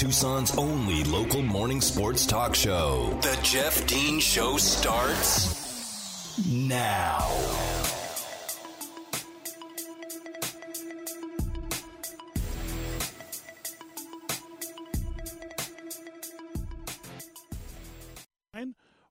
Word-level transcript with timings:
Tucson's 0.00 0.56
only 0.56 1.04
local 1.04 1.42
morning 1.42 1.82
sports 1.82 2.24
talk 2.24 2.54
show. 2.54 3.18
The 3.20 3.38
Jeff 3.42 3.86
Dean 3.86 4.18
Show 4.18 4.56
starts 4.56 6.38
now. 6.48 7.28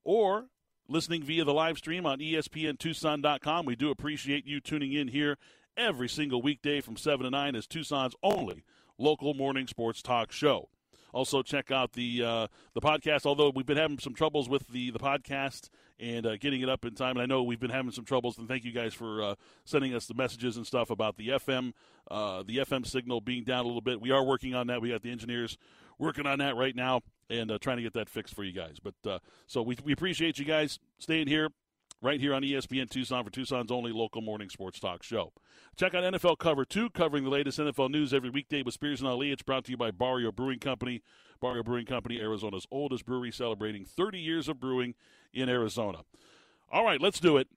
Or 0.03 0.47
listening 0.87 1.21
via 1.21 1.43
the 1.43 1.53
live 1.53 1.77
stream 1.77 2.07
on 2.07 2.17
ESPNTucson.com. 2.17 3.67
We 3.67 3.75
do 3.75 3.91
appreciate 3.91 4.47
you 4.47 4.59
tuning 4.59 4.93
in 4.93 5.09
here 5.09 5.37
every 5.77 6.09
single 6.09 6.41
weekday 6.41 6.81
from 6.81 6.97
7 6.97 7.25
to 7.25 7.29
9 7.29 7.55
as 7.55 7.67
Tucson's 7.67 8.15
only 8.23 8.63
local 8.97 9.35
morning 9.35 9.67
sports 9.67 10.01
talk 10.01 10.31
show. 10.31 10.67
Also, 11.13 11.41
check 11.41 11.71
out 11.71 11.93
the 11.93 12.23
uh, 12.23 12.47
the 12.73 12.81
podcast. 12.81 13.25
Although 13.25 13.51
we've 13.53 13.65
been 13.65 13.77
having 13.77 13.99
some 13.99 14.13
troubles 14.13 14.47
with 14.49 14.67
the 14.67 14.91
the 14.91 14.99
podcast 14.99 15.69
and 15.99 16.25
uh, 16.25 16.37
getting 16.37 16.61
it 16.61 16.69
up 16.69 16.85
in 16.85 16.95
time, 16.95 17.17
and 17.17 17.21
I 17.21 17.25
know 17.25 17.43
we've 17.43 17.59
been 17.59 17.69
having 17.69 17.91
some 17.91 18.05
troubles. 18.05 18.37
And 18.37 18.47
thank 18.47 18.63
you 18.63 18.71
guys 18.71 18.93
for 18.93 19.21
uh, 19.21 19.35
sending 19.65 19.93
us 19.93 20.05
the 20.05 20.13
messages 20.13 20.57
and 20.57 20.65
stuff 20.65 20.89
about 20.89 21.17
the 21.17 21.29
FM 21.29 21.73
uh, 22.09 22.43
the 22.43 22.57
FM 22.57 22.85
signal 22.85 23.21
being 23.21 23.43
down 23.43 23.65
a 23.65 23.67
little 23.67 23.81
bit. 23.81 24.01
We 24.01 24.11
are 24.11 24.23
working 24.23 24.55
on 24.55 24.67
that. 24.67 24.81
We 24.81 24.89
got 24.89 25.01
the 25.01 25.11
engineers 25.11 25.57
working 25.97 26.25
on 26.25 26.39
that 26.39 26.55
right 26.55 26.75
now 26.75 27.01
and 27.29 27.51
uh, 27.51 27.57
trying 27.59 27.77
to 27.77 27.83
get 27.83 27.93
that 27.93 28.09
fixed 28.09 28.33
for 28.33 28.43
you 28.43 28.53
guys. 28.53 28.77
But 28.81 29.09
uh, 29.09 29.19
so 29.47 29.61
we 29.61 29.77
we 29.83 29.93
appreciate 29.93 30.39
you 30.39 30.45
guys 30.45 30.79
staying 30.97 31.27
here 31.27 31.49
right 32.01 32.19
here 32.19 32.33
on 32.33 32.41
ESPN 32.41 32.89
Tucson 32.89 33.23
for 33.23 33.29
Tucson's 33.29 33.71
only 33.71 33.91
local 33.91 34.21
morning 34.21 34.49
sports 34.49 34.79
talk 34.79 35.03
show. 35.03 35.33
Check 35.75 35.93
out 35.93 36.03
NFL 36.03 36.37
Cover 36.39 36.65
2, 36.65 36.89
covering 36.91 37.23
the 37.23 37.29
latest 37.29 37.59
NFL 37.59 37.91
news 37.91 38.13
every 38.13 38.29
weekday 38.29 38.61
with 38.61 38.73
Spears 38.73 39.01
and 39.01 39.09
Ali. 39.09 39.31
It's 39.31 39.43
brought 39.43 39.65
to 39.65 39.71
you 39.71 39.77
by 39.77 39.91
Barrio 39.91 40.31
Brewing 40.31 40.59
Company. 40.59 41.01
Barrio 41.41 41.63
Brewing 41.63 41.85
Company, 41.85 42.19
Arizona's 42.19 42.67
oldest 42.71 43.05
brewery, 43.05 43.31
celebrating 43.31 43.85
30 43.85 44.19
years 44.19 44.49
of 44.49 44.59
brewing 44.59 44.95
in 45.33 45.49
Arizona. 45.49 45.99
All 46.71 46.83
right, 46.83 47.01
let's 47.01 47.19
do 47.19 47.37
it. 47.37 47.47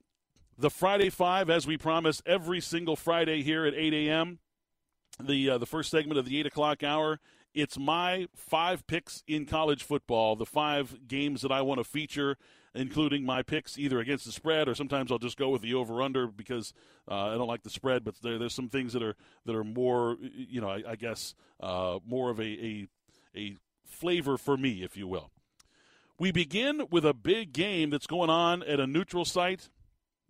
The 0.57 0.71
Friday 0.71 1.11
Five, 1.11 1.51
as 1.51 1.67
we 1.67 1.77
promise, 1.77 2.23
every 2.27 2.61
single 2.61 2.97
Friday 2.97 3.43
here 3.43 3.65
at 3.65 3.75
8 3.75 3.93
a.m. 3.95 4.39
The 5.21 5.51
uh, 5.51 5.59
the 5.59 5.67
first 5.67 5.91
segment 5.91 6.19
of 6.19 6.27
the 6.27 6.39
8 6.39 6.47
o'clock 6.47 6.83
hour. 6.83 7.21
It's 7.55 7.79
my 7.79 8.29
five 8.35 8.87
picks 8.87 9.23
in 9.27 9.45
college 9.45 9.83
football, 9.83 10.37
the 10.37 10.47
five 10.47 11.07
games 11.07 11.43
that 11.43 11.53
I 11.53 11.61
want 11.61 11.79
to 11.79 11.85
feature 11.85 12.39
including 12.75 13.25
my 13.25 13.43
picks 13.43 13.79
either 13.79 14.01
against 14.01 14.25
the 14.25 14.33
spread 14.33 14.69
or 14.69 14.75
sometimes 14.75 15.13
I'll 15.13 15.19
just 15.19 15.37
go 15.37 15.51
with 15.51 15.63
the 15.63 15.75
over 15.75 16.03
under 16.03 16.27
because 16.27 16.73
uh, 17.11 17.29
I 17.29 17.35
don't 17.35 17.49
like 17.49 17.63
the 17.63 17.71
spread. 17.71 18.05
But 18.05 18.15
there, 18.23 18.39
there's 18.39 18.55
some 18.55 18.69
things 18.69 18.93
that 18.93 19.03
are 19.03 19.17
that 19.47 19.55
are 19.55 19.65
more, 19.65 20.17
you 20.21 20.61
know, 20.61 20.71
I, 20.71 20.83
I 20.89 20.97
guess 20.97 21.35
uh, 21.61 21.99
more 22.07 22.31
of 22.31 22.41
a, 22.41 22.45
a 22.45 22.89
a 23.37 23.57
flavor 23.85 24.37
for 24.37 24.57
me, 24.57 24.83
if 24.83 24.97
you 24.97 25.07
will. 25.07 25.31
We 26.19 26.31
begin 26.31 26.87
with 26.91 27.05
a 27.05 27.15
big 27.15 27.53
game 27.53 27.91
that's 27.91 28.07
going 28.07 28.31
on 28.31 28.63
at 28.63 28.81
a 28.81 28.87
neutral 28.87 29.25
site. 29.25 29.71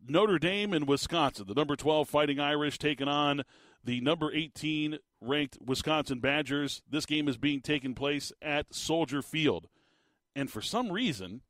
Notre 0.08 0.38
Dame 0.38 0.72
and 0.72 0.88
Wisconsin, 0.88 1.46
the 1.46 1.54
number 1.54 1.77
12 1.77 2.08
Fighting 2.08 2.40
Irish 2.40 2.78
taking 2.78 3.08
on 3.08 3.42
the 3.84 4.00
number 4.00 4.32
18 4.32 4.98
ranked 5.20 5.58
Wisconsin 5.64 6.20
Badgers. 6.20 6.82
This 6.88 7.06
game 7.06 7.28
is 7.28 7.36
being 7.36 7.60
taken 7.60 7.94
place 7.94 8.32
at 8.40 8.74
Soldier 8.74 9.22
Field. 9.22 9.68
And 10.34 10.50
for 10.50 10.62
some 10.62 10.90
reason, 10.90 11.42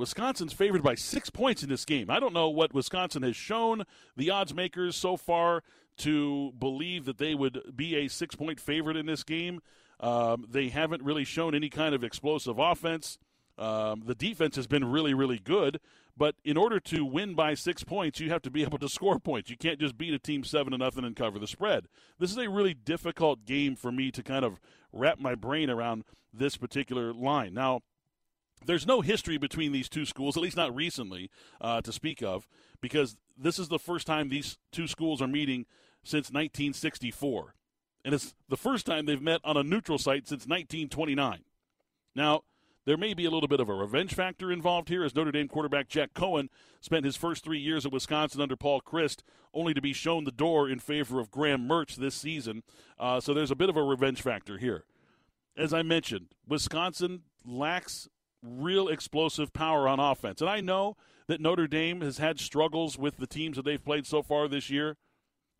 Wisconsin's 0.00 0.54
favored 0.54 0.82
by 0.82 0.94
six 0.94 1.28
points 1.28 1.62
in 1.62 1.68
this 1.68 1.84
game. 1.84 2.10
I 2.10 2.18
don't 2.18 2.32
know 2.32 2.48
what 2.48 2.72
Wisconsin 2.72 3.22
has 3.22 3.36
shown 3.36 3.84
the 4.16 4.30
odds 4.30 4.54
makers 4.54 4.96
so 4.96 5.18
far 5.18 5.62
to 5.98 6.52
believe 6.58 7.04
that 7.04 7.18
they 7.18 7.34
would 7.34 7.76
be 7.76 7.94
a 7.96 8.08
six 8.08 8.34
point 8.34 8.58
favorite 8.58 8.96
in 8.96 9.04
this 9.04 9.22
game. 9.22 9.60
Um, 10.00 10.46
they 10.48 10.68
haven't 10.68 11.02
really 11.02 11.24
shown 11.24 11.54
any 11.54 11.68
kind 11.68 11.94
of 11.94 12.02
explosive 12.02 12.58
offense. 12.58 13.18
Um, 13.58 14.02
the 14.06 14.14
defense 14.14 14.56
has 14.56 14.66
been 14.66 14.86
really, 14.90 15.12
really 15.12 15.38
good, 15.38 15.80
but 16.16 16.34
in 16.46 16.56
order 16.56 16.80
to 16.80 17.04
win 17.04 17.34
by 17.34 17.52
six 17.52 17.84
points, 17.84 18.20
you 18.20 18.30
have 18.30 18.40
to 18.42 18.50
be 18.50 18.62
able 18.64 18.78
to 18.78 18.88
score 18.88 19.18
points. 19.18 19.50
You 19.50 19.58
can't 19.58 19.78
just 19.78 19.98
beat 19.98 20.14
a 20.14 20.18
team 20.18 20.44
seven 20.44 20.72
to 20.72 20.78
nothing 20.78 21.04
and 21.04 21.14
cover 21.14 21.38
the 21.38 21.46
spread. 21.46 21.88
This 22.18 22.30
is 22.30 22.38
a 22.38 22.48
really 22.48 22.72
difficult 22.72 23.44
game 23.44 23.76
for 23.76 23.92
me 23.92 24.10
to 24.12 24.22
kind 24.22 24.46
of 24.46 24.58
wrap 24.94 25.20
my 25.20 25.34
brain 25.34 25.68
around 25.68 26.04
this 26.32 26.56
particular 26.56 27.12
line. 27.12 27.52
Now, 27.52 27.80
there's 28.66 28.86
no 28.86 29.00
history 29.00 29.38
between 29.38 29.72
these 29.72 29.88
two 29.88 30.04
schools, 30.04 30.36
at 30.36 30.42
least 30.42 30.56
not 30.56 30.74
recently, 30.74 31.30
uh, 31.60 31.80
to 31.80 31.92
speak 31.92 32.22
of, 32.22 32.46
because 32.80 33.16
this 33.36 33.58
is 33.58 33.68
the 33.68 33.78
first 33.78 34.06
time 34.06 34.28
these 34.28 34.58
two 34.70 34.86
schools 34.86 35.22
are 35.22 35.28
meeting 35.28 35.66
since 36.02 36.30
1964. 36.30 37.54
And 38.04 38.14
it's 38.14 38.34
the 38.48 38.56
first 38.56 38.86
time 38.86 39.06
they've 39.06 39.20
met 39.20 39.40
on 39.44 39.56
a 39.56 39.62
neutral 39.62 39.98
site 39.98 40.26
since 40.26 40.46
1929. 40.46 41.40
Now, 42.14 42.42
there 42.86 42.96
may 42.96 43.12
be 43.12 43.26
a 43.26 43.30
little 43.30 43.48
bit 43.48 43.60
of 43.60 43.68
a 43.68 43.74
revenge 43.74 44.14
factor 44.14 44.50
involved 44.50 44.88
here, 44.88 45.04
as 45.04 45.14
Notre 45.14 45.32
Dame 45.32 45.48
quarterback 45.48 45.88
Jack 45.88 46.14
Coan 46.14 46.48
spent 46.80 47.04
his 47.04 47.16
first 47.16 47.44
three 47.44 47.58
years 47.58 47.84
at 47.84 47.92
Wisconsin 47.92 48.40
under 48.40 48.56
Paul 48.56 48.80
Chryst, 48.80 49.22
only 49.52 49.74
to 49.74 49.82
be 49.82 49.92
shown 49.92 50.24
the 50.24 50.32
door 50.32 50.68
in 50.68 50.78
favor 50.78 51.20
of 51.20 51.30
Graham 51.30 51.68
Mertz 51.68 51.96
this 51.96 52.14
season. 52.14 52.62
Uh, 52.98 53.20
so 53.20 53.34
there's 53.34 53.50
a 53.50 53.56
bit 53.56 53.68
of 53.68 53.76
a 53.76 53.82
revenge 53.82 54.22
factor 54.22 54.56
here. 54.56 54.84
As 55.56 55.74
I 55.74 55.82
mentioned, 55.82 56.28
Wisconsin 56.48 57.22
lacks 57.44 58.08
real 58.42 58.88
explosive 58.88 59.52
power 59.52 59.86
on 59.88 60.00
offense. 60.00 60.40
And 60.40 60.50
I 60.50 60.60
know 60.60 60.96
that 61.26 61.40
Notre 61.40 61.66
Dame 61.66 62.00
has 62.00 62.18
had 62.18 62.40
struggles 62.40 62.98
with 62.98 63.16
the 63.16 63.26
teams 63.26 63.56
that 63.56 63.64
they've 63.64 63.84
played 63.84 64.06
so 64.06 64.22
far 64.22 64.48
this 64.48 64.70
year. 64.70 64.96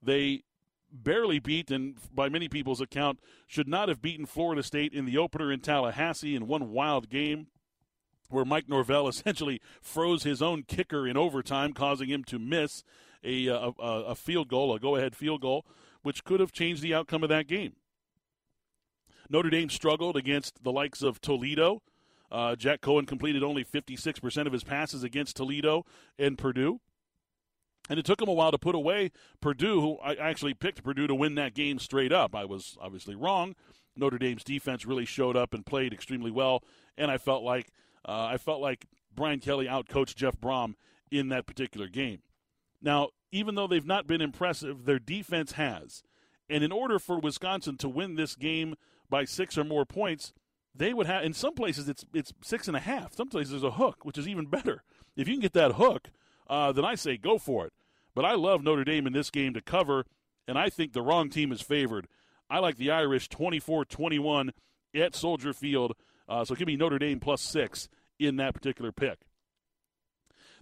They 0.02 0.44
barely 0.92 1.38
beat, 1.38 1.70
and 1.70 1.96
by 2.12 2.28
many 2.28 2.48
people's 2.48 2.80
account, 2.80 3.20
should 3.46 3.68
not 3.68 3.88
have 3.88 4.02
beaten 4.02 4.26
Florida 4.26 4.62
State 4.62 4.92
in 4.92 5.04
the 5.04 5.18
opener 5.18 5.52
in 5.52 5.60
Tallahassee 5.60 6.34
in 6.34 6.46
one 6.46 6.70
wild 6.70 7.08
game 7.08 7.48
where 8.28 8.44
Mike 8.44 8.68
Norvell 8.68 9.08
essentially 9.08 9.60
froze 9.80 10.22
his 10.22 10.41
own 10.42 10.62
kicker 10.62 11.06
in 11.06 11.16
overtime, 11.16 11.72
causing 11.72 12.08
him 12.08 12.24
to 12.24 12.38
miss 12.38 12.82
a, 13.22 13.48
uh, 13.48 13.72
a, 13.78 13.82
a 13.82 14.14
field 14.14 14.48
goal, 14.48 14.74
a 14.74 14.80
go 14.80 14.97
ahead 14.97 15.14
field 15.14 15.42
goal, 15.42 15.66
which 16.02 16.24
could 16.24 16.41
have 16.41 16.52
changed 16.52 16.82
the 16.82 16.94
outcome 16.94 17.22
of 17.22 17.28
that 17.28 17.47
game. 17.47 17.74
Notre 19.28 19.50
Dame 19.50 19.70
struggled 19.70 20.16
against 20.16 20.64
the 20.64 20.72
likes 20.72 21.02
of 21.02 21.20
Toledo 21.20 21.82
uh, 22.30 22.56
Jack 22.56 22.80
Coan 22.80 23.06
completed 23.06 23.42
only 23.42 23.64
56% 23.64 24.46
of 24.46 24.52
his 24.52 24.64
passes 24.64 25.02
against 25.02 25.36
Toledo 25.36 25.84
and 26.18 26.38
Purdue. 26.38 26.80
And 27.88 27.98
it 27.98 28.04
took 28.04 28.22
him 28.22 28.28
a 28.28 28.32
while 28.32 28.52
to 28.52 28.58
put 28.58 28.76
away 28.76 29.10
Purdue, 29.41 29.80
who 29.80 29.98
I 29.98 30.14
actually 30.14 30.54
picked 30.54 30.84
Purdue 30.84 31.08
to 31.08 31.14
win 31.14 31.34
that 31.34 31.54
game 31.54 31.78
straight 31.80 32.12
up. 32.12 32.36
I 32.36 32.44
was 32.44 32.76
obviously 32.80 33.16
wrong. 33.16 33.56
Notre 33.96 34.18
Dame's 34.18 34.44
defense 34.44 34.86
really 34.86 35.04
showed 35.04 35.36
up 35.36 35.52
and 35.52 35.66
played 35.66 35.92
extremely 35.92 36.30
well, 36.30 36.62
and 36.96 37.10
I 37.10 37.18
felt 37.18 37.42
like 37.42 37.72
uh, 38.06 38.26
I 38.26 38.36
felt 38.36 38.60
like 38.60 38.86
Brian 39.14 39.41
Kelly 39.41 39.66
outcoached 39.66 40.14
Jeff 40.14 40.41
Brohm 40.41 40.74
in 41.10 41.28
that 41.30 41.47
particular 41.47 41.88
game. 41.88 42.20
Now, 42.80 43.08
even 43.32 43.56
though 43.56 43.66
they've 43.66 43.84
not 43.84 44.06
been 44.06 44.20
impressive, 44.20 44.84
their 44.84 44.98
defense 44.98 45.52
has. 45.52 46.02
And 46.48 46.64
in 46.64 46.72
order 46.72 46.98
for 46.98 47.18
Wisconsin 47.18 47.76
to 47.78 47.88
win 47.88 48.14
this 48.14 48.34
game 48.34 48.74
by 49.08 49.24
six 49.24 49.58
or 49.58 49.64
more 49.64 49.84
points, 49.84 50.32
they 50.75 50.94
would 50.94 51.06
have 51.06 51.25
in 51.25 51.32
some 51.32 51.54
places 51.54 51.88
it's 51.88 52.04
it's 52.14 52.32
six 52.42 52.69
and 52.69 52.76
a 52.76 52.81
half. 52.81 53.14
Some 53.14 53.28
places 53.28 53.53
there's 53.53 53.62
a 53.62 53.72
hook, 53.72 54.04
which 54.04 54.19
is 54.19 54.28
even 54.28 54.47
better. 54.47 54.82
If 55.16 55.28
you 55.28 55.34
can 55.34 55.42
get 55.42 55.53
that 55.54 55.72
hook, 55.72 56.10
uh, 56.48 56.72
then 56.72 56.84
I 56.84 56.94
say 56.94 57.16
go 57.16 57.38
for 57.38 57.66
it. 57.66 57.72
But 58.14 58.25
I 58.25 58.34
love 58.34 58.62
Notre 58.62 58.84
Dame 58.84 59.06
in 59.06 59.12
this 59.12 59.30
game 59.30 59.54
to 59.54 59.60
cover, 59.60 60.04
and 60.48 60.59
I 60.59 60.69
think 60.69 60.92
the 60.92 61.03
wrong 61.03 61.30
team 61.30 61.53
is 61.53 61.60
favored. 61.60 62.09
I 62.48 62.59
like 62.59 62.76
the 62.76 62.91
Irish 62.91 63.28
24-21 63.28 64.50
at 64.94 65.14
Soldier 65.14 65.53
Field. 65.53 65.94
Uh, 66.28 66.44
so 66.44 66.56
give 66.56 66.66
me 66.66 66.76
Notre 66.76 66.98
Dame 66.98 67.20
plus 67.20 67.41
six 67.41 67.88
in 68.19 68.36
that 68.36 68.54
particular 68.54 68.91
pick. 68.91 69.20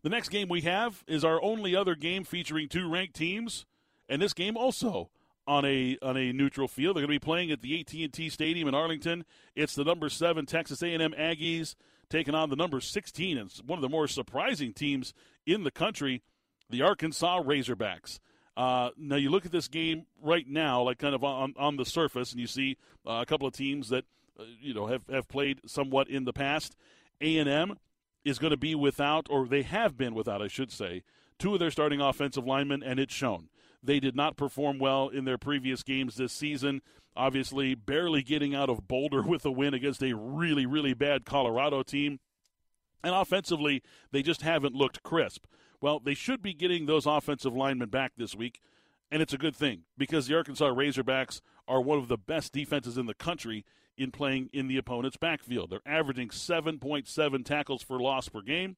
The 0.02 0.10
next 0.10 0.28
game 0.28 0.48
we 0.48 0.60
have 0.62 1.02
is 1.06 1.24
our 1.24 1.42
only 1.42 1.74
other 1.74 1.94
game 1.94 2.24
featuring 2.24 2.68
two 2.68 2.88
ranked 2.88 3.16
teams, 3.16 3.66
and 4.08 4.22
this 4.22 4.34
game 4.34 4.56
also 4.56 5.10
on 5.48 5.64
a 5.64 5.96
on 6.02 6.16
a 6.16 6.32
neutral 6.32 6.68
field. 6.68 6.94
They're 6.94 7.06
going 7.06 7.14
to 7.14 7.20
be 7.20 7.24
playing 7.24 7.50
at 7.50 7.62
the 7.62 7.80
AT&T 7.80 8.28
Stadium 8.28 8.68
in 8.68 8.74
Arlington. 8.74 9.24
It's 9.56 9.74
the 9.74 9.82
number 9.82 10.10
seven 10.10 10.46
Texas 10.46 10.82
A&M 10.82 11.12
Aggies 11.18 11.74
taking 12.10 12.34
on 12.34 12.50
the 12.50 12.56
number 12.56 12.80
16 12.80 13.38
and 13.38 13.50
one 13.66 13.78
of 13.78 13.82
the 13.82 13.88
more 13.88 14.06
surprising 14.06 14.72
teams 14.72 15.12
in 15.46 15.64
the 15.64 15.70
country, 15.70 16.22
the 16.70 16.82
Arkansas 16.82 17.42
Razorbacks. 17.42 18.18
Uh, 18.56 18.90
now 18.96 19.16
you 19.16 19.30
look 19.30 19.46
at 19.46 19.52
this 19.52 19.68
game 19.68 20.04
right 20.22 20.46
now, 20.46 20.82
like 20.82 20.98
kind 20.98 21.14
of 21.14 21.24
on 21.24 21.54
on 21.56 21.76
the 21.76 21.84
surface, 21.84 22.32
and 22.32 22.40
you 22.40 22.46
see 22.46 22.76
uh, 23.06 23.20
a 23.22 23.26
couple 23.26 23.46
of 23.46 23.54
teams 23.54 23.88
that 23.88 24.04
uh, 24.38 24.44
you 24.60 24.74
know 24.74 24.86
have 24.86 25.02
have 25.08 25.28
played 25.28 25.60
somewhat 25.66 26.08
in 26.10 26.24
the 26.24 26.32
past. 26.32 26.76
A&M 27.20 27.76
is 28.24 28.38
going 28.38 28.50
to 28.50 28.56
be 28.56 28.74
without, 28.74 29.26
or 29.30 29.46
they 29.46 29.62
have 29.62 29.96
been 29.96 30.14
without, 30.14 30.42
I 30.42 30.48
should 30.48 30.70
say, 30.70 31.02
two 31.38 31.54
of 31.54 31.60
their 31.60 31.70
starting 31.70 32.00
offensive 32.00 32.46
linemen, 32.46 32.82
and 32.82 33.00
it's 33.00 33.14
shown. 33.14 33.48
They 33.82 34.00
did 34.00 34.16
not 34.16 34.36
perform 34.36 34.78
well 34.78 35.08
in 35.08 35.24
their 35.24 35.38
previous 35.38 35.82
games 35.82 36.16
this 36.16 36.32
season. 36.32 36.82
Obviously, 37.16 37.74
barely 37.74 38.22
getting 38.22 38.54
out 38.54 38.70
of 38.70 38.88
Boulder 38.88 39.22
with 39.26 39.44
a 39.44 39.50
win 39.50 39.74
against 39.74 40.02
a 40.02 40.14
really, 40.14 40.66
really 40.66 40.94
bad 40.94 41.24
Colorado 41.24 41.82
team. 41.82 42.20
And 43.02 43.14
offensively, 43.14 43.82
they 44.10 44.22
just 44.22 44.42
haven't 44.42 44.74
looked 44.74 45.02
crisp. 45.02 45.44
Well, 45.80 46.00
they 46.00 46.14
should 46.14 46.42
be 46.42 46.54
getting 46.54 46.86
those 46.86 47.06
offensive 47.06 47.54
linemen 47.54 47.90
back 47.90 48.12
this 48.16 48.34
week, 48.34 48.60
and 49.12 49.22
it's 49.22 49.32
a 49.32 49.38
good 49.38 49.54
thing 49.54 49.82
because 49.96 50.26
the 50.26 50.34
Arkansas 50.34 50.70
Razorbacks 50.70 51.40
are 51.68 51.80
one 51.80 51.98
of 51.98 52.08
the 52.08 52.18
best 52.18 52.52
defenses 52.52 52.98
in 52.98 53.06
the 53.06 53.14
country 53.14 53.64
in 53.96 54.10
playing 54.10 54.50
in 54.52 54.66
the 54.66 54.76
opponent's 54.76 55.16
backfield. 55.16 55.70
They're 55.70 55.80
averaging 55.86 56.28
7.7 56.30 57.44
tackles 57.44 57.82
for 57.82 58.00
loss 58.00 58.28
per 58.28 58.40
game, 58.40 58.76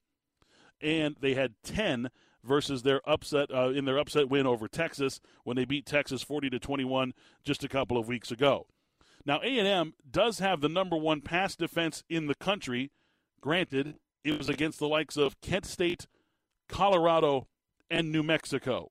and 0.80 1.16
they 1.20 1.34
had 1.34 1.54
10 1.64 2.10
versus 2.44 2.82
their 2.82 3.00
upset 3.08 3.50
uh, 3.52 3.70
in 3.70 3.84
their 3.84 3.98
upset 3.98 4.28
win 4.28 4.46
over 4.46 4.68
Texas 4.68 5.20
when 5.44 5.56
they 5.56 5.64
beat 5.64 5.86
Texas 5.86 6.22
40 6.22 6.50
to 6.50 6.58
21 6.58 7.12
just 7.44 7.64
a 7.64 7.68
couple 7.68 7.98
of 7.98 8.08
weeks 8.08 8.30
ago. 8.30 8.66
Now 9.26 9.40
A&M 9.42 9.94
does 10.10 10.38
have 10.38 10.60
the 10.60 10.68
number 10.68 10.96
1 10.96 11.20
pass 11.20 11.56
defense 11.56 12.02
in 12.08 12.26
the 12.26 12.34
country. 12.34 12.90
Granted, 13.40 13.96
it 14.24 14.36
was 14.36 14.48
against 14.48 14.78
the 14.78 14.88
likes 14.88 15.16
of 15.16 15.40
Kent 15.40 15.66
State, 15.66 16.06
Colorado, 16.68 17.48
and 17.90 18.10
New 18.10 18.22
Mexico. 18.22 18.90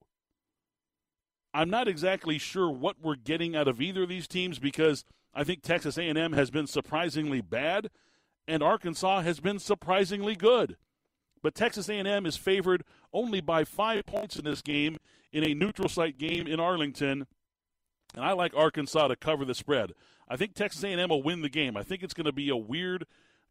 I'm 1.54 1.70
not 1.70 1.88
exactly 1.88 2.38
sure 2.38 2.70
what 2.70 2.98
we're 3.02 3.16
getting 3.16 3.56
out 3.56 3.68
of 3.68 3.82
either 3.82 4.04
of 4.04 4.10
these 4.10 4.28
teams 4.28 4.60
because 4.60 5.04
I 5.34 5.44
think 5.44 5.62
Texas 5.62 5.98
A&M 5.98 6.34
has 6.34 6.52
been 6.52 6.68
surprisingly 6.68 7.42
bad 7.42 7.90
and 8.48 8.64
Arkansas 8.64 9.22
has 9.22 9.40
been 9.40 9.60
surprisingly 9.60 10.36
good. 10.36 10.78
But 11.42 11.56
Texas 11.56 11.90
A&M 11.90 12.26
is 12.26 12.36
favored 12.36 12.84
only 13.14 13.42
by 13.42 13.64
5 13.64 14.06
points 14.06 14.36
in 14.38 14.46
this 14.46 14.62
game 14.62 14.98
in 15.32 15.44
a 15.44 15.54
neutral 15.54 15.90
site 15.90 16.18
game 16.18 16.48
in 16.48 16.60
Arlington. 16.60 17.28
And 18.16 18.26
I 18.26 18.32
like 18.34 18.56
Arkansas 18.56 19.08
to 19.08 19.16
cover 19.16 19.46
the 19.46 19.56
spread. 19.56 19.94
I 20.28 20.36
think 20.36 20.54
Texas 20.54 20.84
A&M 20.84 21.10
will 21.10 21.24
win 21.24 21.42
the 21.42 21.50
game. 21.50 21.78
I 21.78 21.84
think 21.84 22.04
it's 22.04 22.14
going 22.14 22.26
to 22.26 22.32
be 22.32 22.50
a 22.50 22.58
weird 22.58 23.06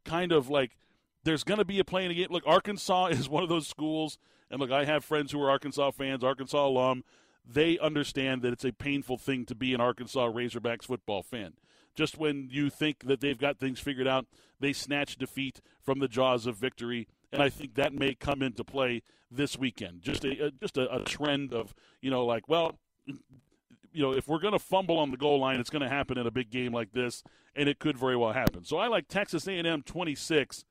kind 0.05 0.33
of 0.33 0.49
like 0.49 0.77
there's 1.25 1.45
going 1.45 1.59
to 1.59 1.65
be 1.65 1.79
a 1.79 1.85
playing 1.85 2.15
game. 2.15 2.29
Look, 2.31 2.47
Arkansas 2.47 3.07
is 3.11 3.29
one 3.29 3.43
of 3.43 3.49
those 3.49 3.67
schools 3.67 4.19
and 4.51 4.61
look, 4.61 4.71
I 4.71 4.85
have 4.85 5.05
friends 5.05 5.33
who 5.33 5.43
are 5.43 5.51
Arkansas 5.51 5.91
fans, 5.91 6.25
Arkansas 6.25 6.67
alum 6.67 7.05
they 7.49 7.79
understand 7.79 8.43
that 8.43 8.53
it's 8.53 8.65
a 8.65 8.73
painful 8.73 9.17
thing 9.17 9.47
to 9.47 9.55
be 9.55 9.73
an 9.73 9.81
Arkansas 9.81 10.29
Razorbacks 10.29 10.85
football 10.85 11.23
fan. 11.23 11.55
Just 11.95 12.19
when 12.19 12.49
you 12.51 12.69
think 12.69 13.07
that 13.07 13.21
they've 13.21 13.39
got 13.39 13.59
things 13.59 13.81
figured 13.81 14.07
out, 14.07 14.27
they 14.61 14.73
snatch 14.73 15.17
defeat 15.17 15.61
from 15.81 15.99
the 15.99 16.09
jaws 16.09 16.47
of 16.47 16.57
victory, 16.57 17.09
and 17.33 17.43
I 17.43 17.49
think 17.49 17.75
that 17.75 17.93
may 17.93 18.15
come 18.15 18.43
into 18.43 18.65
play 18.65 19.03
this 19.31 19.59
weekend. 19.59 20.03
Just 20.03 20.25
a, 20.25 20.47
a 20.47 20.51
just 20.51 20.77
a, 20.77 20.95
a 20.95 21.05
trend 21.05 21.53
of 21.53 21.75
you 22.01 22.11
know 22.11 22.25
like 22.25 22.49
well, 22.49 22.79
you 23.07 24.03
know 24.03 24.13
if 24.13 24.29
we're 24.29 24.39
going 24.39 24.53
to 24.53 24.59
fumble 24.59 24.99
on 24.99 25.11
the 25.11 25.17
goal 25.17 25.41
line, 25.41 25.61
it's 25.61 25.71
going 25.71 25.83
to 25.83 25.89
happen 25.89 26.19
in 26.19 26.27
a 26.27 26.31
big 26.31 26.51
game 26.51 26.73
like 26.73 26.93
this, 26.93 27.23
and 27.55 27.69
it 27.69 27.79
could 27.79 27.99
very 27.99 28.17
well 28.17 28.33
happen. 28.33 28.65
So 28.65 28.79
I 28.79 28.89
like 28.89 29.09
Texas 29.09 29.47
A&M 29.47 29.83
twenty 29.83 30.15
six. 30.15 30.65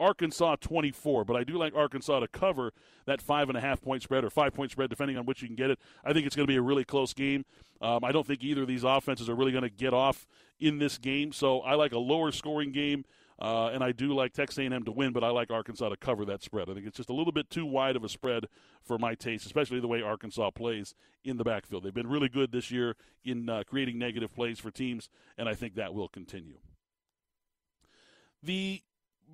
Arkansas 0.00 0.56
24, 0.60 1.24
but 1.24 1.36
I 1.36 1.44
do 1.44 1.56
like 1.56 1.72
Arkansas 1.74 2.18
to 2.18 2.26
cover 2.26 2.72
that 3.06 3.22
five 3.22 3.48
and 3.48 3.56
a 3.56 3.60
half 3.60 3.80
point 3.80 4.02
spread 4.02 4.24
or 4.24 4.30
five 4.30 4.52
point 4.52 4.72
spread, 4.72 4.90
depending 4.90 5.16
on 5.16 5.24
which 5.24 5.40
you 5.40 5.46
can 5.46 5.54
get 5.54 5.70
it. 5.70 5.78
I 6.04 6.12
think 6.12 6.26
it's 6.26 6.34
going 6.34 6.46
to 6.46 6.52
be 6.52 6.56
a 6.56 6.62
really 6.62 6.84
close 6.84 7.14
game. 7.14 7.44
Um, 7.80 8.02
I 8.02 8.10
don't 8.10 8.26
think 8.26 8.42
either 8.42 8.62
of 8.62 8.68
these 8.68 8.82
offenses 8.82 9.28
are 9.28 9.36
really 9.36 9.52
going 9.52 9.62
to 9.62 9.70
get 9.70 9.94
off 9.94 10.26
in 10.58 10.78
this 10.78 10.98
game, 10.98 11.32
so 11.32 11.60
I 11.60 11.74
like 11.74 11.92
a 11.92 11.98
lower 11.98 12.32
scoring 12.32 12.72
game. 12.72 13.04
Uh, 13.38 13.68
and 13.68 13.82
I 13.82 13.92
do 13.92 14.14
like 14.14 14.32
Texas 14.32 14.58
A&M 14.58 14.84
to 14.84 14.92
win, 14.92 15.12
but 15.12 15.24
I 15.24 15.30
like 15.30 15.50
Arkansas 15.50 15.88
to 15.88 15.96
cover 15.96 16.24
that 16.26 16.42
spread. 16.42 16.70
I 16.70 16.74
think 16.74 16.86
it's 16.86 16.96
just 16.96 17.10
a 17.10 17.14
little 17.14 17.32
bit 17.32 17.50
too 17.50 17.66
wide 17.66 17.96
of 17.96 18.04
a 18.04 18.08
spread 18.08 18.46
for 18.82 18.96
my 18.96 19.14
taste, 19.14 19.44
especially 19.44 19.80
the 19.80 19.88
way 19.88 20.02
Arkansas 20.02 20.50
plays 20.50 20.94
in 21.24 21.36
the 21.36 21.44
backfield. 21.44 21.82
They've 21.82 21.92
been 21.92 22.08
really 22.08 22.28
good 22.28 22.52
this 22.52 22.70
year 22.70 22.94
in 23.24 23.48
uh, 23.48 23.64
creating 23.66 23.98
negative 23.98 24.32
plays 24.32 24.60
for 24.60 24.70
teams, 24.70 25.08
and 25.36 25.48
I 25.48 25.54
think 25.54 25.74
that 25.74 25.94
will 25.94 26.08
continue. 26.08 26.58
The 28.42 28.82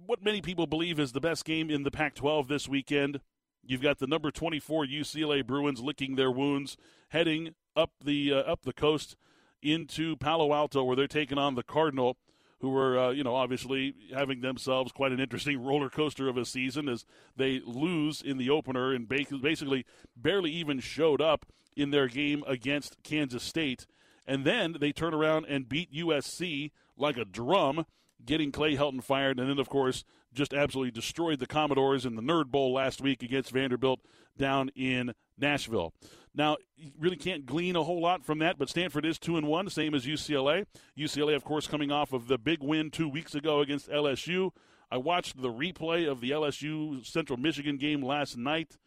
what 0.07 0.23
many 0.23 0.41
people 0.41 0.67
believe 0.67 0.99
is 0.99 1.13
the 1.13 1.21
best 1.21 1.45
game 1.45 1.69
in 1.69 1.83
the 1.83 1.91
Pac 1.91 2.15
12 2.15 2.49
this 2.49 2.69
weekend. 2.69 3.21
You've 3.63 3.83
got 3.83 3.99
the 3.99 4.07
number 4.07 4.31
24 4.31 4.87
UCLA 4.87 5.47
Bruins 5.47 5.81
licking 5.81 6.17
their 6.17 6.31
wounds, 6.31 6.77
heading 7.09 7.55
up 7.77 7.91
the 8.03 8.33
uh, 8.33 8.39
up 8.39 8.63
the 8.63 8.73
coast 8.73 9.17
into 9.63 10.17
Palo 10.17 10.55
Alto, 10.55 10.83
where 10.85 10.97
they're 10.97 11.07
taking 11.07 11.39
on 11.39 11.55
the 11.55 11.63
Cardinal, 11.63 12.17
who 12.61 12.71
were, 12.71 12.99
uh, 12.99 13.11
you 13.11 13.25
know 13.25 13.35
obviously 13.35 13.95
having 14.15 14.41
themselves 14.41 14.93
quite 14.93 15.13
an 15.13 15.21
interesting 15.21 15.63
roller 15.63 15.89
coaster 15.89 16.29
of 16.29 16.37
a 16.37 16.45
season 16.45 16.89
as 16.89 17.05
they 17.37 17.61
lose 17.65 18.23
in 18.23 18.39
the 18.39 18.51
opener 18.51 18.93
and 18.93 19.09
basically 19.09 19.85
barely 20.17 20.51
even 20.51 20.79
showed 20.81 21.21
up 21.21 21.47
in 21.77 21.91
their 21.91 22.09
game 22.09 22.45
against 22.47 23.03
Kansas 23.03 23.43
State, 23.43 23.87
and 24.27 24.45
then 24.45 24.77
they 24.81 24.93
turn 24.93 25.15
around 25.15 25.47
and 25.47 25.69
beat 25.69 25.93
USC 25.93 26.71
like 26.97 27.17
a 27.17 27.25
drum 27.25 27.87
getting 28.25 28.53
Clay 28.53 28.77
Helton 28.77 29.03
fired, 29.03 29.39
and 29.39 29.49
then, 29.49 29.59
of 29.59 29.69
course, 29.69 30.05
just 30.33 30.53
absolutely 30.53 30.91
destroyed 30.91 31.39
the 31.39 31.47
Commodores 31.47 32.05
in 32.05 32.17
the 32.17 32.23
Nerd 32.23 32.47
Bowl 32.47 32.73
last 32.73 33.01
week 33.01 33.23
against 33.23 33.51
Vanderbilt 33.51 34.01
down 34.37 34.71
in 34.77 35.15
Nashville. 35.39 35.93
Now, 36.35 36.59
you 36.77 36.93
really 36.99 37.17
can't 37.17 37.45
glean 37.45 37.75
a 37.75 37.83
whole 37.83 38.01
lot 38.01 38.25
from 38.25 38.39
that, 38.39 38.57
but 38.59 38.69
Stanford 38.69 39.05
is 39.05 39.19
2 39.19 39.37
and 39.37 39.49
1, 39.49 39.71
same 39.71 39.95
as 39.95 40.07
UCLA. 40.07 40.67
UCLA, 40.97 41.35
of 41.35 41.45
course, 41.45 41.67
coming 41.67 41.91
off 41.91 42.13
of 42.13 42.29
the 42.29 42.39
big 42.39 42.63
win 42.63 42.91
two 42.91 43.09
weeks 43.09 43.35
ago 43.35 43.61
against 43.61 43.91
LSU. 43.91 44.51
I 44.93 44.97
watched 44.97 45.41
the 45.41 45.51
replay 45.53 46.09
of 46.09 46.21
the 46.21 46.31
LSU 46.31 47.05
Central 47.05 47.39
Michigan 47.39 47.77
game 47.77 48.03
last 48.03 48.37
night. 48.37 48.79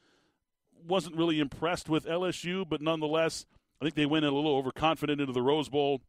Wasn't 0.88 1.16
really 1.16 1.40
impressed 1.40 1.90
with 1.90 2.06
LSU, 2.06 2.68
but 2.68 2.82
nonetheless, 2.82 3.46
I 3.82 3.86
think 3.86 3.96
they 3.96 4.06
went 4.06 4.26
a 4.26 4.32
little 4.32 4.56
overconfident 4.56 5.20
into 5.20 5.34
the 5.34 5.42
Rose 5.42 5.70
Bowl 5.70 6.02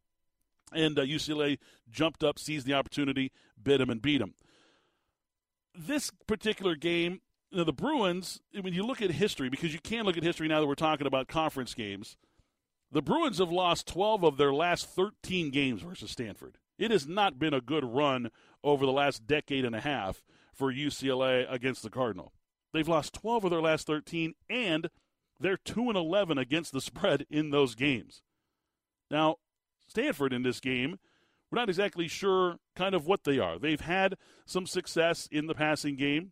and 0.73 0.97
uh, 0.97 1.03
UCLA 1.03 1.57
jumped 1.89 2.23
up, 2.23 2.39
seized 2.39 2.65
the 2.65 2.73
opportunity, 2.73 3.31
bit 3.61 3.81
him, 3.81 3.89
and 3.89 4.01
beat 4.01 4.21
him. 4.21 4.33
This 5.77 6.11
particular 6.27 6.75
game, 6.75 7.21
know, 7.51 7.63
the 7.63 7.73
Bruins, 7.73 8.41
when 8.59 8.73
you 8.73 8.85
look 8.85 9.01
at 9.01 9.11
history, 9.11 9.49
because 9.49 9.73
you 9.73 9.79
can 9.79 10.05
look 10.05 10.17
at 10.17 10.23
history 10.23 10.47
now 10.47 10.59
that 10.59 10.67
we're 10.67 10.75
talking 10.75 11.07
about 11.07 11.27
conference 11.27 11.73
games, 11.73 12.17
the 12.91 13.01
Bruins 13.01 13.39
have 13.39 13.51
lost 13.51 13.87
12 13.87 14.23
of 14.23 14.37
their 14.37 14.53
last 14.53 14.87
13 14.89 15.51
games 15.51 15.81
versus 15.81 16.11
Stanford. 16.11 16.57
It 16.77 16.91
has 16.91 17.07
not 17.07 17.39
been 17.39 17.53
a 17.53 17.61
good 17.61 17.83
run 17.83 18.31
over 18.63 18.85
the 18.85 18.91
last 18.91 19.27
decade 19.27 19.65
and 19.65 19.75
a 19.75 19.81
half 19.81 20.23
for 20.53 20.71
UCLA 20.71 21.45
against 21.51 21.83
the 21.83 21.89
Cardinal. 21.89 22.33
They've 22.73 22.87
lost 22.87 23.13
12 23.13 23.45
of 23.45 23.51
their 23.51 23.61
last 23.61 23.87
13, 23.87 24.33
and 24.49 24.89
they're 25.39 25.57
2 25.57 25.89
and 25.89 25.97
11 25.97 26.37
against 26.37 26.73
the 26.73 26.81
spread 26.81 27.25
in 27.29 27.51
those 27.51 27.75
games. 27.75 28.21
Now, 29.09 29.37
Stanford 29.87 30.33
in 30.33 30.43
this 30.43 30.59
game, 30.59 30.97
we're 31.51 31.59
not 31.59 31.69
exactly 31.69 32.07
sure 32.07 32.57
kind 32.75 32.95
of 32.95 33.05
what 33.05 33.23
they 33.23 33.39
are. 33.39 33.59
They've 33.59 33.79
had 33.79 34.15
some 34.45 34.65
success 34.65 35.27
in 35.31 35.47
the 35.47 35.53
passing 35.53 35.95
game. 35.95 36.31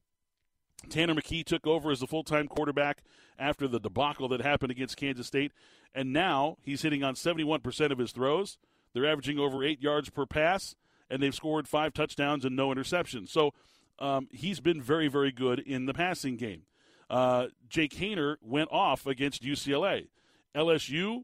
Tanner 0.89 1.15
McKee 1.15 1.45
took 1.45 1.65
over 1.65 1.91
as 1.91 1.99
the 1.99 2.07
full 2.07 2.23
time 2.23 2.47
quarterback 2.47 3.03
after 3.37 3.67
the 3.67 3.79
debacle 3.79 4.27
that 4.29 4.41
happened 4.41 4.71
against 4.71 4.97
Kansas 4.97 5.27
State, 5.27 5.51
and 5.93 6.13
now 6.13 6.57
he's 6.61 6.81
hitting 6.81 7.03
on 7.03 7.15
71% 7.15 7.91
of 7.91 7.97
his 7.97 8.11
throws. 8.11 8.57
They're 8.93 9.09
averaging 9.09 9.39
over 9.39 9.63
eight 9.63 9.81
yards 9.81 10.09
per 10.09 10.25
pass, 10.25 10.75
and 11.09 11.21
they've 11.21 11.33
scored 11.33 11.67
five 11.67 11.93
touchdowns 11.93 12.45
and 12.45 12.55
no 12.55 12.69
interceptions. 12.69 13.29
So 13.29 13.53
um, 13.99 14.27
he's 14.31 14.59
been 14.59 14.81
very, 14.81 15.07
very 15.07 15.31
good 15.31 15.59
in 15.59 15.85
the 15.85 15.93
passing 15.93 16.37
game. 16.37 16.63
Uh, 17.09 17.47
Jake 17.67 17.95
Haener 17.95 18.37
went 18.41 18.69
off 18.71 19.05
against 19.07 19.43
UCLA. 19.43 20.07
LSU 20.55 21.23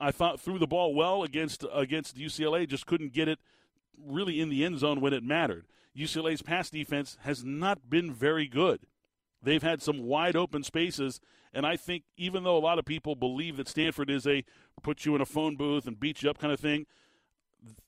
I 0.00 0.12
thought 0.12 0.40
threw 0.40 0.58
the 0.58 0.66
ball 0.66 0.94
well 0.94 1.22
against 1.22 1.64
against 1.72 2.16
UCLA, 2.16 2.68
just 2.68 2.86
couldn't 2.86 3.12
get 3.12 3.28
it 3.28 3.38
really 4.00 4.40
in 4.40 4.48
the 4.48 4.64
end 4.64 4.78
zone 4.78 5.00
when 5.00 5.12
it 5.12 5.24
mattered. 5.24 5.66
UCLA's 5.96 6.42
pass 6.42 6.70
defense 6.70 7.18
has 7.22 7.44
not 7.44 7.90
been 7.90 8.12
very 8.12 8.46
good. 8.46 8.80
They've 9.42 9.62
had 9.62 9.82
some 9.82 10.02
wide 10.02 10.36
open 10.36 10.62
spaces, 10.62 11.20
and 11.52 11.66
I 11.66 11.76
think 11.76 12.04
even 12.16 12.44
though 12.44 12.56
a 12.56 12.60
lot 12.60 12.78
of 12.78 12.84
people 12.84 13.14
believe 13.14 13.56
that 13.56 13.68
Stanford 13.68 14.10
is 14.10 14.26
a 14.26 14.44
put 14.82 15.04
you 15.04 15.14
in 15.14 15.20
a 15.20 15.26
phone 15.26 15.56
booth 15.56 15.86
and 15.86 15.98
beat 15.98 16.22
you 16.22 16.30
up 16.30 16.38
kind 16.38 16.52
of 16.52 16.60
thing, 16.60 16.86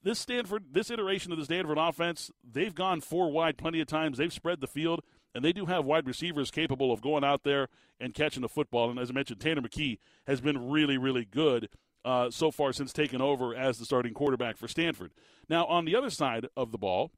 this 0.03 0.19
Stanford, 0.19 0.65
this 0.73 0.91
iteration 0.91 1.33
of 1.33 1.39
the 1.39 1.45
Stanford 1.45 1.79
offense, 1.79 2.31
they've 2.49 2.75
gone 2.75 3.01
four 3.01 3.31
wide 3.31 3.57
plenty 3.57 3.81
of 3.81 3.87
times. 3.87 4.19
They've 4.19 4.33
spread 4.33 4.61
the 4.61 4.67
field, 4.67 5.03
and 5.35 5.45
they 5.45 5.53
do 5.53 5.67
have 5.67 5.85
wide 5.85 6.07
receivers 6.07 6.51
capable 6.51 6.93
of 6.93 7.01
going 7.01 7.25
out 7.25 7.43
there 7.45 7.69
and 8.01 8.15
catching 8.15 8.43
the 8.43 8.49
football. 8.49 8.91
And 8.91 8.99
as 8.99 9.11
I 9.11 9.15
mentioned, 9.15 9.41
Tanner 9.41 9.63
McKee 9.63 9.99
has 10.27 10.41
been 10.41 10.71
really, 10.71 10.99
really 10.99 11.25
good 11.25 11.69
uh, 12.05 12.31
so 12.31 12.51
far 12.51 12.73
since 12.73 12.93
taking 12.93 13.21
over 13.21 13.55
as 13.55 13.79
the 13.79 13.85
starting 13.85 14.15
quarterback 14.15 14.57
for 14.57 14.69
Stanford. 14.69 15.13
Now, 15.49 15.67
on 15.67 15.85
the 15.85 15.95
other 15.95 16.11
side 16.11 16.47
of 16.57 16.73
the 16.73 16.79
ball, 16.79 17.11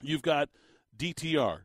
you've 0.00 0.22
got 0.22 0.50
DTR. 0.96 1.60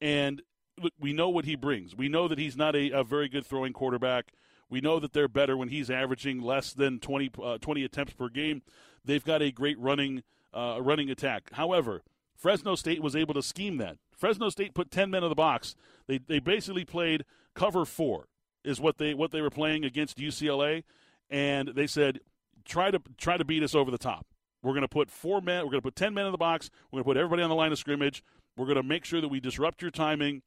And 0.00 0.42
look, 0.82 0.92
we 0.98 1.12
know 1.12 1.28
what 1.28 1.44
he 1.44 1.56
brings. 1.56 1.96
We 1.96 2.08
know 2.08 2.28
that 2.28 2.38
he's 2.38 2.56
not 2.56 2.74
a, 2.74 2.90
a, 2.90 3.04
very 3.04 3.28
good 3.28 3.46
throwing 3.46 3.72
quarterback. 3.72 4.32
We 4.70 4.80
know 4.80 4.98
that 5.00 5.12
they're 5.12 5.28
better 5.28 5.56
when 5.56 5.68
he's 5.68 5.90
averaging 5.90 6.40
less 6.40 6.72
than 6.72 7.00
20, 7.00 7.30
uh, 7.42 7.58
20 7.58 7.84
attempts 7.84 8.12
per 8.12 8.28
game. 8.28 8.62
They've 9.04 9.24
got 9.24 9.42
a 9.42 9.50
great 9.50 9.78
running 9.78 10.22
uh, 10.52 10.78
running 10.80 11.10
attack. 11.10 11.50
However, 11.52 12.02
Fresno 12.34 12.74
State 12.74 13.02
was 13.02 13.14
able 13.14 13.34
to 13.34 13.42
scheme 13.42 13.76
that. 13.78 13.98
Fresno 14.12 14.48
State 14.48 14.74
put 14.74 14.90
10 14.90 15.10
men 15.10 15.22
in 15.22 15.28
the 15.28 15.34
box. 15.34 15.74
They, 16.06 16.18
they 16.18 16.38
basically 16.38 16.84
played 16.84 17.24
cover 17.54 17.84
four 17.84 18.28
is 18.64 18.80
what 18.80 18.98
they 18.98 19.14
what 19.14 19.30
they 19.30 19.40
were 19.40 19.50
playing 19.50 19.84
against 19.84 20.18
UCLA 20.18 20.84
and 21.30 21.68
they 21.68 21.86
said, 21.86 22.20
try 22.64 22.90
to 22.90 23.00
try 23.16 23.36
to 23.36 23.44
beat 23.44 23.62
us 23.62 23.74
over 23.74 23.90
the 23.90 23.98
top. 23.98 24.26
We're 24.62 24.72
going 24.72 24.82
to 24.82 24.88
put 24.88 25.10
four 25.10 25.40
men. 25.40 25.58
We're 25.58 25.70
going 25.70 25.78
to 25.78 25.86
put 25.86 25.96
ten 25.96 26.14
men 26.14 26.26
in 26.26 26.32
the 26.32 26.38
box. 26.38 26.70
We're 26.90 26.98
going 26.98 27.04
to 27.04 27.08
put 27.08 27.16
everybody 27.16 27.42
on 27.42 27.48
the 27.48 27.54
line 27.54 27.72
of 27.72 27.78
scrimmage. 27.78 28.22
We're 28.56 28.66
going 28.66 28.76
to 28.76 28.82
make 28.82 29.04
sure 29.04 29.20
that 29.20 29.28
we 29.28 29.40
disrupt 29.40 29.82
your 29.82 29.90
timing, 29.90 30.42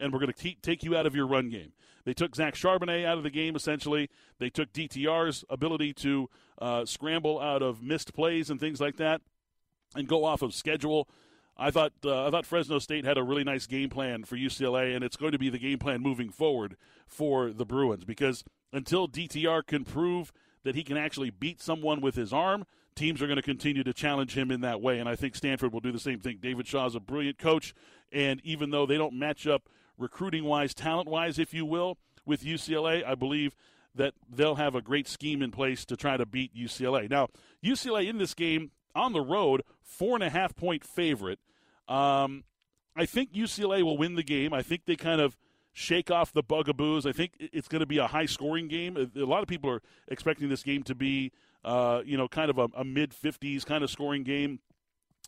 and 0.00 0.12
we're 0.12 0.20
going 0.20 0.32
to 0.32 0.54
take 0.62 0.82
you 0.82 0.96
out 0.96 1.06
of 1.06 1.14
your 1.14 1.26
run 1.26 1.48
game. 1.50 1.72
They 2.04 2.12
took 2.12 2.34
Zach 2.34 2.54
Charbonnet 2.54 3.04
out 3.04 3.16
of 3.16 3.24
the 3.24 3.30
game, 3.30 3.56
essentially. 3.56 4.10
They 4.38 4.50
took 4.50 4.72
DTR's 4.72 5.44
ability 5.48 5.94
to 5.94 6.28
uh, 6.60 6.84
scramble 6.84 7.40
out 7.40 7.62
of 7.62 7.82
missed 7.82 8.14
plays 8.14 8.50
and 8.50 8.60
things 8.60 8.80
like 8.80 8.96
that 8.96 9.22
and 9.96 10.06
go 10.06 10.24
off 10.24 10.42
of 10.42 10.54
schedule. 10.54 11.08
I 11.56 11.70
thought 11.70 11.92
uh, 12.04 12.26
I 12.26 12.30
thought 12.30 12.46
Fresno 12.46 12.78
State 12.78 13.04
had 13.04 13.16
a 13.16 13.22
really 13.22 13.44
nice 13.44 13.66
game 13.66 13.88
plan 13.88 14.24
for 14.24 14.36
UCLA, 14.36 14.94
and 14.94 15.04
it's 15.04 15.16
going 15.16 15.32
to 15.32 15.38
be 15.38 15.48
the 15.48 15.58
game 15.58 15.78
plan 15.78 16.02
moving 16.02 16.30
forward 16.30 16.76
for 17.06 17.52
the 17.52 17.64
Bruins 17.64 18.04
because 18.04 18.44
until 18.72 19.08
DTR 19.08 19.64
can 19.64 19.84
prove 19.84 20.32
that 20.64 20.74
he 20.74 20.82
can 20.82 20.96
actually 20.96 21.30
beat 21.30 21.62
someone 21.62 22.00
with 22.00 22.16
his 22.16 22.32
arm, 22.32 22.64
teams 22.96 23.22
are 23.22 23.26
going 23.26 23.36
to 23.36 23.42
continue 23.42 23.84
to 23.84 23.92
challenge 23.92 24.36
him 24.36 24.50
in 24.50 24.62
that 24.62 24.80
way. 24.80 24.98
And 24.98 25.08
I 25.08 25.14
think 25.14 25.36
Stanford 25.36 25.72
will 25.72 25.80
do 25.80 25.92
the 25.92 25.98
same 26.00 26.18
thing. 26.18 26.38
David 26.40 26.66
Shaw 26.66 26.86
is 26.86 26.94
a 26.94 27.00
brilliant 27.00 27.38
coach, 27.38 27.74
and 28.10 28.40
even 28.42 28.70
though 28.70 28.86
they 28.86 28.96
don't 28.96 29.14
match 29.14 29.46
up 29.46 29.68
recruiting 29.98 30.44
wise, 30.44 30.74
talent 30.74 31.08
wise, 31.08 31.38
if 31.38 31.54
you 31.54 31.64
will, 31.64 31.98
with 32.26 32.42
UCLA, 32.42 33.04
I 33.04 33.14
believe 33.14 33.54
that 33.94 34.14
they'll 34.28 34.56
have 34.56 34.74
a 34.74 34.82
great 34.82 35.06
scheme 35.06 35.42
in 35.42 35.50
place 35.50 35.84
to 35.84 35.96
try 35.96 36.16
to 36.16 36.26
beat 36.26 36.54
UCLA. 36.54 37.08
Now, 37.08 37.28
UCLA 37.64 38.08
in 38.08 38.18
this 38.18 38.34
game 38.34 38.72
on 38.94 39.12
the 39.12 39.20
road, 39.20 39.62
four 39.82 40.16
and 40.16 40.24
a 40.24 40.30
half 40.30 40.56
point 40.56 40.84
favorite. 40.84 41.38
Um, 41.88 42.44
I 42.96 43.06
think 43.06 43.32
UCLA 43.32 43.82
will 43.82 43.96
win 43.96 44.14
the 44.14 44.22
game. 44.22 44.52
I 44.52 44.62
think 44.62 44.82
they 44.86 44.96
kind 44.96 45.20
of 45.20 45.36
shake 45.72 46.10
off 46.10 46.32
the 46.32 46.42
bugaboos. 46.42 47.06
I 47.06 47.12
think 47.12 47.32
it's 47.38 47.68
going 47.68 47.80
to 47.80 47.86
be 47.86 47.98
a 47.98 48.06
high 48.06 48.26
scoring 48.26 48.68
game. 48.68 48.96
A 49.16 49.20
lot 49.20 49.42
of 49.42 49.48
people 49.48 49.70
are 49.70 49.82
expecting 50.08 50.48
this 50.48 50.62
game 50.62 50.82
to 50.84 50.94
be, 50.94 51.32
uh, 51.64 52.02
you 52.04 52.16
know, 52.16 52.28
kind 52.28 52.50
of 52.50 52.58
a, 52.58 52.68
a 52.76 52.84
mid 52.84 53.10
50s 53.10 53.66
kind 53.66 53.82
of 53.82 53.90
scoring 53.90 54.22
game 54.22 54.60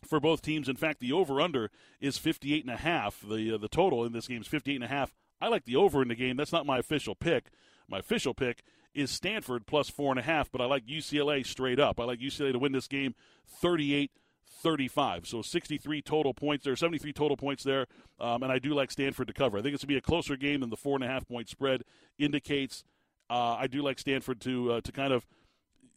for 0.05 0.19
both 0.19 0.41
teams. 0.41 0.69
In 0.69 0.75
fact, 0.75 0.99
the 0.99 1.13
over 1.13 1.41
under 1.41 1.71
is 1.99 2.17
58 2.17 2.63
and 2.63 2.73
a 2.73 2.77
half. 2.77 3.21
The 3.27 3.53
uh, 3.53 3.57
the 3.57 3.67
total 3.67 4.05
in 4.05 4.13
this 4.13 4.27
game 4.27 4.41
is 4.41 4.47
58 4.47 4.75
and 4.75 4.83
a 4.83 4.87
half. 4.87 5.13
I 5.39 5.47
like 5.47 5.65
the 5.65 5.75
over 5.75 6.01
in 6.01 6.07
the 6.07 6.15
game. 6.15 6.37
That's 6.37 6.51
not 6.51 6.65
my 6.65 6.79
official 6.79 7.15
pick. 7.15 7.47
My 7.87 7.99
official 7.99 8.33
pick 8.33 8.63
is 8.93 9.11
Stanford 9.11 9.67
plus 9.67 9.89
four 9.89 10.11
and 10.11 10.19
a 10.19 10.23
half, 10.23 10.51
but 10.51 10.61
I 10.61 10.65
like 10.65 10.85
UCLA 10.85 11.45
straight 11.45 11.79
up. 11.79 11.99
I 11.99 12.03
like 12.03 12.19
UCLA 12.19 12.51
to 12.51 12.59
win 12.59 12.71
this 12.71 12.87
game 12.87 13.15
38 13.47 14.11
35. 14.59 15.27
So 15.27 15.41
63 15.41 16.01
total 16.01 16.33
points 16.33 16.65
there, 16.65 16.75
73 16.75 17.13
total 17.13 17.37
points 17.37 17.63
there, 17.63 17.85
um, 18.19 18.41
and 18.43 18.51
I 18.51 18.59
do 18.59 18.73
like 18.73 18.91
Stanford 18.91 19.27
to 19.27 19.33
cover. 19.33 19.57
I 19.57 19.61
think 19.61 19.75
it's 19.75 19.83
going 19.83 19.89
to 19.89 19.93
be 19.93 19.97
a 19.97 20.01
closer 20.01 20.35
game 20.35 20.61
than 20.61 20.69
the 20.69 20.77
four 20.77 20.95
and 20.95 21.03
a 21.03 21.07
half 21.07 21.27
point 21.27 21.47
spread 21.47 21.83
indicates. 22.17 22.83
Uh, 23.29 23.55
I 23.59 23.67
do 23.67 23.81
like 23.81 23.99
Stanford 23.99 24.41
to 24.41 24.73
uh, 24.73 24.81
to 24.81 24.91
kind 24.91 25.13
of 25.13 25.27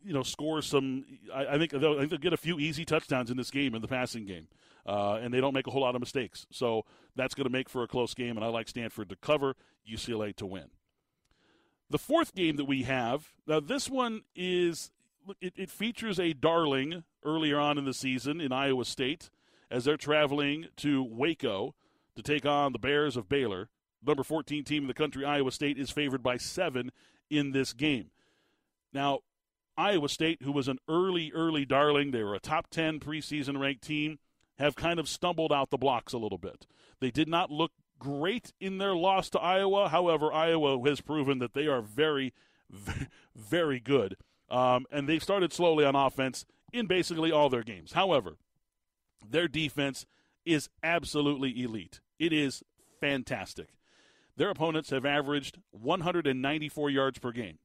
you 0.05 0.13
know 0.13 0.23
score 0.23 0.63
some. 0.63 1.05
I, 1.35 1.47
I 1.47 1.59
think 1.59 1.73
they'll, 1.73 1.95
I 1.95 1.99
think 1.99 2.11
they'll 2.11 2.19
get 2.19 2.33
a 2.33 2.39
few 2.39 2.59
easy 2.59 2.85
touchdowns 2.85 3.31
in 3.31 3.37
this 3.37 3.51
game 3.51 3.75
in 3.75 3.83
the 3.83 3.89
passing 3.89 4.27
game, 4.27 4.49
uh, 4.87 5.15
and 5.15 5.33
they 5.33 5.41
don't 5.41 5.55
make 5.55 5.67
a 5.67 5.71
whole 5.71 5.83
lot 5.83 5.95
of 5.95 6.01
mistakes. 6.01 6.47
So 6.51 6.85
that's 7.17 7.35
going 7.35 7.45
to 7.45 7.51
make 7.51 7.69
for 7.69 7.83
a 7.83 7.89
close 7.89 8.15
game, 8.15 8.37
and 8.37 8.45
I 8.45 8.49
like 8.49 8.69
Stanford 8.69 9.09
to 9.11 9.17
cover, 9.17 9.55
UCLA 9.91 10.35
to 10.37 10.47
win. 10.47 10.71
The 11.89 11.99
fourth 11.99 12.35
game 12.35 12.57
that 12.57 12.67
we 12.67 12.85
have 12.85 13.33
now, 13.47 13.61
this 13.61 13.91
one 13.91 14.23
is 14.35 14.91
it, 15.41 15.55
it 15.57 15.71
features 15.71 16.19
a 16.19 16.33
darling 16.33 17.05
earlier 17.25 17.59
on 17.59 17.79
in 17.79 17.85
the 17.85 17.95
season 17.95 18.41
in 18.41 18.53
Iowa 18.53 18.85
State 18.85 19.31
as 19.71 19.85
they're 19.85 19.97
traveling 19.97 20.67
to 20.77 21.03
Waco 21.03 21.75
to 22.17 22.23
take 22.23 22.45
on 22.45 22.73
the 22.73 22.79
Bears 22.79 23.17
of 23.17 23.29
Baylor. 23.29 23.69
Number 24.05 24.23
14 24.23 24.65
team 24.65 24.85
in 24.85 24.89
the 24.89 24.95
country, 24.95 25.25
Iowa 25.25 25.53
State, 25.53 25.79
is 25.79 25.91
favored 25.91 26.23
by 26.23 26.37
seven 26.37 26.91
in 27.29 27.53
this 27.53 27.73
game. 27.73 28.11
Now, 28.93 29.21
Iowa 29.77 30.09
State, 30.09 30.43
who 30.43 30.53
was 30.53 30.69
an 30.69 30.79
early, 30.89 31.33
early 31.35 31.65
darling, 31.65 32.11
they 32.11 32.23
were 32.23 32.35
a 32.35 32.41
top 32.41 32.69
10 32.71 33.01
preseason 33.01 33.59
ranked 33.59 33.83
team, 33.83 34.19
have 34.59 34.77
kind 34.77 35.01
of 35.01 35.09
stumbled 35.09 35.53
out 35.53 35.71
the 35.71 35.79
blocks 35.79 36.13
a 36.13 36.19
little 36.19 36.39
bit. 36.39 36.67
They 37.01 37.11
did 37.11 37.29
not 37.29 37.51
look 37.51 37.73
great 37.99 38.53
in 38.61 38.79
their 38.79 38.95
loss 38.95 39.31
to 39.31 39.41
Iowa. 39.41 39.89
However, 39.89 40.33
Iowa 40.33 40.79
has 40.89 41.01
proven 41.01 41.39
that 41.39 41.55
they 41.55 41.67
are 41.67 41.81
very, 41.81 42.35
very 43.37 43.81
good. 43.81 44.17
Um, 44.51 44.87
and 44.91 45.09
they've 45.09 45.23
started 45.23 45.53
slowly 45.53 45.85
on 45.85 45.95
offense 45.95 46.45
in 46.73 46.87
basically 46.87 47.31
all 47.31 47.49
their 47.49 47.63
games. 47.63 47.93
However, 47.93 48.37
their 49.29 49.49
defense 49.49 50.07
is 50.45 50.69
absolutely 50.83 51.63
elite. 51.63 52.01
It 52.19 52.33
is 52.33 52.63
fantastic. 53.01 53.69
Their 54.37 54.51
opponents 54.51 54.91
have 54.91 55.05
averaged 55.05 55.59
194 55.71 56.91
yards 56.91 57.19
per 57.19 57.33
game. 57.33 57.59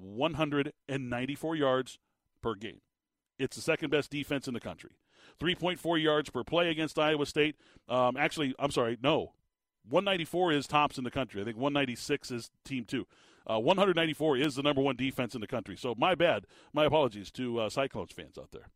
194 0.00 1.56
yards 1.56 1.98
per 2.42 2.54
game. 2.54 2.80
It's 3.38 3.56
the 3.56 3.62
second 3.62 3.90
best 3.90 4.10
defense 4.10 4.48
in 4.48 4.54
the 4.54 4.60
country. 4.60 4.90
3.4 5.40 6.02
yards 6.02 6.30
per 6.30 6.42
play 6.42 6.70
against 6.70 6.98
Iowa 6.98 7.26
State. 7.26 7.56
Um, 7.88 8.16
actually, 8.16 8.54
I'm 8.58 8.70
sorry, 8.70 8.98
no. 9.02 9.32
194 9.88 10.52
is 10.52 10.66
tops 10.66 10.98
in 10.98 11.04
the 11.04 11.10
country. 11.10 11.40
I 11.40 11.44
think 11.44 11.56
196 11.56 12.30
is 12.30 12.50
team 12.64 12.84
two. 12.84 13.06
Uh, 13.48 13.58
194 13.58 14.36
is 14.36 14.56
the 14.56 14.62
number 14.62 14.82
one 14.82 14.96
defense 14.96 15.34
in 15.34 15.40
the 15.40 15.46
country. 15.46 15.76
So 15.76 15.94
my 15.96 16.14
bad. 16.14 16.44
My 16.72 16.84
apologies 16.84 17.30
to 17.32 17.60
uh, 17.60 17.70
Cyclones 17.70 18.12
fans 18.12 18.36
out 18.36 18.50
there. 18.52 18.68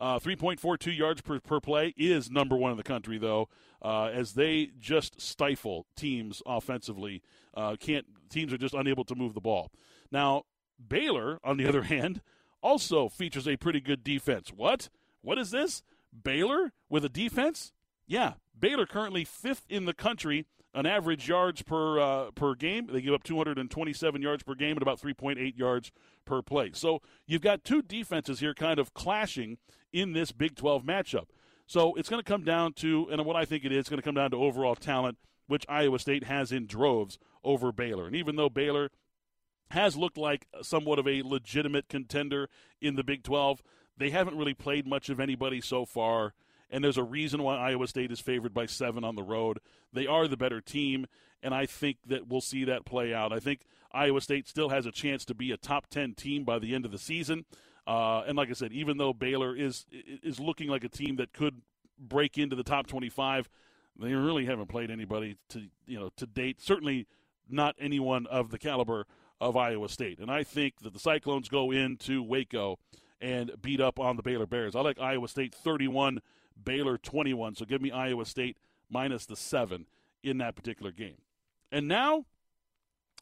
Uh, 0.00 0.18
3.42 0.18 0.96
yards 0.96 1.20
per, 1.20 1.38
per 1.40 1.60
play 1.60 1.94
is 1.96 2.30
number 2.30 2.56
one 2.56 2.72
in 2.72 2.76
the 2.76 2.82
country, 2.82 3.16
though, 3.16 3.48
uh, 3.80 4.06
as 4.06 4.32
they 4.32 4.70
just 4.78 5.20
stifle 5.20 5.86
teams 5.96 6.42
offensively. 6.46 7.22
Uh, 7.54 7.76
can't 7.78 8.06
teams 8.28 8.52
are 8.52 8.58
just 8.58 8.74
unable 8.74 9.04
to 9.04 9.14
move 9.14 9.34
the 9.34 9.40
ball. 9.40 9.70
Now 10.10 10.44
Baylor, 10.86 11.40
on 11.44 11.56
the 11.56 11.66
other 11.68 11.82
hand, 11.82 12.20
also 12.62 13.08
features 13.08 13.46
a 13.46 13.56
pretty 13.56 13.80
good 13.80 14.02
defense. 14.02 14.50
What? 14.54 14.88
What 15.20 15.38
is 15.38 15.50
this? 15.50 15.82
Baylor 16.22 16.72
with 16.88 17.04
a 17.04 17.08
defense? 17.08 17.72
Yeah, 18.06 18.34
Baylor 18.58 18.86
currently 18.86 19.24
fifth 19.24 19.64
in 19.68 19.84
the 19.84 19.94
country 19.94 20.46
on 20.74 20.86
average 20.86 21.28
yards 21.28 21.62
per 21.62 22.00
uh, 22.00 22.30
per 22.32 22.54
game. 22.54 22.88
They 22.90 23.00
give 23.00 23.14
up 23.14 23.22
227 23.22 24.22
yards 24.22 24.42
per 24.42 24.54
game 24.54 24.72
and 24.72 24.82
about 24.82 25.00
3.8 25.00 25.56
yards 25.56 25.92
per 26.24 26.42
play. 26.42 26.70
So 26.74 27.00
you've 27.26 27.42
got 27.42 27.64
two 27.64 27.82
defenses 27.82 28.40
here 28.40 28.54
kind 28.54 28.78
of 28.78 28.94
clashing 28.94 29.58
in 29.92 30.12
this 30.12 30.32
Big 30.32 30.56
12 30.56 30.82
matchup. 30.82 31.26
So 31.66 31.94
it's 31.94 32.08
going 32.08 32.22
to 32.22 32.28
come 32.28 32.44
down 32.44 32.74
to, 32.74 33.08
and 33.10 33.24
what 33.24 33.36
I 33.36 33.44
think 33.44 33.64
it 33.64 33.72
is, 33.72 33.88
going 33.88 34.00
to 34.00 34.04
come 34.04 34.16
down 34.16 34.30
to 34.32 34.36
overall 34.36 34.74
talent, 34.74 35.16
which 35.46 35.64
Iowa 35.68 35.98
State 35.98 36.24
has 36.24 36.52
in 36.52 36.66
droves 36.66 37.18
over 37.42 37.72
Baylor. 37.72 38.06
And 38.06 38.14
even 38.14 38.36
though 38.36 38.50
Baylor 38.50 38.90
has 39.70 39.96
looked 39.96 40.18
like 40.18 40.46
somewhat 40.62 40.98
of 40.98 41.08
a 41.08 41.22
legitimate 41.22 41.88
contender 41.88 42.48
in 42.80 42.96
the 42.96 43.04
Big 43.04 43.22
12, 43.22 43.62
they 43.96 44.10
haven't 44.10 44.36
really 44.36 44.54
played 44.54 44.86
much 44.86 45.08
of 45.08 45.20
anybody 45.20 45.60
so 45.60 45.84
far 45.84 46.34
and 46.74 46.82
there's 46.82 46.98
a 46.98 47.04
reason 47.04 47.42
why 47.44 47.56
Iowa 47.56 47.86
State 47.86 48.10
is 48.10 48.18
favored 48.18 48.52
by 48.52 48.66
seven 48.66 49.04
on 49.04 49.14
the 49.14 49.22
road. 49.22 49.60
They 49.92 50.08
are 50.08 50.26
the 50.26 50.36
better 50.36 50.60
team, 50.60 51.06
and 51.40 51.54
I 51.54 51.66
think 51.66 51.98
that 52.06 52.26
we'll 52.26 52.40
see 52.40 52.64
that 52.64 52.84
play 52.84 53.14
out. 53.14 53.32
I 53.32 53.38
think 53.38 53.60
Iowa 53.92 54.20
State 54.20 54.48
still 54.48 54.70
has 54.70 54.84
a 54.84 54.90
chance 54.90 55.24
to 55.26 55.34
be 55.34 55.52
a 55.52 55.56
top 55.56 55.86
10 55.88 56.14
team 56.14 56.42
by 56.42 56.58
the 56.58 56.74
end 56.74 56.84
of 56.84 56.90
the 56.90 56.98
season. 56.98 57.44
Uh, 57.86 58.22
and 58.26 58.36
like 58.36 58.50
I 58.50 58.54
said, 58.54 58.72
even 58.72 58.96
though 58.96 59.12
Baylor 59.12 59.54
is 59.54 59.86
is 59.92 60.40
looking 60.40 60.68
like 60.68 60.82
a 60.82 60.88
team 60.88 61.14
that 61.16 61.32
could 61.32 61.62
break 61.96 62.38
into 62.38 62.56
the 62.56 62.64
top 62.64 62.88
25, 62.88 63.48
they 63.96 64.12
really 64.12 64.46
haven't 64.46 64.66
played 64.66 64.90
anybody 64.90 65.36
to 65.50 65.68
you 65.86 66.00
know 66.00 66.10
to 66.16 66.26
date. 66.26 66.60
Certainly 66.60 67.06
not 67.48 67.76
anyone 67.78 68.26
of 68.26 68.50
the 68.50 68.58
caliber 68.58 69.06
of 69.40 69.56
Iowa 69.56 69.88
State. 69.88 70.18
And 70.18 70.30
I 70.30 70.42
think 70.42 70.80
that 70.82 70.92
the 70.92 70.98
Cyclones 70.98 71.48
go 71.48 71.70
into 71.70 72.22
Waco 72.22 72.78
and 73.20 73.50
beat 73.60 73.80
up 73.80 73.98
on 73.98 74.16
the 74.16 74.22
Baylor 74.22 74.46
Bears. 74.46 74.74
I 74.74 74.80
like 74.80 74.98
Iowa 74.98 75.28
State 75.28 75.54
31 75.54 76.20
Baylor 76.62 76.98
21. 76.98 77.56
So 77.56 77.64
give 77.64 77.82
me 77.82 77.90
Iowa 77.90 78.24
State 78.24 78.56
minus 78.90 79.26
the 79.26 79.36
seven 79.36 79.86
in 80.22 80.38
that 80.38 80.56
particular 80.56 80.92
game. 80.92 81.16
And 81.70 81.88
now 81.88 82.24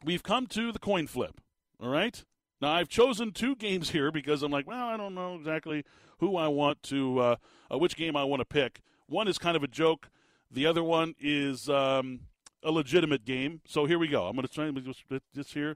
we've 0.03 0.23
come 0.23 0.47
to 0.47 0.71
the 0.71 0.79
coin 0.79 1.07
flip. 1.07 1.41
All 1.81 1.89
right. 1.89 2.23
Now 2.61 2.73
I've 2.73 2.87
chosen 2.87 3.31
two 3.31 3.55
games 3.55 3.89
here 3.89 4.11
because 4.11 4.43
I'm 4.43 4.51
like, 4.51 4.67
well, 4.67 4.87
I 4.87 4.97
don't 4.97 5.15
know 5.15 5.35
exactly 5.35 5.83
who 6.19 6.37
I 6.37 6.47
want 6.47 6.81
to, 6.83 7.19
uh, 7.19 7.35
uh, 7.71 7.77
which 7.77 7.95
game 7.95 8.15
I 8.15 8.23
want 8.23 8.39
to 8.41 8.45
pick. 8.45 8.81
One 9.07 9.27
is 9.27 9.37
kind 9.37 9.57
of 9.57 9.63
a 9.63 9.67
joke. 9.67 10.09
The 10.49 10.65
other 10.65 10.83
one 10.83 11.15
is 11.19 11.67
um, 11.67 12.21
a 12.63 12.71
legitimate 12.71 13.25
game. 13.25 13.61
So 13.65 13.85
here 13.85 13.99
we 13.99 14.07
go. 14.07 14.27
I'm 14.27 14.35
going 14.35 14.47
to 14.47 14.53
try 14.53 14.69
just 14.71 15.03
this 15.33 15.53
here. 15.53 15.75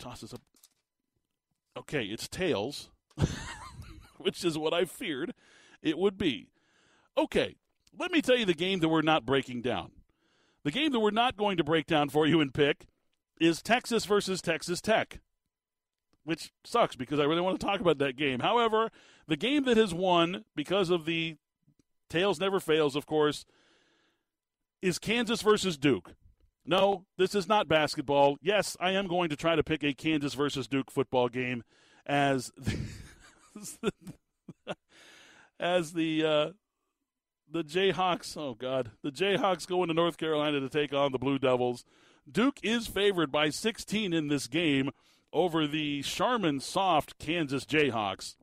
Toss 0.00 0.22
this 0.22 0.34
up. 0.34 0.40
Okay, 1.76 2.04
it's 2.04 2.26
tails, 2.26 2.90
which 4.18 4.44
is 4.44 4.58
what 4.58 4.74
I 4.74 4.84
feared 4.86 5.34
it 5.82 5.98
would 5.98 6.18
be. 6.18 6.48
Okay, 7.16 7.56
let 7.98 8.10
me 8.10 8.22
tell 8.22 8.36
you 8.36 8.46
the 8.46 8.54
game 8.54 8.80
that 8.80 8.88
we're 8.88 9.02
not 9.02 9.26
breaking 9.26 9.62
down. 9.62 9.92
The 10.64 10.70
game 10.70 10.92
that 10.92 11.00
we're 11.00 11.10
not 11.10 11.36
going 11.36 11.56
to 11.58 11.64
break 11.64 11.86
down 11.86 12.08
for 12.08 12.26
you 12.26 12.40
and 12.40 12.52
pick 12.52 12.86
is 13.40 13.62
Texas 13.62 14.04
versus 14.04 14.42
Texas 14.42 14.80
Tech, 14.80 15.20
which 16.24 16.50
sucks 16.64 16.96
because 16.96 17.18
I 17.18 17.24
really 17.24 17.40
want 17.40 17.60
to 17.60 17.66
talk 17.66 17.80
about 17.80 17.98
that 17.98 18.16
game. 18.16 18.40
However, 18.40 18.90
the 19.26 19.36
game 19.36 19.64
that 19.64 19.76
has 19.76 19.94
won 19.94 20.44
because 20.54 20.90
of 20.90 21.04
the 21.04 21.36
tails 22.08 22.40
never 22.40 22.60
fails, 22.60 22.96
of 22.96 23.06
course, 23.06 23.44
is 24.82 24.98
Kansas 24.98 25.42
versus 25.42 25.76
Duke. 25.76 26.14
No, 26.70 27.04
this 27.18 27.34
is 27.34 27.48
not 27.48 27.66
basketball. 27.66 28.36
Yes, 28.40 28.76
I 28.78 28.92
am 28.92 29.08
going 29.08 29.28
to 29.30 29.36
try 29.36 29.56
to 29.56 29.64
pick 29.64 29.82
a 29.82 29.92
Kansas 29.92 30.34
versus 30.34 30.68
Duke 30.68 30.88
football 30.88 31.28
game 31.28 31.64
as 32.06 32.52
the, 32.56 33.92
as 35.60 35.94
the 35.94 36.24
uh, 36.24 36.50
the 37.50 37.64
Jayhawks. 37.64 38.36
Oh 38.36 38.54
God, 38.54 38.92
the 39.02 39.10
Jayhawks 39.10 39.66
go 39.66 39.82
into 39.82 39.94
North 39.94 40.16
Carolina 40.16 40.60
to 40.60 40.68
take 40.68 40.92
on 40.94 41.10
the 41.10 41.18
Blue 41.18 41.40
Devils. 41.40 41.84
Duke 42.30 42.60
is 42.62 42.86
favored 42.86 43.32
by 43.32 43.50
16 43.50 44.12
in 44.12 44.28
this 44.28 44.46
game 44.46 44.90
over 45.32 45.66
the 45.66 46.02
Charmin 46.02 46.60
Soft 46.60 47.18
Kansas 47.18 47.64
Jayhawks. 47.64 48.36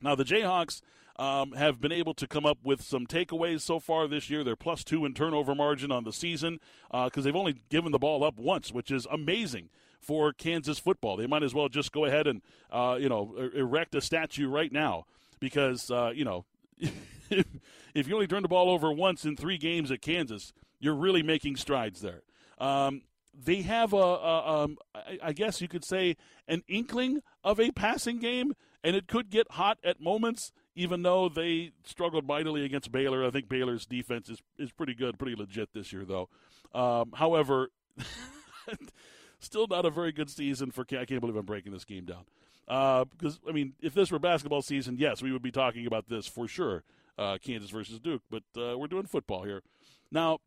Now 0.00 0.14
the 0.14 0.22
Jayhawks 0.22 0.82
um, 1.18 1.52
have 1.52 1.80
been 1.80 1.92
able 1.92 2.14
to 2.14 2.26
come 2.26 2.44
up 2.44 2.58
with 2.62 2.82
some 2.82 3.06
takeaways 3.06 3.62
so 3.62 3.80
far 3.80 4.06
this 4.06 4.28
year. 4.28 4.44
They're 4.44 4.56
plus 4.56 4.84
two 4.84 5.04
in 5.04 5.14
turnover 5.14 5.54
margin 5.54 5.90
on 5.90 6.04
the 6.04 6.12
season 6.12 6.60
because 6.90 7.18
uh, 7.18 7.20
they've 7.22 7.36
only 7.36 7.62
given 7.70 7.92
the 7.92 7.98
ball 7.98 8.22
up 8.24 8.38
once, 8.38 8.72
which 8.72 8.90
is 8.90 9.06
amazing 9.10 9.70
for 10.00 10.32
Kansas 10.32 10.78
football. 10.78 11.16
They 11.16 11.26
might 11.26 11.42
as 11.42 11.54
well 11.54 11.68
just 11.68 11.92
go 11.92 12.04
ahead 12.04 12.26
and 12.26 12.42
uh, 12.70 12.96
you 13.00 13.08
know 13.08 13.34
er- 13.38 13.52
erect 13.54 13.94
a 13.94 14.00
statue 14.00 14.48
right 14.48 14.72
now 14.72 15.06
because 15.40 15.90
uh, 15.90 16.12
you 16.14 16.24
know 16.24 16.44
if, 16.78 16.92
if 17.94 18.08
you 18.08 18.14
only 18.14 18.26
turn 18.26 18.42
the 18.42 18.48
ball 18.48 18.70
over 18.70 18.92
once 18.92 19.24
in 19.24 19.36
three 19.36 19.58
games 19.58 19.90
at 19.90 20.02
Kansas, 20.02 20.52
you're 20.78 20.94
really 20.94 21.22
making 21.22 21.56
strides 21.56 22.00
there. 22.00 22.22
Um, 22.58 23.02
they 23.34 23.62
have 23.62 23.92
a, 23.92 23.96
a 23.96 24.64
um, 24.64 24.78
I 25.22 25.32
guess 25.32 25.60
you 25.60 25.68
could 25.68 25.84
say, 25.84 26.16
an 26.48 26.62
inkling 26.68 27.20
of 27.44 27.60
a 27.60 27.70
passing 27.70 28.18
game, 28.18 28.54
and 28.82 28.96
it 28.96 29.08
could 29.08 29.30
get 29.30 29.52
hot 29.52 29.78
at 29.84 30.00
moments. 30.00 30.52
Even 30.76 31.02
though 31.02 31.28
they 31.28 31.72
struggled 31.84 32.26
mightily 32.26 32.64
against 32.64 32.92
Baylor, 32.92 33.26
I 33.26 33.30
think 33.30 33.48
Baylor's 33.48 33.86
defense 33.86 34.28
is 34.28 34.42
is 34.58 34.70
pretty 34.70 34.94
good, 34.94 35.18
pretty 35.18 35.34
legit 35.34 35.70
this 35.72 35.92
year, 35.92 36.04
though. 36.04 36.28
Um, 36.74 37.12
however, 37.14 37.70
still 39.40 39.66
not 39.66 39.86
a 39.86 39.90
very 39.90 40.12
good 40.12 40.30
season 40.30 40.70
for. 40.70 40.86
I 40.90 41.04
can't 41.04 41.20
believe 41.20 41.36
I'm 41.36 41.46
breaking 41.46 41.72
this 41.72 41.84
game 41.84 42.04
down. 42.04 42.24
Because 42.66 43.40
uh, 43.46 43.48
I 43.48 43.52
mean, 43.52 43.74
if 43.80 43.94
this 43.94 44.10
were 44.10 44.18
basketball 44.18 44.62
season, 44.62 44.96
yes, 44.98 45.22
we 45.22 45.32
would 45.32 45.42
be 45.42 45.50
talking 45.50 45.86
about 45.86 46.08
this 46.08 46.26
for 46.26 46.46
sure. 46.46 46.82
Uh, 47.18 47.38
Kansas 47.42 47.70
versus 47.70 47.98
Duke, 47.98 48.20
but 48.28 48.42
uh, 48.58 48.76
we're 48.76 48.88
doing 48.88 49.06
football 49.06 49.44
here. 49.44 49.62
Now, 50.10 50.40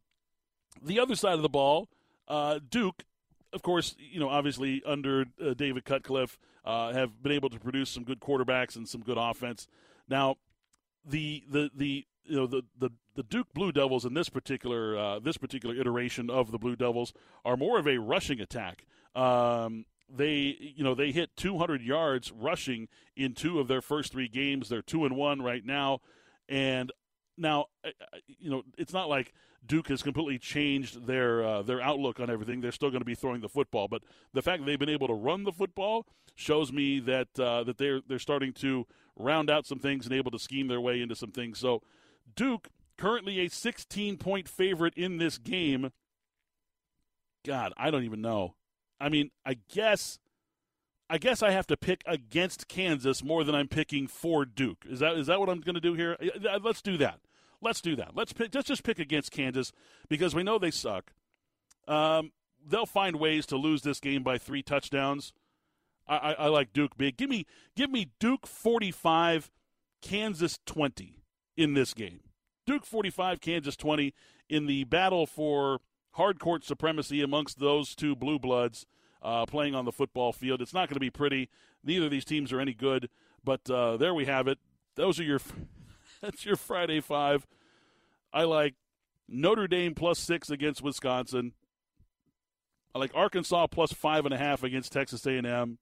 the 0.83 0.99
other 0.99 1.15
side 1.15 1.33
of 1.33 1.41
the 1.41 1.49
ball, 1.49 1.89
uh, 2.27 2.59
Duke, 2.69 3.05
of 3.51 3.63
course, 3.63 3.95
you 3.97 4.19
know, 4.19 4.29
obviously 4.29 4.83
under 4.85 5.25
uh, 5.43 5.55
David 5.55 5.83
Cutcliffe, 5.83 6.37
uh, 6.65 6.93
have 6.93 7.23
been 7.23 7.31
able 7.31 7.49
to 7.49 7.59
produce 7.59 7.89
some 7.89 8.03
good 8.03 8.19
quarterbacks 8.19 8.75
and 8.75 8.87
some 8.87 9.01
good 9.01 9.17
offense. 9.17 9.67
Now, 10.09 10.35
the 11.05 11.43
the 11.49 11.69
the 11.75 12.05
you 12.25 12.35
know 12.35 12.47
the 12.47 12.63
the, 12.77 12.89
the 13.15 13.23
Duke 13.23 13.53
Blue 13.53 13.71
Devils 13.71 14.05
in 14.05 14.13
this 14.13 14.29
particular 14.29 14.97
uh, 14.97 15.19
this 15.19 15.37
particular 15.37 15.75
iteration 15.75 16.29
of 16.29 16.51
the 16.51 16.57
Blue 16.57 16.75
Devils 16.75 17.13
are 17.45 17.57
more 17.57 17.79
of 17.79 17.87
a 17.87 17.97
rushing 17.97 18.39
attack. 18.39 18.85
Um, 19.15 19.85
they 20.11 20.57
you 20.59 20.83
know 20.83 20.95
they 20.95 21.11
hit 21.11 21.35
200 21.37 21.81
yards 21.81 22.31
rushing 22.31 22.87
in 23.15 23.33
two 23.33 23.59
of 23.59 23.67
their 23.67 23.81
first 23.81 24.11
three 24.11 24.27
games. 24.27 24.69
They're 24.69 24.81
two 24.81 25.05
and 25.05 25.15
one 25.15 25.41
right 25.41 25.65
now, 25.65 25.99
and 26.47 26.91
now 27.37 27.65
you 28.27 28.49
know 28.49 28.63
it's 28.77 28.93
not 28.93 29.09
like 29.09 29.33
Duke 29.65 29.89
has 29.89 30.01
completely 30.01 30.39
changed 30.39 31.05
their 31.05 31.43
uh, 31.43 31.61
their 31.61 31.81
outlook 31.81 32.19
on 32.19 32.29
everything. 32.29 32.61
They're 32.61 32.71
still 32.71 32.89
going 32.89 33.01
to 33.01 33.05
be 33.05 33.15
throwing 33.15 33.41
the 33.41 33.49
football, 33.49 33.87
but 33.87 34.03
the 34.33 34.41
fact 34.41 34.61
that 34.61 34.65
they've 34.65 34.79
been 34.79 34.89
able 34.89 35.07
to 35.07 35.13
run 35.13 35.43
the 35.43 35.51
football 35.51 36.05
shows 36.35 36.71
me 36.71 36.99
that 37.01 37.27
uh, 37.39 37.63
that 37.63 37.77
they're 37.77 38.01
they're 38.07 38.19
starting 38.19 38.53
to 38.53 38.87
round 39.19 39.49
out 39.49 39.65
some 39.65 39.79
things 39.79 40.05
and 40.05 40.15
able 40.15 40.31
to 40.31 40.39
scheme 40.39 40.67
their 40.67 40.81
way 40.81 41.01
into 41.01 41.15
some 41.15 41.31
things. 41.31 41.59
So 41.59 41.81
Duke 42.35 42.69
currently 42.97 43.39
a 43.39 43.49
16 43.49 44.17
point 44.17 44.47
favorite 44.47 44.93
in 44.95 45.17
this 45.17 45.37
game. 45.37 45.91
God, 47.45 47.73
I 47.77 47.91
don't 47.91 48.03
even 48.03 48.21
know. 48.21 48.55
I 48.99 49.09
mean, 49.09 49.31
I 49.45 49.57
guess 49.71 50.19
I 51.09 51.17
guess 51.17 51.41
I 51.41 51.51
have 51.51 51.65
to 51.67 51.77
pick 51.77 52.03
against 52.05 52.67
Kansas 52.67 53.23
more 53.23 53.43
than 53.43 53.55
I'm 53.55 53.67
picking 53.67 54.07
for 54.07 54.45
Duke. 54.45 54.85
Is 54.87 54.99
that 54.99 55.17
is 55.17 55.27
that 55.27 55.39
what 55.39 55.49
I'm 55.49 55.61
going 55.61 55.75
to 55.75 55.81
do 55.81 55.93
here? 55.93 56.17
Let's 56.61 56.81
do 56.81 56.97
that. 56.97 57.19
Let's 57.61 57.81
do 57.81 57.95
that. 57.97 58.15
Let's 58.15 58.31
pick, 58.31 58.51
just 58.51 58.83
pick 58.83 58.99
against 58.99 59.31
Kansas 59.31 59.71
because 60.07 60.33
we 60.33 60.43
know 60.43 60.57
they 60.57 60.71
suck. 60.71 61.11
Um, 61.87 62.31
they'll 62.65 62.85
find 62.85 63.17
ways 63.17 63.45
to 63.47 63.57
lose 63.57 63.81
this 63.81 63.99
game 63.99 64.23
by 64.23 64.37
three 64.37 64.61
touchdowns. 64.61 65.33
I, 66.09 66.33
I, 66.33 66.47
like 66.47 66.73
Duke 66.73 66.97
big. 66.97 67.17
Give 67.17 67.29
me 67.29 67.45
give 67.75 67.91
me 67.91 68.09
Duke 68.19 68.47
45, 68.47 69.51
Kansas 70.01 70.59
20 70.65 71.15
in 71.55 71.75
this 71.75 71.93
game. 71.93 72.21
Duke 72.65 72.85
45, 72.85 73.39
Kansas 73.41 73.75
20 73.75 74.13
in 74.49 74.65
the 74.65 74.85
battle 74.85 75.25
for 75.25 75.81
hard 76.13 76.39
court 76.39 76.63
supremacy 76.65 77.21
amongst 77.21 77.59
those 77.59 77.95
two 77.95 78.15
blue 78.15 78.39
bloods 78.39 78.85
uh, 79.21 79.45
playing 79.45 79.75
on 79.75 79.85
the 79.85 79.91
football 79.91 80.33
field. 80.33 80.61
It's 80.61 80.73
not 80.73 80.89
going 80.89 80.95
to 80.95 80.99
be 80.99 81.09
pretty. 81.11 81.49
Neither 81.83 82.05
of 82.05 82.11
these 82.11 82.25
teams 82.25 82.51
are 82.51 82.59
any 82.59 82.73
good, 82.73 83.09
but 83.43 83.69
uh, 83.69 83.97
there 83.97 84.13
we 84.13 84.25
have 84.25 84.47
it. 84.47 84.57
Those 84.95 85.19
are 85.19 85.23
your 85.23 85.39
that's 86.21 86.45
your 86.45 86.55
Friday 86.55 87.01
five. 87.01 87.47
I 88.33 88.43
like 88.43 88.75
Notre 89.27 89.67
Dame 89.67 89.95
plus 89.95 90.19
six 90.19 90.49
against 90.49 90.81
Wisconsin. 90.81 91.53
I 92.93 92.99
like 92.99 93.11
Arkansas 93.13 93.67
plus 93.67 93.93
five 93.93 94.25
and 94.25 94.33
a 94.33 94.37
half 94.37 94.63
against 94.63 94.91
Texas 94.91 95.25
A&M. 95.25 95.77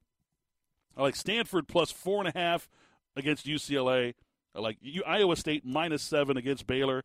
I 0.97 1.03
like 1.03 1.15
Stanford 1.15 1.67
plus 1.67 1.91
four 1.91 2.19
and 2.19 2.35
a 2.35 2.37
half 2.37 2.67
against 3.15 3.45
UCLA. 3.45 4.15
I 4.55 4.59
like 4.59 4.77
Iowa 5.05 5.35
State 5.35 5.63
minus 5.63 6.01
seven 6.01 6.37
against 6.37 6.65
Baylor. 6.65 7.03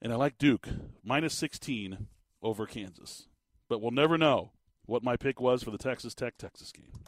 And 0.00 0.12
I 0.12 0.16
like 0.16 0.38
Duke 0.38 0.68
minus 1.04 1.34
16 1.34 2.08
over 2.42 2.66
Kansas. 2.66 3.28
But 3.68 3.80
we'll 3.80 3.90
never 3.90 4.16
know 4.16 4.52
what 4.86 5.04
my 5.04 5.16
pick 5.16 5.40
was 5.40 5.62
for 5.62 5.70
the 5.70 5.78
Texas 5.78 6.14
Tech 6.14 6.38
Texas 6.38 6.72
game. 6.72 7.04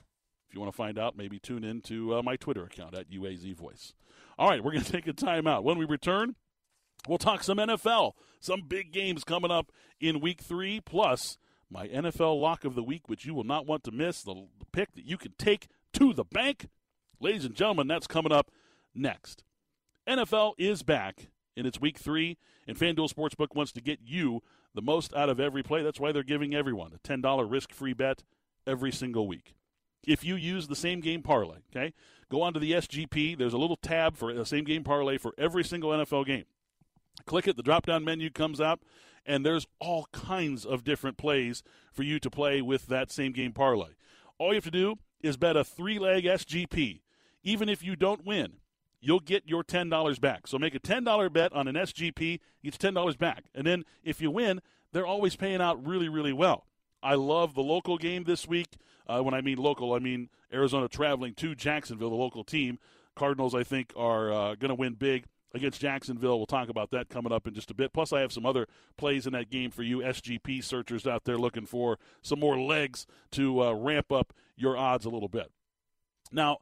If 0.48 0.54
you 0.54 0.60
want 0.60 0.72
to 0.72 0.76
find 0.76 0.98
out, 0.98 1.16
maybe 1.16 1.38
tune 1.38 1.64
in 1.64 1.80
to 1.82 2.16
uh, 2.16 2.22
my 2.22 2.36
Twitter 2.36 2.64
account 2.64 2.94
at 2.94 3.10
UAZ 3.10 3.56
Voice. 3.56 3.94
All 4.38 4.48
right, 4.48 4.62
we're 4.62 4.72
going 4.72 4.84
to 4.84 4.92
take 4.92 5.06
a 5.06 5.12
timeout. 5.12 5.64
When 5.64 5.78
we 5.78 5.86
return, 5.86 6.36
we'll 7.08 7.18
talk 7.18 7.42
some 7.42 7.58
NFL. 7.58 8.12
Some 8.38 8.62
big 8.68 8.92
games 8.92 9.24
coming 9.24 9.50
up 9.50 9.72
in 9.98 10.20
week 10.20 10.42
three, 10.42 10.80
plus 10.80 11.38
my 11.70 11.88
NFL 11.88 12.40
lock 12.40 12.64
of 12.64 12.74
the 12.74 12.82
week, 12.82 13.08
which 13.08 13.24
you 13.24 13.34
will 13.34 13.44
not 13.44 13.66
want 13.66 13.84
to 13.84 13.90
miss. 13.90 14.22
The 14.22 14.46
pick 14.72 14.92
that 14.94 15.04
you 15.04 15.16
can 15.16 15.32
take 15.38 15.68
to 15.94 16.12
the 16.12 16.24
bank. 16.24 16.68
Ladies 17.20 17.44
and 17.44 17.54
gentlemen, 17.54 17.86
that's 17.86 18.06
coming 18.06 18.32
up 18.32 18.50
next. 18.94 19.44
NFL 20.06 20.54
is 20.58 20.82
back 20.82 21.28
in 21.56 21.66
its 21.66 21.80
week 21.80 21.98
three, 21.98 22.36
and 22.66 22.76
FanDuel 22.76 23.12
Sportsbook 23.12 23.54
wants 23.54 23.72
to 23.72 23.80
get 23.80 24.00
you 24.04 24.42
the 24.74 24.82
most 24.82 25.14
out 25.14 25.28
of 25.28 25.40
every 25.40 25.62
play. 25.62 25.82
That's 25.82 26.00
why 26.00 26.12
they're 26.12 26.22
giving 26.22 26.54
everyone 26.54 26.92
a 26.92 26.98
$10 26.98 27.50
risk 27.50 27.72
free 27.72 27.94
bet 27.94 28.22
every 28.66 28.92
single 28.92 29.26
week. 29.26 29.54
If 30.06 30.24
you 30.24 30.34
use 30.34 30.68
the 30.68 30.76
same 30.76 31.00
game 31.00 31.22
parlay, 31.22 31.58
okay, 31.74 31.94
go 32.30 32.42
onto 32.42 32.60
the 32.60 32.72
SGP. 32.72 33.38
There's 33.38 33.54
a 33.54 33.58
little 33.58 33.76
tab 33.76 34.16
for 34.16 34.30
a 34.30 34.44
same 34.44 34.64
game 34.64 34.84
parlay 34.84 35.16
for 35.16 35.32
every 35.38 35.64
single 35.64 35.90
NFL 35.90 36.26
game. 36.26 36.44
Click 37.26 37.48
it, 37.48 37.56
the 37.56 37.62
drop 37.62 37.86
down 37.86 38.04
menu 38.04 38.28
comes 38.28 38.60
up, 38.60 38.80
and 39.26 39.44
there's 39.44 39.66
all 39.80 40.06
kinds 40.12 40.64
of 40.64 40.84
different 40.84 41.16
plays 41.16 41.62
for 41.92 42.02
you 42.02 42.18
to 42.18 42.30
play 42.30 42.60
with 42.60 42.86
that 42.86 43.10
same 43.10 43.32
game 43.32 43.52
parlay. 43.52 43.92
All 44.38 44.48
you 44.48 44.56
have 44.56 44.64
to 44.64 44.70
do 44.70 44.96
is 45.22 45.36
bet 45.36 45.56
a 45.56 45.64
three 45.64 45.98
leg 45.98 46.24
SGP. 46.24 47.00
Even 47.42 47.68
if 47.68 47.82
you 47.82 47.96
don't 47.96 48.24
win, 48.24 48.54
you'll 49.00 49.20
get 49.20 49.46
your 49.46 49.62
$10 49.62 50.20
back. 50.20 50.46
So 50.46 50.58
make 50.58 50.74
a 50.74 50.80
$10 50.80 51.32
bet 51.32 51.52
on 51.52 51.68
an 51.68 51.74
SGP, 51.74 52.40
it's 52.62 52.78
$10 52.78 53.18
back. 53.18 53.44
And 53.54 53.66
then 53.66 53.84
if 54.02 54.20
you 54.20 54.30
win, 54.30 54.60
they're 54.92 55.06
always 55.06 55.36
paying 55.36 55.60
out 55.60 55.84
really, 55.86 56.08
really 56.08 56.32
well. 56.32 56.66
I 57.02 57.14
love 57.14 57.54
the 57.54 57.62
local 57.62 57.98
game 57.98 58.24
this 58.24 58.48
week. 58.48 58.76
Uh, 59.06 59.20
when 59.20 59.34
I 59.34 59.42
mean 59.42 59.58
local, 59.58 59.92
I 59.92 59.98
mean 59.98 60.30
Arizona 60.52 60.88
traveling 60.88 61.34
to 61.34 61.54
Jacksonville, 61.54 62.10
the 62.10 62.16
local 62.16 62.44
team. 62.44 62.78
Cardinals, 63.14 63.54
I 63.54 63.62
think, 63.62 63.92
are 63.94 64.32
uh, 64.32 64.54
going 64.54 64.70
to 64.70 64.74
win 64.74 64.94
big 64.94 65.26
against 65.54 65.80
Jacksonville. 65.80 66.36
We'll 66.36 66.46
talk 66.46 66.68
about 66.68 66.90
that 66.90 67.08
coming 67.08 67.32
up 67.32 67.46
in 67.46 67.54
just 67.54 67.70
a 67.70 67.74
bit. 67.74 67.92
Plus, 67.92 68.12
I 68.12 68.20
have 68.20 68.32
some 68.32 68.44
other 68.44 68.66
plays 68.96 69.26
in 69.26 69.32
that 69.32 69.50
game 69.50 69.70
for 69.70 69.82
you 69.82 69.98
SGP 69.98 70.62
searchers 70.62 71.06
out 71.06 71.24
there 71.24 71.38
looking 71.38 71.64
for 71.64 71.98
some 72.22 72.40
more 72.40 72.60
legs 72.60 73.06
to 73.32 73.62
uh, 73.62 73.72
ramp 73.72 74.12
up 74.12 74.32
your 74.56 74.76
odds 74.76 75.06
a 75.06 75.10
little 75.10 75.28
bit. 75.28 75.50
Now, 76.32 76.58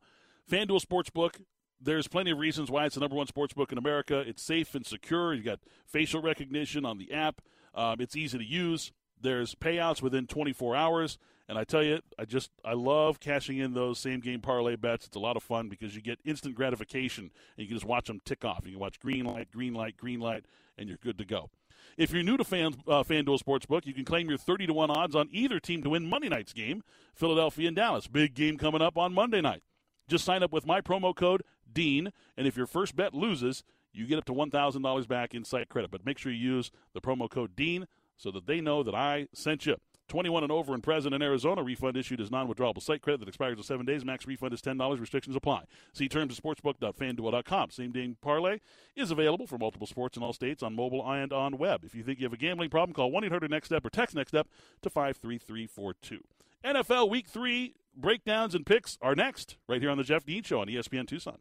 FanDuel 0.51 0.85
Sportsbook, 0.85 1.41
there's 1.81 2.07
plenty 2.07 2.31
of 2.31 2.39
reasons 2.39 2.71
why 2.71 2.85
it's 2.87 2.95
the 2.95 3.01
number 3.01 3.17
one 3.17 3.27
sports 3.27 3.55
book 3.55 3.73
in 3.73 3.79
America. 3.79 4.21
It's 4.21 4.43
safe 4.43 4.75
and 4.75 4.87
secure. 4.87 5.35
You've 5.35 5.45
got 5.45 5.61
facial 5.87 6.21
recognition 6.21 6.85
on 6.85 6.99
the 6.99 7.13
app. 7.13 7.41
Um, 7.75 7.97
it's 8.01 8.17
easy 8.17 8.39
to 8.39 8.45
use. 8.45 8.93
There's 9.21 9.55
payouts 9.55 10.03
within 10.03 10.27
24 10.27 10.77
hours. 10.77 11.19
And 11.53 11.59
I 11.59 11.65
tell 11.65 11.83
you, 11.83 12.01
I 12.19 12.25
just 12.25 12.51
I 12.65 12.73
love 12.73 13.21
cashing 13.21 13.59
in 13.59 13.75
those 13.75 13.99
same 13.99 14.21
game 14.21 14.41
parlay 14.41 14.75
bets. 14.75 15.07
It's 15.07 15.17
a 15.17 15.21
lot 15.21 15.37
of 15.37 15.43
fun 15.43 15.69
because 15.69 15.95
you 15.95 16.01
get 16.01 16.19
instant 16.25 16.55
gratification 16.55 17.25
and 17.25 17.31
you 17.59 17.67
can 17.67 17.77
just 17.77 17.85
watch 17.85 18.07
them 18.07 18.23
tick 18.25 18.43
off. 18.43 18.61
You 18.65 18.71
can 18.71 18.81
watch 18.81 18.99
green 18.99 19.27
light, 19.27 19.51
green 19.53 19.75
light, 19.75 19.99
green 19.99 20.19
light, 20.19 20.47
and 20.79 20.89
you're 20.89 20.97
good 20.97 21.19
to 21.19 21.27
go. 21.27 21.51
If 21.99 22.11
you're 22.11 22.23
new 22.23 22.39
to 22.39 22.45
Fan, 22.45 22.77
uh, 22.89 23.03
FanDuel 23.03 23.39
Sportsbook, 23.39 23.85
you 23.85 23.93
can 23.93 24.07
claim 24.07 24.31
your 24.31 24.39
30 24.39 24.69
to 24.69 24.73
1 24.73 24.91
odds 24.93 25.15
on 25.15 25.29
either 25.31 25.61
team 25.61 25.83
to 25.83 25.91
win 25.91 26.09
Monday 26.09 26.31
night's 26.31 26.55
game, 26.55 26.83
Philadelphia 27.15 27.69
and 27.69 27.77
Dallas. 27.77 28.07
Big 28.07 28.33
game 28.33 28.57
coming 28.57 28.81
up 28.81 28.97
on 28.97 29.13
Monday 29.13 29.43
night. 29.43 29.63
Just 30.09 30.25
sign 30.25 30.43
up 30.43 30.53
with 30.53 30.65
my 30.65 30.81
promo 30.81 31.15
code 31.15 31.43
Dean, 31.71 32.15
and 32.35 32.47
if 32.47 32.57
your 32.57 32.67
first 32.67 32.97
bet 32.97 33.13
loses, 33.13 33.63
you 33.93 34.07
get 34.07 34.17
up 34.17 34.25
to 34.25 34.33
$1,000 34.33 35.07
back 35.07 35.35
in 35.35 35.45
site 35.45 35.69
credit. 35.69 35.91
But 35.91 36.07
make 36.07 36.17
sure 36.17 36.33
you 36.33 36.55
use 36.55 36.71
the 36.95 37.03
promo 37.03 37.29
code 37.29 37.55
Dean 37.55 37.89
so 38.17 38.31
that 38.31 38.47
they 38.47 38.63
know 38.63 38.83
that 38.83 38.95
I 38.95 39.29
sent 39.35 39.67
you. 39.67 39.77
21 40.13 40.43
and 40.43 40.53
over 40.53 40.75
and 40.75 40.83
present 40.83 41.15
in 41.15 41.23
Arizona. 41.23 41.63
Refund 41.63 41.97
issued 41.97 42.21
as 42.21 42.31
non-withdrawable 42.31 42.83
site 42.83 43.01
credit 43.01 43.21
that 43.21 43.29
expires 43.29 43.57
in 43.57 43.63
seven 43.63 43.87
days. 43.87 44.05
Max 44.05 44.27
refund 44.27 44.53
is 44.53 44.61
$10. 44.61 45.01
Restrictions 45.01 45.35
apply. 45.35 45.65
See 45.95 46.07
terms 46.07 46.39
at 46.39 46.45
sportsbook.fanduel.com. 46.45 47.71
Same 47.71 47.93
game 47.93 48.19
parlay 48.21 48.59
is 48.95 49.11
available 49.11 49.47
for 49.47 49.57
multiple 49.57 49.87
sports 49.87 50.19
in 50.19 50.23
all 50.23 50.35
states 50.35 50.63
on 50.63 50.77
mobile 50.77 51.03
and 51.11 51.33
on 51.33 51.57
web. 51.57 51.83
If 51.83 51.95
you 51.95 52.03
think 52.03 52.21
you 52.21 52.27
have 52.27 52.35
a 52.35 52.37
gambling 52.37 52.69
problem, 52.69 52.93
call 52.93 53.11
1-800-NEXT-STEP 53.11 53.87
or 53.87 53.89
text 53.89 54.15
NEXT 54.15 54.29
STEP 54.33 54.49
to 54.83 54.91
53342. 54.91 56.21
NFL 56.63 57.09
Week 57.09 57.27
3 57.27 57.75
breakdowns 57.97 58.55
and 58.55 58.67
picks 58.67 58.99
are 59.01 59.15
next 59.15 59.57
right 59.67 59.81
here 59.81 59.91
on 59.91 59.97
the 59.97 60.05
Jeff 60.05 60.27
Dean 60.27 60.43
Show 60.43 60.61
on 60.61 60.67
ESPN 60.67 61.09
Tucson. 61.09 61.39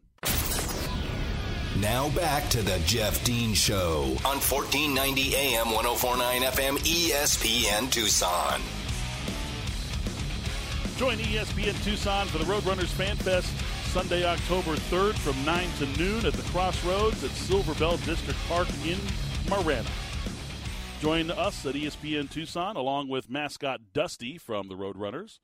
Now 1.80 2.10
back 2.10 2.50
to 2.50 2.60
the 2.60 2.78
Jeff 2.84 3.24
Dean 3.24 3.54
Show 3.54 4.02
on 4.26 4.38
1490 4.40 5.34
AM 5.34 5.70
1049 5.72 6.42
FM 6.42 6.76
ESPN 6.78 7.90
Tucson. 7.90 8.60
Join 10.98 11.16
ESPN 11.16 11.82
Tucson 11.82 12.26
for 12.26 12.36
the 12.36 12.44
Roadrunners 12.44 12.92
Fan 12.92 13.16
Fest 13.16 13.48
Sunday, 13.86 14.22
October 14.24 14.76
3rd 14.76 15.14
from 15.14 15.42
9 15.46 15.68
to 15.78 15.86
noon 15.98 16.26
at 16.26 16.34
the 16.34 16.42
Crossroads 16.50 17.24
at 17.24 17.30
Silver 17.30 17.72
Bell 17.74 17.96
District 17.98 18.38
Park 18.48 18.68
in 18.86 18.98
Marana. 19.48 19.88
Join 21.00 21.30
us 21.30 21.64
at 21.64 21.74
ESPN 21.74 22.30
Tucson 22.30 22.76
along 22.76 23.08
with 23.08 23.30
mascot 23.30 23.80
Dusty 23.94 24.36
from 24.36 24.68
the 24.68 24.74
Roadrunners 24.74 25.38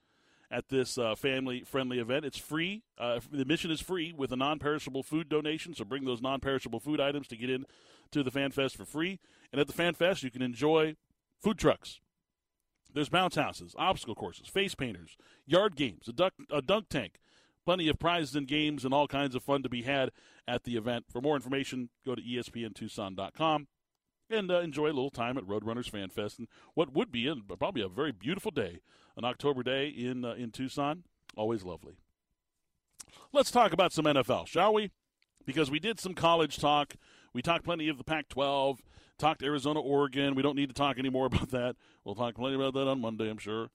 at 0.51 0.69
this 0.69 0.97
uh, 0.97 1.15
family 1.15 1.63
friendly 1.63 1.99
event. 1.99 2.25
It's 2.25 2.39
free. 2.39 2.83
Uh, 2.97 3.21
the 3.31 3.41
admission 3.41 3.71
is 3.71 3.81
free 3.81 4.13
with 4.17 4.33
a 4.33 4.37
non 4.37 4.59
perishable 4.59 5.03
food 5.03 5.29
donation. 5.29 5.75
So 5.75 5.85
bring 5.85 6.05
those 6.05 6.23
non 6.23 6.41
perishable 6.41 6.81
food 6.81 7.01
items 7.01 7.29
to 7.29 7.37
get 7.37 7.51
in 7.51 7.67
to 8.13 8.23
the 8.23 8.31
Fan 8.31 8.51
Fest 8.51 8.77
for 8.77 8.85
free. 8.85 9.19
And 9.53 9.61
at 9.61 9.67
the 9.67 9.73
Fan 9.73 9.95
Fest, 9.95 10.23
you 10.23 10.31
can 10.31 10.43
enjoy 10.43 10.97
food 11.41 11.59
trucks. 11.59 12.01
There's 12.93 13.11
bounce 13.11 13.35
houses, 13.35 13.75
obstacle 13.79 14.15
courses, 14.15 14.49
face 14.49 14.75
painters, 14.75 15.17
yard 15.47 15.77
games, 15.77 16.09
a, 16.09 16.13
duck, 16.13 16.33
a 16.51 16.63
dunk 16.63 16.89
tank, 16.89 17.21
plenty 17.67 17.87
of 17.89 17.99
prizes 17.99 18.35
and 18.35 18.49
games, 18.49 18.85
and 18.85 18.95
all 18.95 19.07
kinds 19.07 19.35
of 19.35 19.43
fun 19.43 19.63
to 19.63 19.69
be 19.69 19.83
had 19.83 20.11
at 20.47 20.65
the 20.65 20.77
event. 20.77 21.05
For 21.13 21.21
more 21.21 21.37
information, 21.37 21.91
go 22.07 22.15
to 22.15 22.23
espntucson.com 22.23 23.69
and 24.31 24.51
uh, 24.51 24.61
enjoy 24.61 24.87
a 24.87 24.87
little 24.87 25.11
time 25.11 25.37
at 25.37 25.45
Roadrunners 25.45 25.91
Fan 25.91 26.09
Fest 26.09 26.39
and 26.39 26.49
what 26.75 26.93
would 26.93 27.13
be 27.13 27.27
a, 27.27 27.35
probably 27.57 27.83
a 27.83 27.89
very 27.89 28.13
beautiful 28.13 28.51
day 28.51 28.81
an 29.19 29.25
October 29.25 29.63
day 29.63 29.89
in 29.89 30.25
uh, 30.25 30.33
in 30.33 30.51
Tucson. 30.51 31.03
Always 31.37 31.65
lovely. 31.65 31.95
Let's 33.33 33.51
talk 33.51 33.73
about 33.73 33.93
some 33.93 34.07
NFL, 34.07 34.47
shall 34.47 34.73
we? 34.73 34.91
Because 35.45 35.71
we 35.71 35.81
did 35.81 36.01
some 36.01 36.15
college 36.15 36.59
talk. 36.59 36.95
We 37.35 37.43
talked 37.43 37.65
plenty 37.65 37.89
of 37.89 37.99
the 37.99 38.05
Pac 38.05 38.29
12, 38.29 38.81
talked 39.19 39.43
Arizona, 39.43 39.81
Oregon. 39.81 40.35
We 40.35 40.43
don't 40.43 40.57
need 40.57 40.69
to 40.69 40.75
talk 40.75 40.99
any 40.99 41.11
more 41.11 41.27
about 41.33 41.51
that. 41.51 41.77
We'll 42.05 42.15
talk 42.15 42.37
plenty 42.37 42.55
about 42.55 42.75
that 42.75 42.89
on 42.89 43.01
Monday, 43.01 43.29
I'm 43.29 43.39
sure. 43.39 43.69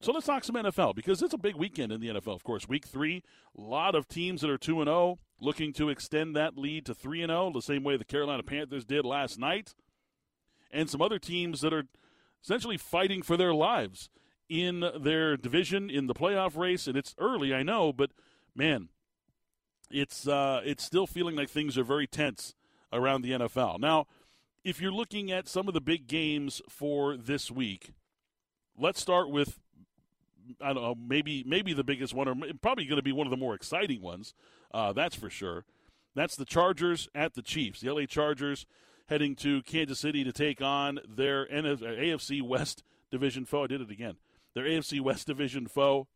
So 0.00 0.12
let's 0.12 0.26
talk 0.26 0.44
some 0.44 0.56
NFL 0.56 0.94
because 0.94 1.22
it's 1.22 1.32
a 1.32 1.38
big 1.38 1.56
weekend 1.56 1.90
in 1.90 2.00
the 2.00 2.08
NFL. 2.08 2.34
Of 2.34 2.44
course, 2.44 2.68
week 2.68 2.86
three, 2.86 3.22
a 3.56 3.60
lot 3.60 3.94
of 3.94 4.08
teams 4.08 4.42
that 4.42 4.50
are 4.50 4.58
two 4.58 4.80
and 4.80 4.88
zero 4.88 4.96
oh, 4.96 5.18
looking 5.40 5.72
to 5.74 5.88
extend 5.88 6.36
that 6.36 6.58
lead 6.58 6.84
to 6.86 6.94
three 6.94 7.22
and 7.22 7.30
zero, 7.30 7.46
oh, 7.46 7.52
the 7.52 7.62
same 7.62 7.82
way 7.82 7.96
the 7.96 8.04
Carolina 8.04 8.42
Panthers 8.42 8.84
did 8.84 9.06
last 9.06 9.38
night, 9.38 9.74
and 10.70 10.90
some 10.90 11.00
other 11.00 11.18
teams 11.18 11.62
that 11.62 11.72
are 11.72 11.84
essentially 12.42 12.76
fighting 12.76 13.22
for 13.22 13.36
their 13.36 13.54
lives 13.54 14.10
in 14.48 14.84
their 15.00 15.36
division 15.36 15.90
in 15.90 16.06
the 16.06 16.14
playoff 16.14 16.56
race. 16.56 16.86
And 16.86 16.96
it's 16.96 17.14
early, 17.18 17.54
I 17.54 17.62
know, 17.62 17.92
but 17.92 18.10
man, 18.54 18.88
it's 19.90 20.26
uh, 20.26 20.60
it's 20.64 20.84
still 20.84 21.06
feeling 21.06 21.36
like 21.36 21.48
things 21.48 21.78
are 21.78 21.84
very 21.84 22.06
tense 22.06 22.54
around 22.92 23.22
the 23.22 23.32
NFL. 23.32 23.78
Now, 23.80 24.06
if 24.64 24.80
you're 24.80 24.92
looking 24.92 25.30
at 25.30 25.48
some 25.48 25.68
of 25.68 25.74
the 25.74 25.80
big 25.80 26.06
games 26.06 26.60
for 26.68 27.16
this 27.16 27.50
week, 27.50 27.92
let's 28.76 29.00
start 29.00 29.30
with 29.30 29.60
I 30.60 30.72
don't 30.72 30.82
know, 30.82 30.94
maybe 30.94 31.44
maybe 31.46 31.72
the 31.72 31.84
biggest 31.84 32.14
one, 32.14 32.28
or 32.28 32.34
probably 32.60 32.86
going 32.86 32.96
to 32.96 33.02
be 33.02 33.12
one 33.12 33.26
of 33.26 33.30
the 33.30 33.36
more 33.36 33.54
exciting 33.54 34.02
ones. 34.02 34.34
Uh, 34.72 34.92
that's 34.92 35.16
for 35.16 35.30
sure. 35.30 35.64
That's 36.14 36.36
the 36.36 36.44
Chargers 36.44 37.08
at 37.14 37.34
the 37.34 37.42
Chiefs. 37.42 37.80
The 37.80 37.92
LA 37.92 38.06
Chargers 38.06 38.66
heading 39.08 39.36
to 39.36 39.62
Kansas 39.62 40.00
City 40.00 40.24
to 40.24 40.32
take 40.32 40.60
on 40.60 40.98
their 41.08 41.46
AFC 41.46 42.42
West 42.42 42.82
division 43.10 43.44
foe. 43.44 43.64
I 43.64 43.66
did 43.68 43.80
it 43.80 43.90
again. 43.90 44.16
Their 44.54 44.64
AFC 44.64 45.00
West 45.00 45.26
division 45.26 45.66
foe. 45.66 46.08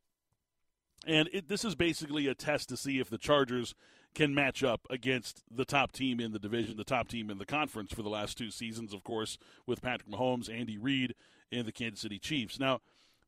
And 1.07 1.29
it, 1.33 1.49
this 1.49 1.65
is 1.65 1.75
basically 1.75 2.27
a 2.27 2.35
test 2.35 2.69
to 2.69 2.77
see 2.77 2.99
if 2.99 3.09
the 3.09 3.19
Chargers 3.19 3.75
can 4.15 4.35
match 4.35 4.63
up 4.63 4.87
against 4.91 5.43
the 5.51 5.65
top 5.65 5.93
team 5.93 6.21
in 6.21 6.33
the 6.33 6.39
division, 6.39 6.77
the 6.77 6.85
top 6.85 7.09
team 7.09 7.31
in 7.31 7.39
the 7.39 7.47
conference 7.47 7.93
for 7.93 8.03
the 8.03 8.11
last 8.11 8.37
two 8.37 8.51
seasons, 8.51 8.93
of 8.93 9.05
course, 9.05 9.39
with 9.67 9.81
Patrick 9.81 10.11
Mahomes, 10.11 10.53
Andy 10.53 10.77
Reid, 10.77 11.15
and 11.53 11.67
the 11.67 11.73
Kansas 11.73 12.01
City 12.01 12.19
Chiefs. 12.19 12.59
Now, 12.59 12.81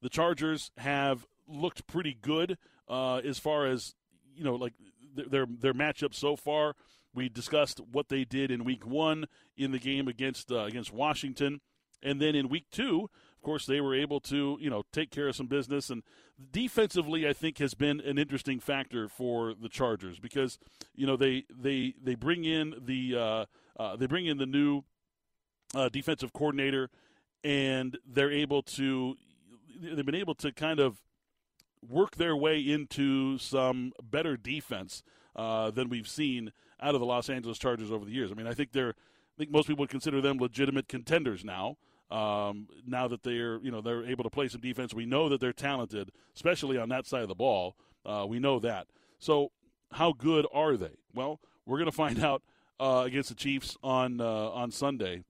the 0.03 0.09
Chargers 0.09 0.71
have 0.79 1.27
looked 1.47 1.87
pretty 1.87 2.17
good 2.21 2.59
uh, 2.89 3.17
as 3.19 3.39
far 3.39 3.67
as 3.67 3.95
you 4.35 4.45
know, 4.45 4.55
like 4.55 4.75
their 5.15 5.47
their 5.47 5.75
matchup 5.75 6.15
so 6.15 6.37
far. 6.37 6.75
We 7.15 7.29
discussed 7.29 7.81
what 7.81 8.09
they 8.09 8.25
did 8.25 8.51
in 8.51 8.65
Week 8.65 8.87
One 8.87 9.27
in 9.57 9.73
the 9.73 9.79
game 9.79 10.09
against 10.09 10.51
uh, 10.51 10.65
against 10.65 10.93
Washington, 10.93 11.61
and 12.03 12.21
then 12.21 12.35
in 12.35 12.49
Week 12.49 12.67
Two, 12.71 13.11
of 13.37 13.43
course, 13.43 13.67
they 13.67 13.81
were 13.81 13.95
able 13.95 14.21
to 14.21 14.57
you 14.61 14.71
know 14.71 14.83
take 14.93 15.11
care 15.11 15.29
of 15.29 15.37
some 15.37 15.47
business. 15.47 15.91
And 15.91 16.03
defensively, 16.51 17.29
I 17.29 17.33
think 17.33 17.59
has 17.59 17.75
been 17.75 18.01
an 18.01 18.19
interesting 18.19 18.61
factor 18.61 19.09
for 19.09 19.55
the 19.55 19.69
Chargers 19.69 20.19
because 20.19 20.59
you 20.95 21.07
know 21.07 21.17
they 21.17 21.45
they 21.55 21.95
they 22.03 22.15
bring 22.15 22.45
in 22.45 22.75
the 22.81 23.17
uh, 23.17 23.45
uh, 23.79 23.97
they 23.97 24.07
bring 24.07 24.27
in 24.27 24.39
the 24.39 24.47
new 24.47 24.83
uh, 25.75 25.89
defensive 25.89 26.33
coordinator, 26.33 26.89
and 27.45 27.99
they're 28.07 28.33
able 28.33 28.63
to 28.63 29.17
they've 29.81 30.07
been 30.07 30.15
able 30.15 30.35
to 30.37 30.53
kind 30.53 30.81
of 30.81 31.03
work 31.87 32.17
their 32.17 32.37
way 32.37 32.61
into 32.61 33.39
some 33.39 33.93
better 34.03 34.37
defense 34.37 35.03
uh, 35.37 35.71
than 35.71 35.89
we've 35.89 36.09
seen 36.09 36.53
out 36.81 36.95
of 36.95 37.01
the 37.01 37.07
Los 37.07 37.31
Angeles 37.31 37.59
Chargers 37.59 37.91
over 37.91 38.05
the 38.05 38.11
years. 38.11 38.31
I 38.31 38.35
mean, 38.35 38.47
I 38.47 38.55
think 38.55 38.73
they're, 38.73 38.91
I 38.91 39.39
think 39.39 39.51
most 39.51 39.67
people 39.67 39.83
would 39.83 39.91
consider 39.91 40.21
them 40.21 40.39
legitimate 40.39 40.89
contenders 40.89 41.45
now. 41.45 41.77
Um, 42.11 42.69
now 42.87 43.09
that 43.09 43.23
they're, 43.23 43.59
you 43.61 43.71
know, 43.71 43.81
they're 43.81 44.05
able 44.05 44.25
to 44.25 44.31
play 44.31 44.49
some 44.49 44.61
defense, 44.61 44.93
we 44.93 45.07
know 45.07 45.31
that 45.31 45.41
they're 45.41 45.53
talented, 45.53 46.13
especially 46.35 46.77
on 46.77 46.91
that 46.91 47.07
side 47.07 47.23
of 47.23 47.29
the 47.29 47.35
ball. 47.35 47.75
Uh, 48.05 48.27
we 48.29 48.39
know 48.39 48.59
that. 48.59 48.87
So, 49.19 49.51
how 49.93 50.13
good 50.13 50.47
are 50.53 50.77
they? 50.77 50.97
Well, 51.15 51.41
we're 51.65 51.79
going 51.79 51.91
to 51.91 51.97
find 51.97 52.23
out 52.25 52.43
uh, 52.79 53.05
against 53.07 53.31
the 53.31 53.35
Chiefs 53.35 53.77
on 53.83 54.21
uh, 54.21 54.51
on 54.51 54.71
Sunday. 54.71 55.25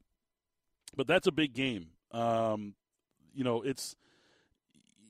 But 0.96 1.06
that's 1.06 1.26
a 1.26 1.32
big 1.32 1.54
game. 1.54 1.88
Um, 2.10 2.74
you 3.34 3.44
know, 3.44 3.62
it's 3.62 3.96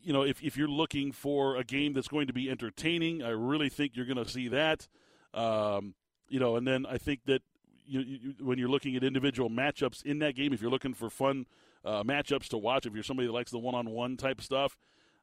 you 0.02 0.12
know, 0.12 0.22
if, 0.22 0.42
if 0.42 0.56
you're 0.56 0.68
looking 0.68 1.12
for 1.12 1.56
a 1.56 1.64
game 1.64 1.92
that's 1.92 2.08
going 2.08 2.26
to 2.26 2.32
be 2.32 2.50
entertaining, 2.50 3.22
I 3.22 3.30
really 3.30 3.68
think 3.68 3.96
you're 3.96 4.06
going 4.06 4.22
to 4.22 4.28
see 4.28 4.48
that. 4.48 4.88
Um, 5.34 5.94
you 6.28 6.40
know, 6.40 6.56
and 6.56 6.66
then 6.66 6.86
I 6.86 6.98
think 6.98 7.24
that 7.26 7.42
you, 7.86 8.00
you, 8.00 8.34
when 8.40 8.58
you're 8.58 8.68
looking 8.68 8.96
at 8.96 9.04
individual 9.04 9.50
matchups 9.50 10.04
in 10.04 10.18
that 10.20 10.34
game, 10.34 10.52
if 10.52 10.60
you're 10.60 10.70
looking 10.70 10.94
for 10.94 11.10
fun 11.10 11.46
uh, 11.84 12.02
matchups 12.02 12.48
to 12.48 12.58
watch, 12.58 12.86
if 12.86 12.94
you're 12.94 13.02
somebody 13.02 13.26
that 13.26 13.32
likes 13.32 13.50
the 13.50 13.58
one-on-one 13.58 14.16
type 14.16 14.40
stuff, 14.40 14.76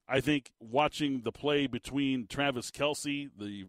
I 0.08 0.22
think 0.22 0.52
watching 0.60 1.22
the 1.22 1.32
play 1.32 1.68
between 1.68 2.28
Travis 2.28 2.72
Kelce, 2.72 3.30
the 3.38 3.66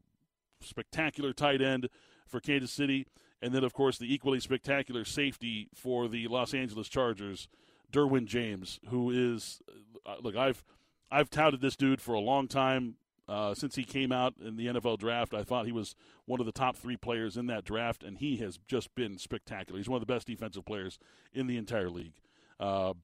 spectacular 0.60 1.32
tight 1.32 1.60
end 1.60 1.88
for 2.26 2.40
Kansas 2.40 2.70
City, 2.70 3.06
and 3.42 3.54
then 3.54 3.64
of 3.64 3.72
course 3.72 3.98
the 3.98 4.12
equally 4.12 4.40
spectacular 4.40 5.04
safety 5.04 5.68
for 5.74 6.08
the 6.08 6.28
Los 6.28 6.54
Angeles 6.54 6.88
Chargers, 6.88 7.48
Derwin 7.92 8.26
James, 8.26 8.80
who 8.88 9.10
is 9.10 9.60
uh, 10.06 10.16
look 10.22 10.36
I've 10.36 10.64
I've 11.10 11.30
touted 11.30 11.60
this 11.60 11.76
dude 11.76 12.00
for 12.00 12.14
a 12.14 12.20
long 12.20 12.48
time. 12.48 12.96
Uh, 13.28 13.54
since 13.54 13.76
he 13.76 13.84
came 13.84 14.10
out 14.10 14.34
in 14.44 14.56
the 14.56 14.66
NFL 14.66 14.98
draft, 14.98 15.34
I 15.34 15.44
thought 15.44 15.64
he 15.64 15.70
was 15.70 15.94
one 16.24 16.40
of 16.40 16.46
the 16.46 16.52
top 16.52 16.76
three 16.76 16.96
players 16.96 17.36
in 17.36 17.46
that 17.46 17.64
draft, 17.64 18.02
and 18.02 18.18
he 18.18 18.38
has 18.38 18.58
just 18.66 18.92
been 18.96 19.18
spectacular. 19.18 19.78
He's 19.78 19.88
one 19.88 20.02
of 20.02 20.06
the 20.06 20.12
best 20.12 20.26
defensive 20.26 20.64
players 20.64 20.98
in 21.32 21.46
the 21.46 21.56
entire 21.56 21.90
league. 21.90 22.14
Uh, 22.58 22.94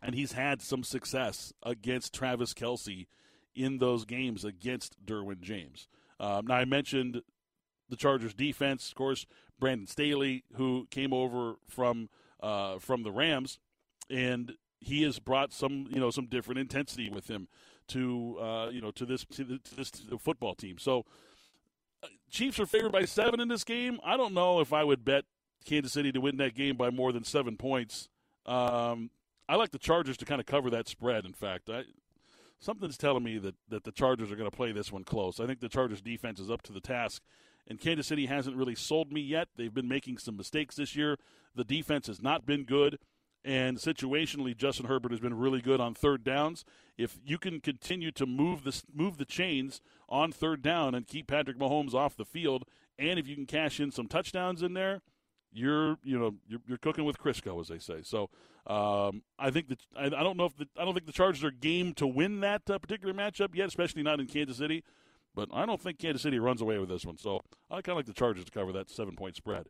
and 0.00 0.14
he's 0.14 0.32
had 0.32 0.62
some 0.62 0.84
success 0.84 1.52
against 1.64 2.14
Travis 2.14 2.54
Kelce 2.54 3.08
in 3.54 3.78
those 3.78 4.04
games 4.04 4.44
against 4.44 5.04
Derwin 5.04 5.40
James. 5.40 5.88
Um, 6.20 6.46
now, 6.46 6.54
I 6.54 6.64
mentioned 6.64 7.22
the 7.88 7.96
Chargers 7.96 8.34
defense, 8.34 8.90
of 8.90 8.94
course, 8.94 9.26
Brandon 9.58 9.86
Staley, 9.86 10.44
who 10.54 10.86
came 10.90 11.12
over 11.12 11.56
from 11.68 12.10
uh, 12.40 12.78
from 12.78 13.02
the 13.02 13.10
Rams, 13.10 13.58
and 14.08 14.52
he 14.80 15.02
has 15.02 15.18
brought 15.18 15.52
some 15.52 15.86
you 15.90 16.00
know 16.00 16.10
some 16.10 16.26
different 16.26 16.58
intensity 16.60 17.10
with 17.10 17.28
him 17.28 17.48
to 17.88 18.36
uh, 18.40 18.68
you 18.70 18.80
know 18.80 18.90
to 18.92 19.04
this 19.04 19.24
to 19.32 19.58
this 19.76 19.90
football 20.20 20.54
team. 20.54 20.78
So 20.78 21.04
uh, 22.02 22.08
Chiefs 22.30 22.60
are 22.60 22.66
favored 22.66 22.92
by 22.92 23.04
seven 23.04 23.40
in 23.40 23.48
this 23.48 23.64
game. 23.64 23.98
I 24.04 24.16
don't 24.16 24.34
know 24.34 24.60
if 24.60 24.72
I 24.72 24.84
would 24.84 25.04
bet 25.04 25.24
Kansas 25.64 25.92
City 25.92 26.12
to 26.12 26.20
win 26.20 26.36
that 26.38 26.54
game 26.54 26.76
by 26.76 26.90
more 26.90 27.12
than 27.12 27.24
seven 27.24 27.56
points. 27.56 28.08
Um, 28.46 29.10
I 29.48 29.56
like 29.56 29.70
the 29.70 29.78
Chargers 29.78 30.16
to 30.18 30.24
kind 30.24 30.40
of 30.40 30.46
cover 30.46 30.70
that 30.70 30.88
spread. 30.88 31.24
In 31.24 31.32
fact, 31.32 31.70
I, 31.70 31.84
something's 32.58 32.98
telling 32.98 33.24
me 33.24 33.38
that, 33.38 33.54
that 33.68 33.84
the 33.84 33.92
Chargers 33.92 34.30
are 34.30 34.36
going 34.36 34.50
to 34.50 34.56
play 34.56 34.72
this 34.72 34.92
one 34.92 35.04
close. 35.04 35.40
I 35.40 35.46
think 35.46 35.60
the 35.60 35.68
Chargers 35.68 36.02
defense 36.02 36.38
is 36.38 36.50
up 36.50 36.62
to 36.62 36.72
the 36.72 36.80
task, 36.80 37.22
and 37.66 37.80
Kansas 37.80 38.06
City 38.06 38.26
hasn't 38.26 38.56
really 38.56 38.74
sold 38.74 39.12
me 39.12 39.20
yet. 39.20 39.48
They've 39.56 39.72
been 39.72 39.88
making 39.88 40.18
some 40.18 40.36
mistakes 40.36 40.76
this 40.76 40.94
year. 40.94 41.16
The 41.54 41.64
defense 41.64 42.06
has 42.06 42.22
not 42.22 42.46
been 42.46 42.64
good. 42.64 42.98
And 43.44 43.78
situationally, 43.78 44.56
Justin 44.56 44.86
Herbert 44.86 45.12
has 45.12 45.20
been 45.20 45.34
really 45.38 45.60
good 45.60 45.80
on 45.80 45.94
third 45.94 46.24
downs. 46.24 46.64
If 46.96 47.18
you 47.24 47.38
can 47.38 47.60
continue 47.60 48.10
to 48.12 48.26
move 48.26 48.64
the 48.64 48.82
move 48.92 49.16
the 49.16 49.24
chains 49.24 49.80
on 50.08 50.32
third 50.32 50.60
down 50.60 50.94
and 50.94 51.06
keep 51.06 51.28
Patrick 51.28 51.58
Mahomes 51.58 51.94
off 51.94 52.16
the 52.16 52.24
field, 52.24 52.64
and 52.98 53.18
if 53.18 53.28
you 53.28 53.36
can 53.36 53.46
cash 53.46 53.78
in 53.78 53.90
some 53.90 54.08
touchdowns 54.08 54.62
in 54.62 54.74
there, 54.74 55.00
you're 55.52 55.98
you 56.02 56.18
know 56.18 56.34
you're, 56.48 56.60
you're 56.66 56.78
cooking 56.78 57.04
with 57.04 57.18
Crisco, 57.18 57.60
as 57.60 57.68
they 57.68 57.78
say. 57.78 58.02
So 58.02 58.28
um, 58.66 59.22
I 59.38 59.50
think 59.50 59.68
that 59.68 59.80
I, 59.96 60.06
I, 60.06 60.22
don't 60.22 60.36
know 60.36 60.46
if 60.46 60.56
the, 60.56 60.68
I 60.76 60.84
don't 60.84 60.94
think 60.94 61.06
the 61.06 61.12
Chargers 61.12 61.44
are 61.44 61.50
game 61.50 61.94
to 61.94 62.06
win 62.06 62.40
that 62.40 62.68
uh, 62.68 62.78
particular 62.78 63.14
matchup 63.14 63.54
yet, 63.54 63.68
especially 63.68 64.02
not 64.02 64.20
in 64.20 64.26
Kansas 64.26 64.58
City. 64.58 64.84
But 65.34 65.48
I 65.52 65.66
don't 65.66 65.80
think 65.80 65.98
Kansas 65.98 66.22
City 66.22 66.38
runs 66.38 66.60
away 66.60 66.78
with 66.78 66.88
this 66.88 67.06
one. 67.06 67.16
So 67.16 67.40
I 67.70 67.76
kind 67.76 67.90
of 67.90 67.96
like 67.96 68.06
the 68.06 68.12
Chargers 68.12 68.44
to 68.44 68.50
cover 68.50 68.72
that 68.72 68.90
seven 68.90 69.14
point 69.14 69.36
spread. 69.36 69.68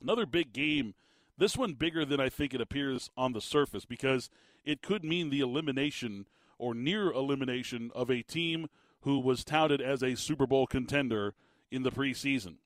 Another 0.00 0.26
big 0.26 0.52
game. 0.52 0.94
This 1.38 1.56
one 1.56 1.74
bigger 1.74 2.04
than 2.04 2.20
I 2.20 2.28
think 2.28 2.52
it 2.52 2.60
appears 2.60 3.10
on 3.16 3.32
the 3.32 3.40
surface 3.40 3.84
because 3.84 4.28
it 4.64 4.82
could 4.82 5.04
mean 5.04 5.30
the 5.30 5.40
elimination 5.40 6.26
or 6.58 6.74
near 6.74 7.12
elimination 7.12 7.92
of 7.94 8.10
a 8.10 8.22
team 8.22 8.66
who 9.02 9.20
was 9.20 9.44
touted 9.44 9.80
as 9.80 10.02
a 10.02 10.16
Super 10.16 10.46
Bowl 10.46 10.66
contender 10.66 11.34
in 11.70 11.84
the 11.84 11.92
preseason. 11.92 12.56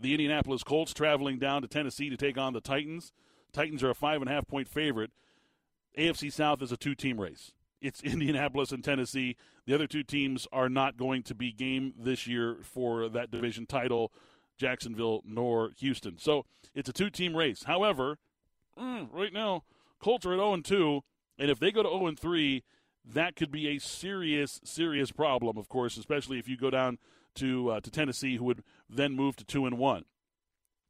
The 0.00 0.12
Indianapolis 0.12 0.62
Colts 0.62 0.94
traveling 0.94 1.38
down 1.38 1.60
to 1.62 1.68
Tennessee 1.68 2.08
to 2.08 2.16
take 2.16 2.38
on 2.38 2.54
the 2.54 2.60
Titans. 2.60 3.12
Titans 3.52 3.82
are 3.82 3.90
a 3.90 3.94
five 3.94 4.22
and 4.22 4.30
a 4.30 4.32
half 4.32 4.48
point 4.48 4.68
favorite. 4.68 5.10
AFC 5.96 6.32
South 6.32 6.62
is 6.62 6.72
a 6.72 6.76
two 6.76 6.94
team 6.94 7.20
race. 7.20 7.52
It's 7.80 8.00
Indianapolis 8.02 8.72
and 8.72 8.82
Tennessee. 8.82 9.36
The 9.66 9.74
other 9.74 9.86
two 9.86 10.02
teams 10.02 10.46
are 10.52 10.68
not 10.68 10.96
going 10.96 11.22
to 11.24 11.34
be 11.34 11.52
game 11.52 11.92
this 11.98 12.26
year 12.26 12.58
for 12.62 13.08
that 13.10 13.30
division 13.30 13.66
title, 13.66 14.12
Jacksonville 14.56 15.22
nor 15.24 15.70
Houston. 15.78 16.18
So 16.18 16.44
it's 16.74 16.88
a 16.88 16.92
two 16.92 17.10
team 17.10 17.36
race. 17.36 17.64
However, 17.64 18.18
mm, 18.78 19.08
right 19.12 19.32
now, 19.32 19.64
Colts 20.00 20.26
are 20.26 20.32
at 20.32 20.38
0 20.38 20.60
2, 20.62 21.00
and 21.38 21.50
if 21.50 21.58
they 21.58 21.70
go 21.70 21.82
to 21.82 21.88
0 21.88 22.14
3, 22.18 22.62
that 23.04 23.36
could 23.36 23.50
be 23.50 23.68
a 23.68 23.78
serious, 23.78 24.60
serious 24.64 25.12
problem, 25.12 25.56
of 25.56 25.68
course, 25.68 25.96
especially 25.96 26.38
if 26.38 26.48
you 26.48 26.56
go 26.56 26.70
down 26.70 26.98
to 27.36 27.70
uh, 27.70 27.80
to 27.80 27.90
Tennessee, 27.90 28.36
who 28.36 28.44
would 28.44 28.62
then 28.88 29.14
move 29.14 29.36
to 29.36 29.44
two 29.44 29.66
and 29.66 29.78
one. 29.78 30.04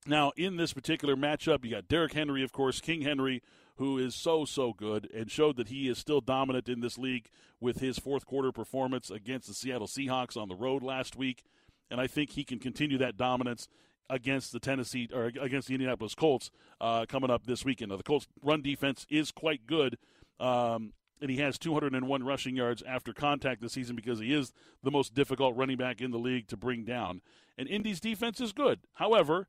Now, 0.07 0.33
in 0.37 0.57
this 0.57 0.73
particular 0.73 1.17
matchup, 1.17 1.65
you 1.65 1.73
got 1.73 1.89
Derrick 1.89 2.13
Henry, 2.13 2.45
of 2.45 2.53
course, 2.53 2.81
King 2.81 3.03
Henry, 3.03 3.43
who 3.77 3.99
is 3.99 4.15
so 4.15 4.45
so 4.45 4.73
good 4.73 5.11
and 5.13 5.31
showed 5.31 5.57
that 5.57 5.69
he 5.69 5.89
is 5.89 5.99
still 5.99 6.21
dominant 6.21 6.69
in 6.69 6.81
this 6.81 6.97
league 6.97 7.29
with 7.61 7.81
his 7.81 7.99
fourth 7.99 8.25
quarter 8.25 8.53
performance 8.53 9.11
against 9.11 9.49
the 9.49 9.55
Seattle 9.55 9.89
Seahawks 9.89 10.37
on 10.37 10.49
the 10.49 10.55
road 10.55 10.83
last 10.83 11.17
week, 11.17 11.43
and 11.90 12.01
I 12.01 12.07
think 12.07 12.31
he 12.31 12.44
can 12.44 12.59
continue 12.59 12.99
that 12.99 13.16
dominance 13.16 13.68
against 14.09 14.53
the 14.53 14.61
Tennessee 14.61 15.09
or 15.12 15.33
against 15.40 15.68
the 15.68 15.75
Indianapolis 15.75 16.14
Colts 16.14 16.51
uh, 16.81 17.07
coming 17.09 17.31
up 17.31 17.46
this 17.46 17.64
weekend. 17.64 17.90
Now, 17.90 17.96
the 17.96 18.03
Colts' 18.03 18.29
run 18.42 18.62
defense 18.62 19.07
is 19.11 19.33
quite 19.33 19.66
good. 19.66 19.99
Um, 20.38 20.92
and 21.20 21.31
he 21.31 21.38
has 21.38 21.59
201 21.59 22.25
rushing 22.25 22.57
yards 22.57 22.83
after 22.87 23.12
contact 23.12 23.62
this 23.62 23.72
season 23.72 23.96
because 23.96 24.18
he 24.18 24.35
is 24.35 24.53
the 24.83 24.90
most 24.90 25.14
difficult 25.14 25.57
running 25.57 25.77
back 25.77 26.01
in 26.01 26.11
the 26.11 26.18
league 26.18 26.46
to 26.49 26.57
bring 26.57 26.85
down. 26.85 27.22
And 27.57 27.68
Indy's 27.68 28.01
defense 28.01 28.40
is 28.40 28.53
good. 28.53 28.81
However, 28.94 29.49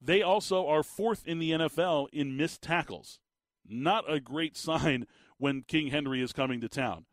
they 0.00 0.22
also 0.22 0.66
are 0.66 0.82
fourth 0.82 1.26
in 1.26 1.38
the 1.38 1.52
NFL 1.52 2.08
in 2.12 2.36
missed 2.36 2.62
tackles. 2.62 3.18
Not 3.66 4.10
a 4.10 4.20
great 4.20 4.56
sign 4.56 5.06
when 5.38 5.62
King 5.62 5.88
Henry 5.88 6.22
is 6.22 6.32
coming 6.32 6.60
to 6.60 6.68
town. 6.68 7.06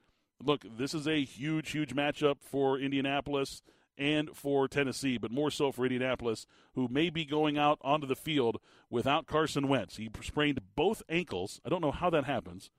Look, 0.44 0.66
this 0.78 0.94
is 0.94 1.08
a 1.08 1.24
huge, 1.24 1.72
huge 1.72 1.96
matchup 1.96 2.38
for 2.42 2.78
Indianapolis 2.78 3.62
and 3.98 4.36
for 4.36 4.68
Tennessee, 4.68 5.18
but 5.18 5.32
more 5.32 5.52
so 5.52 5.72
for 5.72 5.86
Indianapolis, 5.86 6.46
who 6.74 6.88
may 6.88 7.10
be 7.10 7.26
going 7.26 7.58
out 7.58 7.80
onto 7.82 8.08
the 8.08 8.16
field 8.16 8.60
without 8.90 9.28
Carson 9.28 9.68
Wentz. 9.68 9.98
He 9.98 10.10
sprained 10.22 10.60
both 10.76 11.04
ankles. 11.10 11.62
I 11.66 11.70
don't 11.70 11.82
know 11.82 11.92
how 11.92 12.10
that 12.10 12.26
happens 12.26 12.70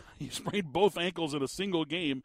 he 0.18 0.28
sprained 0.28 0.72
both 0.72 0.98
ankles 0.98 1.34
in 1.34 1.42
a 1.42 1.48
single 1.48 1.84
game, 1.84 2.22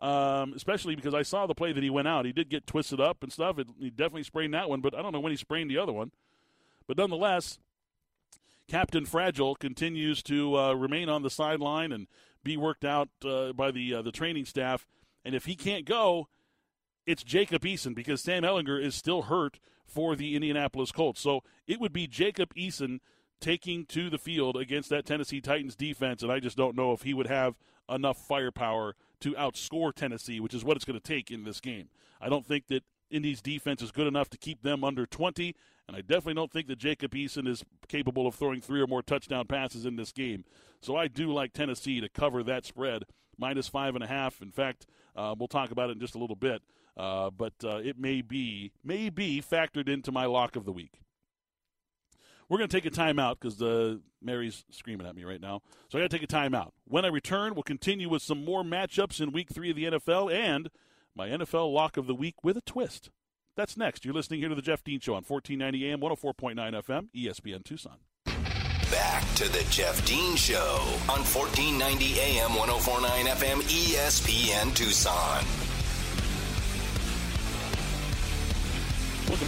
um, 0.00 0.52
especially 0.54 0.94
because 0.94 1.14
I 1.14 1.22
saw 1.22 1.46
the 1.46 1.54
play 1.54 1.72
that 1.72 1.82
he 1.82 1.90
went 1.90 2.08
out. 2.08 2.24
He 2.24 2.32
did 2.32 2.48
get 2.48 2.66
twisted 2.66 3.00
up 3.00 3.22
and 3.22 3.32
stuff. 3.32 3.58
It, 3.58 3.68
he 3.78 3.90
definitely 3.90 4.24
sprained 4.24 4.54
that 4.54 4.68
one, 4.68 4.80
but 4.80 4.94
I 4.94 5.02
don't 5.02 5.12
know 5.12 5.20
when 5.20 5.32
he 5.32 5.36
sprained 5.36 5.70
the 5.70 5.78
other 5.78 5.92
one. 5.92 6.12
But 6.86 6.96
nonetheless, 6.96 7.58
Captain 8.66 9.04
Fragile 9.04 9.54
continues 9.54 10.22
to 10.24 10.56
uh, 10.56 10.72
remain 10.74 11.08
on 11.08 11.22
the 11.22 11.30
sideline 11.30 11.92
and 11.92 12.06
be 12.44 12.56
worked 12.56 12.84
out 12.84 13.08
uh, 13.24 13.52
by 13.52 13.70
the 13.70 13.94
uh, 13.94 14.02
the 14.02 14.12
training 14.12 14.44
staff. 14.44 14.86
And 15.24 15.34
if 15.34 15.44
he 15.44 15.54
can't 15.54 15.84
go, 15.84 16.28
it's 17.08 17.24
Jacob 17.24 17.62
Eason 17.62 17.94
because 17.94 18.20
Sam 18.20 18.42
Ehlinger 18.42 18.80
is 18.80 18.94
still 18.94 19.22
hurt 19.22 19.58
for 19.86 20.14
the 20.14 20.34
Indianapolis 20.34 20.92
Colts. 20.92 21.22
So 21.22 21.42
it 21.66 21.80
would 21.80 21.92
be 21.92 22.06
Jacob 22.06 22.54
Eason 22.54 22.98
taking 23.40 23.86
to 23.86 24.10
the 24.10 24.18
field 24.18 24.58
against 24.58 24.90
that 24.90 25.06
Tennessee 25.06 25.40
Titans 25.40 25.74
defense, 25.74 26.22
and 26.22 26.30
I 26.30 26.38
just 26.38 26.58
don't 26.58 26.76
know 26.76 26.92
if 26.92 27.02
he 27.02 27.14
would 27.14 27.26
have 27.26 27.56
enough 27.88 28.18
firepower 28.18 28.94
to 29.20 29.32
outscore 29.32 29.94
Tennessee, 29.94 30.38
which 30.38 30.52
is 30.52 30.64
what 30.64 30.76
it's 30.76 30.84
going 30.84 31.00
to 31.00 31.02
take 31.02 31.30
in 31.30 31.44
this 31.44 31.62
game. 31.62 31.88
I 32.20 32.28
don't 32.28 32.44
think 32.44 32.66
that 32.66 32.84
Indy's 33.10 33.40
defense 33.40 33.80
is 33.80 33.90
good 33.90 34.06
enough 34.06 34.28
to 34.30 34.36
keep 34.36 34.60
them 34.60 34.84
under 34.84 35.06
20, 35.06 35.54
and 35.86 35.96
I 35.96 36.02
definitely 36.02 36.34
don't 36.34 36.52
think 36.52 36.66
that 36.66 36.78
Jacob 36.78 37.12
Eason 37.12 37.48
is 37.48 37.64
capable 37.88 38.26
of 38.26 38.34
throwing 38.34 38.60
three 38.60 38.82
or 38.82 38.86
more 38.86 39.02
touchdown 39.02 39.46
passes 39.46 39.86
in 39.86 39.96
this 39.96 40.12
game. 40.12 40.44
So 40.82 40.94
I 40.94 41.08
do 41.08 41.32
like 41.32 41.54
Tennessee 41.54 42.02
to 42.02 42.08
cover 42.10 42.42
that 42.42 42.66
spread, 42.66 43.04
minus 43.38 43.66
five 43.66 43.94
and 43.94 44.04
a 44.04 44.08
half. 44.08 44.42
In 44.42 44.50
fact, 44.50 44.86
uh, 45.16 45.34
we'll 45.38 45.48
talk 45.48 45.70
about 45.70 45.88
it 45.88 45.94
in 45.94 46.00
just 46.00 46.14
a 46.14 46.18
little 46.18 46.36
bit, 46.36 46.60
uh, 46.98 47.30
but 47.30 47.54
uh, 47.64 47.76
it 47.76 47.98
may 47.98 48.20
be 48.20 48.72
may 48.82 49.08
be 49.08 49.40
factored 49.40 49.88
into 49.88 50.10
my 50.10 50.26
lock 50.26 50.56
of 50.56 50.64
the 50.64 50.72
week. 50.72 51.00
We're 52.48 52.58
going 52.58 52.68
to 52.68 52.80
take 52.80 52.86
a 52.86 52.94
timeout 52.94 53.36
because 53.40 53.60
uh, 53.60 53.96
Mary's 54.22 54.64
screaming 54.70 55.06
at 55.06 55.14
me 55.14 55.24
right 55.24 55.40
now. 55.40 55.60
So 55.90 55.98
I 55.98 56.02
got 56.02 56.10
to 56.10 56.18
take 56.18 56.28
a 56.28 56.32
timeout. 56.32 56.70
When 56.84 57.04
I 57.04 57.08
return, 57.08 57.54
we'll 57.54 57.62
continue 57.62 58.08
with 58.08 58.22
some 58.22 58.44
more 58.44 58.62
matchups 58.62 59.20
in 59.20 59.32
Week 59.32 59.50
Three 59.52 59.70
of 59.70 59.76
the 59.76 59.84
NFL 59.84 60.32
and 60.32 60.70
my 61.14 61.28
NFL 61.28 61.72
lock 61.72 61.96
of 61.96 62.06
the 62.06 62.14
week 62.14 62.42
with 62.42 62.56
a 62.56 62.62
twist. 62.62 63.10
That's 63.56 63.76
next. 63.76 64.04
You're 64.04 64.14
listening 64.14 64.40
here 64.40 64.48
to 64.48 64.54
the 64.54 64.62
Jeff 64.62 64.82
Dean 64.82 65.00
Show 65.00 65.14
on 65.14 65.24
1490 65.24 65.90
AM, 65.90 66.00
104.9 66.00 66.56
FM, 66.84 67.08
ESPN 67.14 67.64
Tucson. 67.64 67.96
Back 68.90 69.24
to 69.34 69.48
the 69.52 69.66
Jeff 69.68 70.04
Dean 70.06 70.36
Show 70.36 70.78
on 71.08 71.20
1490 71.20 72.20
AM, 72.20 72.50
104.9 72.50 73.26
FM, 73.26 73.60
ESPN 73.62 74.74
Tucson. 74.74 75.67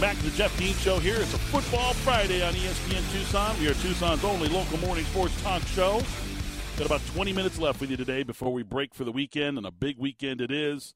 Back 0.01 0.17
to 0.17 0.23
the 0.23 0.31
Jeff 0.31 0.57
Dean 0.57 0.73
Show 0.77 0.97
here. 0.97 1.17
It's 1.17 1.31
a 1.35 1.37
Football 1.37 1.93
Friday 1.93 2.41
on 2.41 2.55
ESPN 2.55 3.11
Tucson. 3.13 3.55
We 3.59 3.67
are 3.67 3.75
Tucson's 3.75 4.23
only 4.23 4.49
local 4.49 4.79
morning 4.79 5.05
sports 5.05 5.39
talk 5.43 5.61
show. 5.67 6.01
Got 6.77 6.87
about 6.87 7.05
20 7.13 7.31
minutes 7.33 7.59
left 7.59 7.79
with 7.79 7.91
you 7.91 7.97
today 7.97 8.23
before 8.23 8.51
we 8.51 8.63
break 8.63 8.95
for 8.95 9.03
the 9.03 9.11
weekend, 9.11 9.59
and 9.59 9.67
a 9.67 9.71
big 9.71 9.99
weekend 9.99 10.41
it 10.41 10.49
is. 10.49 10.95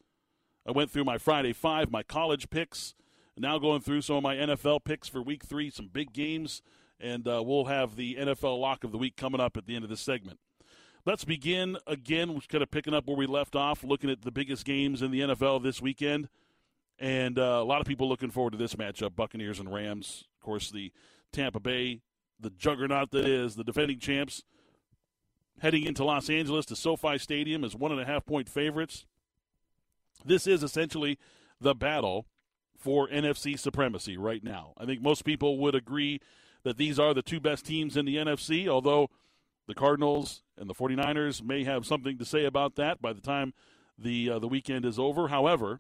I 0.67 0.71
went 0.71 0.89
through 0.89 1.03
my 1.03 1.19
Friday 1.19 1.53
five, 1.53 1.91
my 1.91 2.01
college 2.01 2.49
picks, 2.49 2.95
now 3.37 3.59
going 3.59 3.81
through 3.81 4.01
some 4.01 4.15
of 4.15 4.23
my 4.23 4.37
NFL 4.37 4.83
picks 4.83 5.07
for 5.07 5.21
week 5.21 5.43
three, 5.43 5.69
some 5.69 5.87
big 5.87 6.11
games, 6.11 6.63
and 6.99 7.27
uh, 7.27 7.43
we'll 7.45 7.65
have 7.65 7.97
the 7.97 8.15
NFL 8.15 8.59
lock 8.59 8.83
of 8.83 8.91
the 8.91 8.97
week 8.97 9.15
coming 9.15 9.39
up 9.39 9.55
at 9.55 9.67
the 9.67 9.75
end 9.75 9.83
of 9.83 9.89
this 9.91 10.01
segment. 10.01 10.39
Let's 11.05 11.25
begin 11.25 11.77
again, 11.85 12.41
kind 12.49 12.63
of 12.63 12.71
picking 12.71 12.95
up 12.95 13.05
where 13.05 13.15
we 13.15 13.27
left 13.27 13.55
off, 13.55 13.83
looking 13.83 14.09
at 14.09 14.23
the 14.23 14.31
biggest 14.31 14.65
games 14.65 15.03
in 15.03 15.11
the 15.11 15.19
NFL 15.19 15.61
this 15.61 15.79
weekend. 15.79 16.27
And 16.99 17.38
uh, 17.38 17.60
a 17.62 17.63
lot 17.63 17.81
of 17.81 17.88
people 17.88 18.08
looking 18.08 18.31
forward 18.31 18.51
to 18.51 18.58
this 18.58 18.75
matchup 18.75 19.15
Buccaneers 19.15 19.60
and 19.60 19.73
Rams. 19.73 20.25
Of 20.39 20.45
course, 20.45 20.71
the 20.71 20.91
Tampa 21.31 21.60
Bay, 21.60 22.01
the 22.39 22.49
juggernaut 22.49 23.12
that 23.12 23.25
is, 23.25 23.55
the 23.55 23.63
defending 23.63 23.99
champs, 23.99 24.43
heading 25.60 25.84
into 25.84 26.05
Los 26.05 26.29
Angeles 26.29 26.65
to 26.67 26.75
SoFi 26.75 27.17
Stadium 27.17 27.63
as 27.63 27.75
one 27.75 27.91
and 27.91 27.99
a 27.99 28.05
half 28.05 28.25
point 28.25 28.47
favorites. 28.47 29.05
This 30.23 30.47
is 30.47 30.63
essentially 30.63 31.19
the 31.60 31.75
battle 31.75 32.25
for 32.77 33.08
NFC 33.10 33.58
supremacy 33.58 34.17
right 34.17 34.43
now. 34.43 34.73
I 34.77 34.86
think 34.86 35.01
most 35.01 35.25
people 35.25 35.58
would 35.60 35.75
agree 35.75 36.19
that 36.63 36.77
these 36.77 36.99
are 36.99 37.13
the 37.13 37.21
two 37.21 37.39
best 37.39 37.65
teams 37.65 37.95
in 37.97 38.05
the 38.05 38.17
NFC, 38.17 38.67
although 38.67 39.10
the 39.67 39.75
Cardinals 39.75 40.43
and 40.58 40.69
the 40.69 40.73
49ers 40.73 41.43
may 41.43 41.63
have 41.63 41.86
something 41.86 42.17
to 42.17 42.25
say 42.25 42.45
about 42.45 42.75
that 42.75 43.01
by 43.01 43.13
the 43.13 43.21
time 43.21 43.53
the 43.97 44.29
uh, 44.29 44.39
the 44.39 44.47
weekend 44.47 44.86
is 44.86 44.99
over. 44.99 45.29
However, 45.29 45.79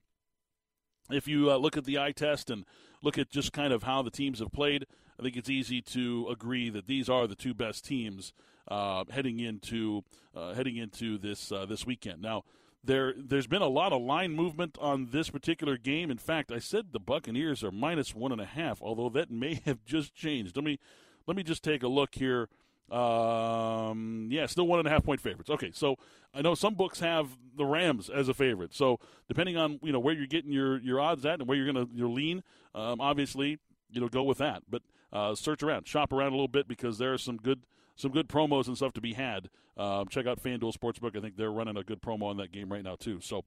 if 1.11 1.27
you 1.27 1.51
uh, 1.51 1.57
look 1.57 1.77
at 1.77 1.85
the 1.85 1.99
eye 1.99 2.11
test 2.11 2.49
and 2.49 2.65
look 3.01 3.17
at 3.17 3.29
just 3.29 3.53
kind 3.53 3.71
of 3.73 3.83
how 3.83 4.01
the 4.01 4.11
teams 4.11 4.39
have 4.39 4.51
played, 4.51 4.85
I 5.19 5.23
think 5.23 5.37
it's 5.37 5.49
easy 5.49 5.81
to 5.81 6.27
agree 6.29 6.69
that 6.69 6.87
these 6.87 7.09
are 7.09 7.27
the 7.27 7.35
two 7.35 7.53
best 7.53 7.85
teams 7.85 8.33
uh, 8.67 9.05
heading 9.09 9.39
into 9.39 10.03
uh, 10.35 10.53
heading 10.53 10.77
into 10.77 11.17
this 11.17 11.51
uh, 11.51 11.65
this 11.65 11.85
weekend. 11.85 12.21
Now, 12.21 12.43
there 12.83 13.13
there's 13.17 13.47
been 13.47 13.61
a 13.61 13.67
lot 13.67 13.93
of 13.93 14.01
line 14.01 14.31
movement 14.31 14.77
on 14.81 15.09
this 15.11 15.29
particular 15.29 15.77
game. 15.77 16.11
In 16.11 16.17
fact, 16.17 16.51
I 16.51 16.59
said 16.59 16.87
the 16.91 16.99
Buccaneers 16.99 17.63
are 17.63 17.71
minus 17.71 18.13
one 18.13 18.31
and 18.31 18.41
a 18.41 18.45
half, 18.45 18.81
although 18.81 19.09
that 19.09 19.31
may 19.31 19.61
have 19.65 19.85
just 19.85 20.13
changed. 20.15 20.55
Let 20.55 20.65
me 20.65 20.79
let 21.27 21.37
me 21.37 21.43
just 21.43 21.63
take 21.63 21.83
a 21.83 21.87
look 21.87 22.15
here 22.15 22.49
um, 22.91 24.27
yeah, 24.31 24.45
still 24.45 24.67
one 24.67 24.79
and 24.79 24.87
a 24.87 24.91
half 24.91 25.03
point 25.03 25.21
favorites. 25.21 25.49
Okay, 25.49 25.71
so 25.73 25.95
I 26.33 26.41
know 26.41 26.55
some 26.55 26.75
books 26.75 26.99
have 26.99 27.29
the 27.57 27.65
Rams 27.65 28.09
as 28.09 28.29
a 28.29 28.33
favorite. 28.33 28.73
So 28.73 28.99
depending 29.27 29.57
on 29.57 29.79
you 29.81 29.91
know 29.91 29.99
where 29.99 30.13
you're 30.13 30.27
getting 30.27 30.51
your, 30.51 30.79
your 30.79 30.99
odds 30.99 31.25
at 31.25 31.39
and 31.39 31.47
where 31.47 31.57
you're 31.57 31.71
gonna 31.71 31.87
your 31.93 32.09
lean, 32.09 32.43
um, 32.73 33.01
obviously 33.01 33.59
you 33.95 34.01
know, 34.01 34.09
go 34.09 34.23
with 34.23 34.37
that. 34.39 34.63
But 34.69 34.83
uh, 35.11 35.33
search 35.35 35.63
around, 35.63 35.87
shop 35.87 36.11
around 36.11 36.29
a 36.29 36.35
little 36.35 36.47
bit 36.47 36.67
because 36.67 36.97
there 36.97 37.13
are 37.13 37.17
some 37.17 37.37
good 37.37 37.61
some 37.95 38.11
good 38.11 38.27
promos 38.27 38.67
and 38.67 38.75
stuff 38.75 38.93
to 38.93 39.01
be 39.01 39.13
had. 39.13 39.49
Um, 39.77 40.09
check 40.09 40.27
out 40.27 40.43
FanDuel 40.43 40.75
Sportsbook. 40.77 41.15
I 41.15 41.21
think 41.21 41.37
they're 41.37 41.51
running 41.51 41.77
a 41.77 41.83
good 41.83 42.01
promo 42.01 42.23
on 42.23 42.37
that 42.37 42.51
game 42.51 42.71
right 42.71 42.83
now 42.83 42.95
too. 42.95 43.21
So 43.21 43.45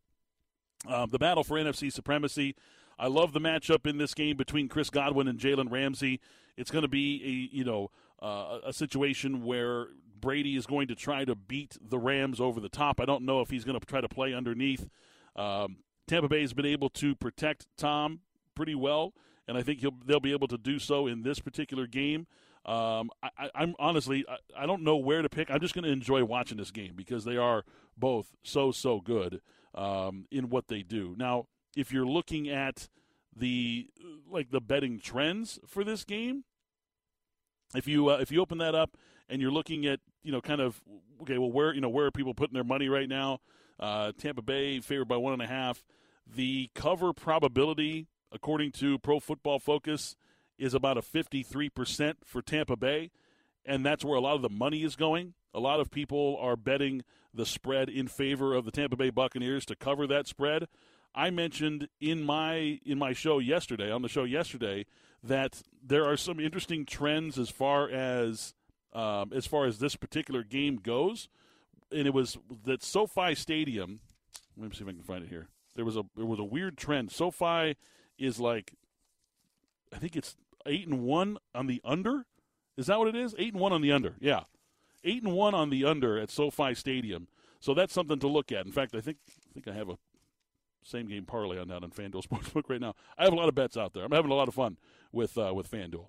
um, 0.89 1.11
the 1.11 1.19
battle 1.19 1.45
for 1.45 1.59
NFC 1.59 1.93
supremacy. 1.93 2.57
I 2.99 3.07
love 3.07 3.33
the 3.33 3.41
matchup 3.41 3.87
in 3.87 3.99
this 3.99 4.15
game 4.15 4.37
between 4.37 4.69
Chris 4.69 4.91
Godwin 4.91 5.29
and 5.29 5.39
Jalen 5.39 5.71
Ramsey. 5.71 6.21
It's 6.57 6.71
going 6.71 6.83
to 6.83 6.89
be 6.89 7.23
a 7.53 7.57
you 7.57 7.65
know 7.65 7.91
uh, 8.21 8.59
a 8.67 8.73
situation 8.73 9.45
where 9.45 9.89
Brady 10.21 10.57
is 10.57 10.67
going 10.67 10.89
to 10.89 10.95
try 10.95 11.25
to 11.25 11.35
beat 11.35 11.77
the 11.81 11.99
Rams 11.99 12.41
over 12.41 12.61
the 12.61 12.69
top. 12.69 13.01
I 13.01 13.05
don't 13.05 13.25
know 13.25 13.41
if 13.41 13.51
he's 13.51 13.65
going 13.65 13.79
to 13.79 13.87
try 13.87 14.01
to 14.01 14.09
play 14.09 14.35
underneath. 14.35 14.89
Um, 15.37 15.79
Tampa 16.09 16.29
Bay 16.29 16.41
has 16.41 16.53
been 16.53 16.67
able 16.67 16.91
to 16.91 17.15
protect 17.15 17.67
Tom 17.77 18.21
pretty 18.55 18.75
well, 18.75 19.13
and 19.47 19.57
I 19.57 19.63
think 19.63 19.85
they'll 20.05 20.21
be 20.21 20.33
able 20.33 20.49
to 20.49 20.59
do 20.59 20.79
so 20.79 21.07
in 21.07 21.23
this 21.23 21.39
particular 21.39 21.87
game. 21.87 22.27
Um, 22.67 23.11
I, 23.23 23.51
am 23.55 23.75
honestly, 23.79 24.25
I, 24.29 24.65
I, 24.65 24.67
don't 24.67 24.83
know 24.83 24.97
where 24.97 25.23
to 25.23 25.29
pick. 25.29 25.51
I'm 25.51 25.61
just 25.61 25.75
going 25.75 25.85
to 25.85 25.91
enjoy 25.91 26.23
watching 26.25 26.59
this 26.59 26.71
game 26.71 26.93
because 26.97 27.25
they 27.25 27.37
are 27.37 27.65
both 27.97 28.35
so 28.43 28.73
so 28.73 29.01
good 29.01 29.41
um, 29.75 30.27
in 30.31 30.51
what 30.51 30.69
they 30.69 30.83
do. 30.83 31.15
Now, 31.17 31.47
if 31.77 31.93
you're 31.93 32.07
looking 32.07 32.49
at 32.49 32.89
the 33.35 33.89
like 34.31 34.51
the 34.51 34.61
betting 34.61 35.01
trends 35.01 35.59
for 35.67 35.85
this 35.85 36.05
game, 36.05 36.45
if 37.75 37.87
you 37.87 38.11
uh, 38.11 38.19
if 38.19 38.31
you 38.31 38.41
open 38.41 38.59
that 38.59 38.75
up 38.75 38.97
and 39.29 39.41
you're 39.41 39.51
looking 39.53 39.87
at 39.87 40.01
you 40.23 40.33
know 40.33 40.41
kind 40.41 40.61
of 40.61 40.81
okay, 41.23 41.39
well 41.39 41.51
where 41.51 41.75
you 41.75 41.81
know 41.81 41.89
where 41.89 42.07
are 42.07 42.11
people 42.11 42.35
putting 42.35 42.55
their 42.55 42.65
money 42.65 42.89
right 42.89 43.09
now? 43.09 43.41
Uh, 43.79 44.13
Tampa 44.19 44.43
Bay 44.43 44.81
favored 44.81 45.09
by 45.09 45.17
one 45.17 45.33
and 45.33 45.43
a 45.43 45.47
half. 45.47 45.85
The 46.27 46.71
cover 46.75 47.13
probability, 47.13 48.09
according 48.33 48.73
to 48.73 48.99
Pro 48.99 49.21
Football 49.21 49.61
Focus, 49.61 50.17
is 50.59 50.75
about 50.75 50.99
a 50.99 51.01
53% 51.01 52.15
for 52.25 52.43
Tampa 52.43 52.77
Bay, 52.77 53.11
and 53.65 53.87
that's 53.87 54.05
where 54.05 54.17
a 54.17 54.21
lot 54.21 54.35
of 54.35 54.43
the 54.43 54.51
money 54.51 54.83
is 54.83 54.97
going. 54.97 55.35
A 55.55 55.61
lot 55.61 55.81
of 55.81 55.91
people 55.91 56.37
are 56.41 56.57
betting 56.57 57.03
the 57.33 57.47
spread 57.47 57.89
in 57.89 58.09
favor 58.09 58.55
of 58.55 58.65
the 58.65 58.71
Tampa 58.71 58.97
Bay 58.97 59.11
Buccaneers 59.11 59.65
to 59.67 59.77
cover 59.77 60.07
that 60.07 60.27
spread. 60.27 60.67
I 61.19 61.31
mentioned 61.31 61.89
in 62.01 62.23
my 62.23 62.79
in 62.87 62.97
my 62.97 63.13
show 63.13 63.41
yesterday 63.41 63.91
on 63.91 64.03
the 64.03 64.09
show 64.09 64.23
yesterday 64.23 64.87
that 65.25 65.63
there 65.85 66.05
are 66.05 66.17
some 66.17 66.39
interesting 66.39 66.87
trends 66.87 67.41
as 67.41 67.51
far 67.51 67.91
as 67.91 68.55
um, 68.93 69.33
as 69.35 69.45
far 69.45 69.67
as 69.67 69.81
this 69.81 69.97
particular 69.97 70.45
game 70.45 70.77
goes, 70.77 71.29
and 71.91 72.07
it 72.07 72.15
was 72.15 72.39
that 72.65 72.85
SoFi 72.85 73.35
Stadium. 73.35 73.99
Let 74.57 74.71
me 74.71 74.77
see 74.77 74.85
if 74.85 74.89
I 74.89 74.93
can 74.93 75.03
find 75.03 75.25
it 75.25 75.29
here. 75.29 75.49
There 75.75 75.85
was 75.85 75.97
a 75.97 76.05
there 76.17 76.25
was 76.25 76.39
a 76.39 76.45
weird 76.45 76.79
trend. 76.79 77.11
SoFi 77.11 77.77
is 78.17 78.39
like, 78.39 78.75
I 79.93 79.99
think 79.99 80.15
it's 80.15 80.37
eight 80.67 80.87
and 80.87 81.03
one 81.03 81.39
on 81.53 81.67
the 81.67 81.81
under. 81.85 82.27
Is 82.77 82.87
that 82.87 83.01
what 83.01 83.09
it 83.09 83.17
is? 83.17 83.35
Eight 83.39 83.55
and 83.55 83.61
one 83.61 83.73
on 83.73 83.83
the 83.83 83.91
under. 83.91 84.15
Yeah, 84.21 84.43
eight 85.03 85.25
and 85.25 85.33
one 85.33 85.53
on 85.53 85.71
the 85.71 85.85
under 85.85 86.17
at 86.17 86.31
SoFi 86.31 86.75
Stadium. 86.75 87.27
So 87.59 87.75
that's 87.75 87.93
something 87.93 88.21
to 88.21 88.29
look 88.29 88.53
at. 88.53 88.67
In 88.67 88.73
fact, 88.73 88.95
I 88.95 89.01
think 89.01 89.19
I 89.51 89.53
think 89.53 89.67
I 89.67 89.73
have 89.73 89.89
a 89.89 89.99
same 90.83 91.07
game 91.07 91.25
parlay 91.25 91.59
on 91.59 91.69
that 91.69 91.83
on 91.83 91.91
FanDuel 91.91 92.25
Sportsbook 92.29 92.69
right 92.69 92.81
now. 92.81 92.95
I 93.17 93.25
have 93.25 93.33
a 93.33 93.37
lot 93.37 93.49
of 93.49 93.55
bets 93.55 93.77
out 93.77 93.95
there. 93.95 94.05
I'm 94.05 94.13
having 94.13 94.31
a 94.31 94.35
lot 94.35 94.49
of 94.49 94.55
fun 94.55 94.77
with 95.13 95.37
uh, 95.37 95.53
with 95.55 95.71
FanDuel. 95.71 96.07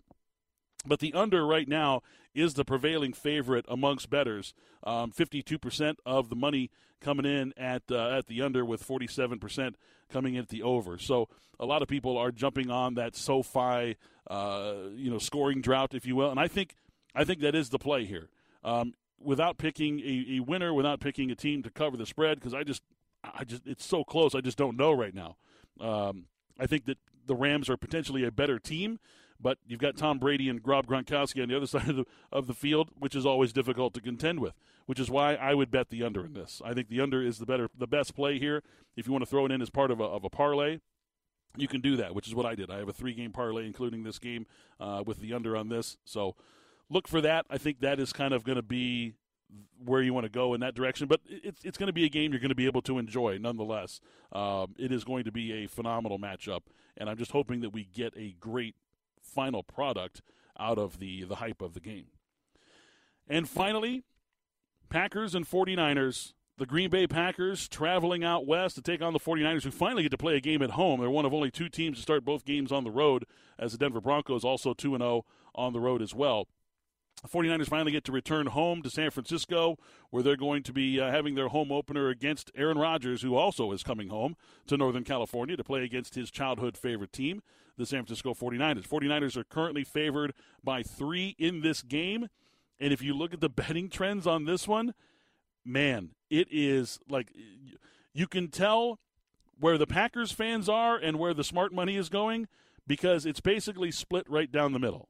But 0.86 1.00
the 1.00 1.14
under 1.14 1.46
right 1.46 1.68
now 1.68 2.02
is 2.34 2.54
the 2.54 2.64
prevailing 2.64 3.14
favorite 3.14 3.66
amongst 3.68 4.10
bettors. 4.10 4.54
Um, 4.84 5.12
52% 5.12 5.96
of 6.06 6.30
the 6.30 6.36
money 6.36 6.72
coming 7.02 7.26
in 7.26 7.54
at 7.58 7.84
uh, 7.92 8.10
at 8.10 8.28
the 8.28 8.42
under, 8.42 8.64
with 8.64 8.86
47% 8.86 9.74
coming 10.10 10.36
in 10.36 10.42
at 10.42 10.50
the 10.50 10.64
over. 10.64 10.98
So 10.98 11.28
a 11.60 11.66
lot 11.66 11.82
of 11.82 11.88
people 11.88 12.18
are 12.18 12.32
jumping 12.32 12.70
on 12.70 12.96
that 12.96 13.16
SoFi, 13.16 13.98
uh, 14.30 14.74
you 14.96 15.12
know, 15.12 15.18
scoring 15.18 15.62
drought, 15.62 15.94
if 15.94 16.06
you 16.06 16.16
will. 16.16 16.32
And 16.32 16.40
I 16.40 16.48
think 16.48 16.76
I 17.14 17.24
think 17.24 17.42
that 17.42 17.56
is 17.56 17.70
the 17.70 17.80
play 17.80 18.06
here. 18.06 18.30
Um, 18.64 18.94
without 19.22 19.58
picking 19.58 20.00
a, 20.00 20.38
a, 20.38 20.40
winner, 20.40 20.74
without 20.74 21.02
picking 21.02 21.30
a 21.32 21.36
team 21.36 21.64
to 21.64 21.70
cover 21.70 21.98
the 21.98 22.06
spread, 22.06 22.40
because 22.40 22.54
I 22.54 22.64
just 22.64 22.82
I 23.24 23.44
just 23.44 23.66
it's 23.66 23.86
so 23.86 24.04
close. 24.04 24.36
I 24.36 24.42
just 24.42 24.58
don't 24.58 24.78
know 24.78 24.92
right 24.92 25.14
now. 25.14 25.38
Um, 25.80 26.26
I 26.60 26.68
think 26.68 26.86
that 26.86 26.98
the 27.26 27.36
Rams 27.36 27.70
are 27.70 27.78
potentially 27.78 28.24
a 28.26 28.32
better 28.32 28.60
team, 28.60 29.00
but 29.40 29.58
you've 29.68 29.80
got 29.80 29.98
Tom 29.98 30.20
Brady 30.20 30.50
and 30.50 30.60
Rob 30.66 30.88
Gronkowski 30.88 31.42
on 31.42 31.50
the 31.50 31.56
other 31.56 31.68
side 31.68 31.90
of 31.90 31.96
the, 31.98 32.06
of 32.32 32.48
the 32.48 32.54
field, 32.54 32.92
which 32.98 33.16
is 33.16 33.26
always 33.26 33.54
difficult 33.54 33.94
to 33.94 34.02
contend 34.02 34.40
with. 34.40 34.54
Which 34.86 35.00
is 35.00 35.10
why 35.10 35.36
I 35.36 35.54
would 35.54 35.70
bet 35.70 35.90
the 35.90 36.04
under 36.04 36.26
in 36.26 36.34
this. 36.34 36.64
I 36.66 36.74
think 36.74 36.90
the 36.90 37.00
under 37.00 37.22
is 37.22 37.38
the 37.38 37.46
better, 37.46 37.70
the 37.78 37.86
best 37.86 38.16
play 38.16 38.40
here. 38.40 38.64
If 38.96 39.06
you 39.06 39.14
want 39.14 39.22
to 39.22 39.30
throw 39.30 39.46
it 39.46 39.52
in 39.52 39.62
as 39.62 39.70
part 39.70 39.92
of 39.92 40.00
a, 40.00 40.04
of 40.04 40.24
a 40.24 40.32
parlay, 40.32 40.80
you 41.56 41.68
can 41.68 41.80
do 41.80 41.96
that, 41.98 42.16
which 42.16 42.28
is 42.28 42.34
what 42.34 42.48
I 42.48 42.56
did. 42.56 42.72
I 42.72 42.78
have 42.80 42.90
a 42.90 42.94
three 42.94 43.14
game 43.14 43.32
parlay, 43.32 43.68
including 43.68 44.04
this 44.04 44.18
game, 44.18 44.48
uh, 44.80 45.04
with 45.06 45.20
the 45.20 45.34
under 45.34 45.56
on 45.56 45.70
this. 45.70 45.98
So 46.06 46.36
look 46.90 47.08
for 47.08 47.22
that. 47.22 47.46
I 47.52 47.60
think 47.60 47.82
that 47.82 48.00
is 48.00 48.12
kind 48.12 48.34
of 48.34 48.44
going 48.44 48.56
to 48.56 48.64
be 48.64 49.14
where 49.84 50.02
you 50.02 50.14
want 50.14 50.26
to 50.26 50.30
go 50.30 50.54
in 50.54 50.62
that 50.62 50.76
direction. 50.76 51.08
But 51.08 51.22
it's 51.28 51.64
it's 51.64 51.78
going 51.78 51.88
to 51.88 51.94
be 51.94 52.06
a 52.06 52.10
game 52.10 52.32
you're 52.32 52.40
going 52.40 52.50
to 52.50 52.56
be 52.56 52.66
able 52.66 52.82
to 52.84 52.98
enjoy 52.98 53.38
nonetheless. 53.38 54.00
Um, 54.32 54.76
it 54.78 54.92
is 54.92 55.04
going 55.04 55.24
to 55.24 55.32
be 55.32 55.52
a 55.64 55.68
phenomenal 55.68 56.20
matchup, 56.20 56.62
and 56.98 57.10
I'm 57.10 57.18
just 57.18 57.32
hoping 57.32 57.62
that 57.62 57.72
we 57.72 57.86
get 57.86 58.14
a 58.16 58.36
great 58.40 58.76
final 59.22 59.64
product 59.64 60.22
out 60.60 60.78
of 60.78 61.00
the 61.00 61.24
the 61.24 61.36
hype 61.36 61.62
of 61.62 61.74
the 61.74 61.80
game. 61.80 62.08
And 63.28 63.48
finally, 63.48 64.04
Packers 64.90 65.36
and 65.36 65.48
49ers. 65.48 66.34
The 66.58 66.66
Green 66.66 66.90
Bay 66.90 67.08
Packers 67.08 67.70
traveling 67.70 68.22
out 68.22 68.46
west 68.46 68.76
to 68.76 68.82
take 68.82 69.02
on 69.02 69.14
the 69.14 69.20
49ers, 69.20 69.64
who 69.64 69.72
finally 69.72 70.04
get 70.04 70.12
to 70.12 70.18
play 70.18 70.36
a 70.36 70.42
game 70.42 70.62
at 70.62 70.72
home. 70.72 71.00
They're 71.00 71.10
one 71.10 71.24
of 71.24 71.34
only 71.34 71.50
two 71.52 71.70
teams 71.70 71.96
to 71.96 72.02
start 72.02 72.26
both 72.26 72.44
games 72.44 72.70
on 72.70 72.84
the 72.84 72.92
road, 72.92 73.24
as 73.58 73.72
the 73.72 73.78
Denver 73.78 74.02
Broncos 74.02 74.44
also 74.44 74.74
2 74.74 74.98
0 74.98 75.26
on 75.56 75.72
the 75.72 75.80
road 75.80 76.02
as 76.02 76.14
well. 76.14 76.50
49ers 77.28 77.68
finally 77.68 77.92
get 77.92 78.06
to 78.06 78.12
return 78.12 78.48
home 78.48 78.82
to 78.82 78.90
San 78.90 79.12
Francisco, 79.12 79.78
where 80.10 80.24
they're 80.24 80.38
going 80.38 80.64
to 80.64 80.72
be 80.72 81.00
uh, 81.00 81.12
having 81.12 81.36
their 81.36 81.50
home 81.50 81.72
opener 81.72 82.08
against 82.08 82.52
Aaron 82.56 82.78
Rodgers, 82.78 83.22
who 83.22 83.36
also 83.36 83.72
is 83.72 83.84
coming 83.84 84.10
home 84.10 84.36
to 84.68 84.78
Northern 84.78 85.04
California 85.04 85.58
to 85.58 85.64
play 85.64 85.84
against 85.84 86.16
his 86.16 86.32
childhood 86.32 86.78
favorite 86.78 87.12
team, 87.12 87.42
the 87.78 87.86
San 87.86 88.06
Francisco 88.06 88.34
49ers. 88.34 88.88
49ers 88.88 89.36
are 89.36 89.44
currently 89.44 89.84
favored 89.84 90.34
by 90.64 90.82
three 90.82 91.36
in 91.38 91.62
this 91.62 91.82
game. 91.82 92.30
And 92.80 92.94
if 92.94 93.02
you 93.02 93.14
look 93.14 93.34
at 93.34 93.42
the 93.42 93.50
betting 93.50 93.90
trends 93.90 94.26
on 94.26 94.46
this 94.46 94.68
one, 94.68 94.94
man, 95.66 96.12
it 96.30 96.48
is 96.50 97.00
like 97.10 97.34
you 98.14 98.28
can 98.28 98.48
tell 98.48 99.00
where 99.60 99.78
the 99.78 99.88
Packers 99.88 100.32
fans 100.32 100.70
are 100.70 100.96
and 100.96 101.20
where 101.20 101.34
the 101.34 101.44
smart 101.44 101.74
money 101.74 101.98
is 101.98 102.08
going 102.08 102.48
because 102.88 103.26
it's 103.26 103.42
basically 103.42 103.92
split 103.92 104.26
right 104.30 104.52
down 104.52 104.72
the 104.72 104.80
middle. 104.80 105.10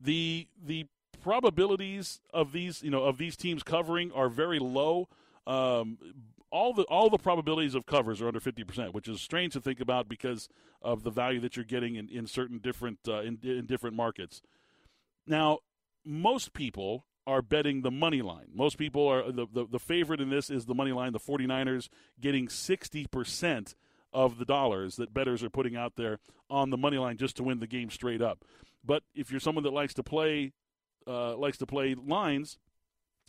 The 0.00 0.48
the 0.62 0.86
probabilities 1.24 2.20
of 2.34 2.52
these, 2.52 2.82
you 2.82 2.90
know, 2.90 3.04
of 3.04 3.16
these 3.16 3.34
teams 3.34 3.62
covering 3.62 4.12
are 4.12 4.28
very 4.28 4.58
low. 4.58 5.08
Um, 5.46 5.96
all 6.50 6.74
the 6.74 6.82
all 6.82 7.08
the 7.08 7.18
probabilities 7.18 7.74
of 7.74 7.86
covers 7.86 8.20
are 8.20 8.28
under 8.28 8.40
50%, 8.40 8.92
which 8.92 9.08
is 9.08 9.22
strange 9.22 9.54
to 9.54 9.60
think 9.60 9.80
about 9.80 10.06
because 10.06 10.50
of 10.82 11.02
the 11.02 11.10
value 11.10 11.40
that 11.40 11.56
you're 11.56 11.64
getting 11.64 11.96
in, 11.96 12.10
in 12.10 12.26
certain 12.26 12.58
different 12.58 12.98
uh, 13.08 13.22
in, 13.22 13.38
in 13.42 13.64
different 13.64 13.96
markets. 13.96 14.42
Now, 15.26 15.60
most 16.04 16.52
people 16.52 17.06
are 17.26 17.40
betting 17.40 17.80
the 17.80 17.90
money 17.90 18.20
line. 18.20 18.48
Most 18.54 18.76
people 18.76 19.08
are 19.08 19.32
the, 19.32 19.46
the, 19.50 19.66
the 19.66 19.78
favorite 19.78 20.20
in 20.20 20.28
this 20.28 20.50
is 20.50 20.66
the 20.66 20.74
money 20.74 20.92
line, 20.92 21.14
the 21.14 21.18
49ers 21.18 21.88
getting 22.20 22.48
60% 22.48 23.74
of 24.12 24.36
the 24.36 24.44
dollars 24.44 24.96
that 24.96 25.14
bettors 25.14 25.42
are 25.42 25.48
putting 25.48 25.74
out 25.74 25.94
there 25.96 26.18
on 26.50 26.68
the 26.68 26.76
money 26.76 26.98
line 26.98 27.16
just 27.16 27.34
to 27.36 27.42
win 27.42 27.60
the 27.60 27.66
game 27.66 27.88
straight 27.88 28.20
up. 28.20 28.44
But 28.84 29.04
if 29.14 29.30
you're 29.30 29.40
someone 29.40 29.64
that 29.64 29.72
likes 29.72 29.94
to 29.94 30.02
play 30.02 30.52
uh, 31.06 31.36
likes 31.36 31.58
to 31.58 31.66
play 31.66 31.94
lines, 31.94 32.58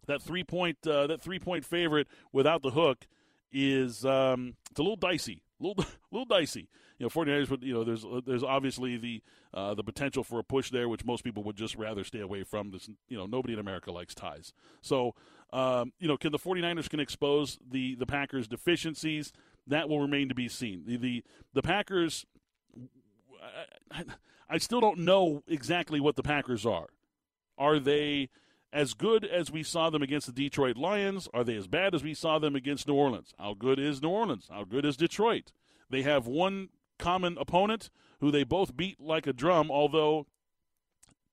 that 0.07 0.21
three 0.21 0.43
point 0.43 0.77
uh, 0.87 1.07
that 1.07 1.21
three 1.21 1.39
point 1.39 1.65
favorite 1.65 2.07
without 2.31 2.61
the 2.61 2.71
hook 2.71 3.07
is 3.51 4.05
um, 4.05 4.55
it's 4.69 4.79
a 4.79 4.83
little 4.83 4.97
dicey, 4.97 5.41
a 5.59 5.63
little 5.63 5.85
little 6.11 6.25
dicey. 6.25 6.69
You 6.97 7.05
know, 7.05 7.09
49ers 7.09 7.49
would 7.49 7.63
you 7.63 7.73
know 7.73 7.83
there's 7.83 8.05
there's 8.25 8.43
obviously 8.43 8.97
the 8.97 9.21
uh, 9.53 9.73
the 9.73 9.83
potential 9.83 10.23
for 10.23 10.39
a 10.39 10.43
push 10.43 10.71
there, 10.71 10.87
which 10.87 11.03
most 11.05 11.23
people 11.23 11.43
would 11.43 11.57
just 11.57 11.75
rather 11.75 12.03
stay 12.03 12.21
away 12.21 12.43
from. 12.43 12.71
This 12.71 12.89
you 13.09 13.17
know 13.17 13.25
nobody 13.25 13.53
in 13.53 13.59
America 13.59 13.91
likes 13.91 14.15
ties, 14.15 14.53
so 14.81 15.13
um, 15.51 15.91
you 15.99 16.07
know 16.07 16.17
can 16.17 16.31
the 16.31 16.39
49ers 16.39 16.89
can 16.89 16.99
expose 16.99 17.59
the 17.69 17.95
the 17.95 18.05
Packers 18.05 18.47
deficiencies 18.47 19.33
that 19.67 19.89
will 19.89 19.99
remain 19.99 20.29
to 20.29 20.35
be 20.35 20.47
seen. 20.47 20.83
The 20.85 20.97
the, 20.97 21.23
the 21.53 21.61
Packers. 21.61 22.25
I, 23.91 24.03
I 24.47 24.57
still 24.59 24.79
don't 24.79 24.99
know 24.99 25.43
exactly 25.47 25.99
what 25.99 26.15
the 26.15 26.23
Packers 26.23 26.65
are. 26.65 26.87
Are 27.57 27.79
they 27.79 28.29
as 28.73 28.93
good 28.93 29.23
as 29.23 29.51
we 29.51 29.63
saw 29.63 29.89
them 29.89 30.01
against 30.01 30.27
the 30.27 30.33
Detroit 30.33 30.77
Lions? 30.77 31.29
Are 31.33 31.43
they 31.43 31.55
as 31.55 31.67
bad 31.67 31.95
as 31.95 32.03
we 32.03 32.13
saw 32.13 32.39
them 32.39 32.55
against 32.55 32.87
New 32.87 32.95
Orleans? 32.95 33.33
How 33.39 33.53
good 33.53 33.79
is 33.79 34.01
New 34.01 34.09
Orleans? 34.09 34.49
How 34.51 34.63
good 34.63 34.85
is 34.85 34.97
Detroit? 34.97 35.51
They 35.89 36.01
have 36.01 36.27
one 36.27 36.69
common 36.99 37.37
opponent 37.37 37.89
who 38.19 38.31
they 38.31 38.43
both 38.43 38.75
beat 38.75 38.99
like 38.99 39.27
a 39.27 39.33
drum, 39.33 39.69
although 39.71 40.27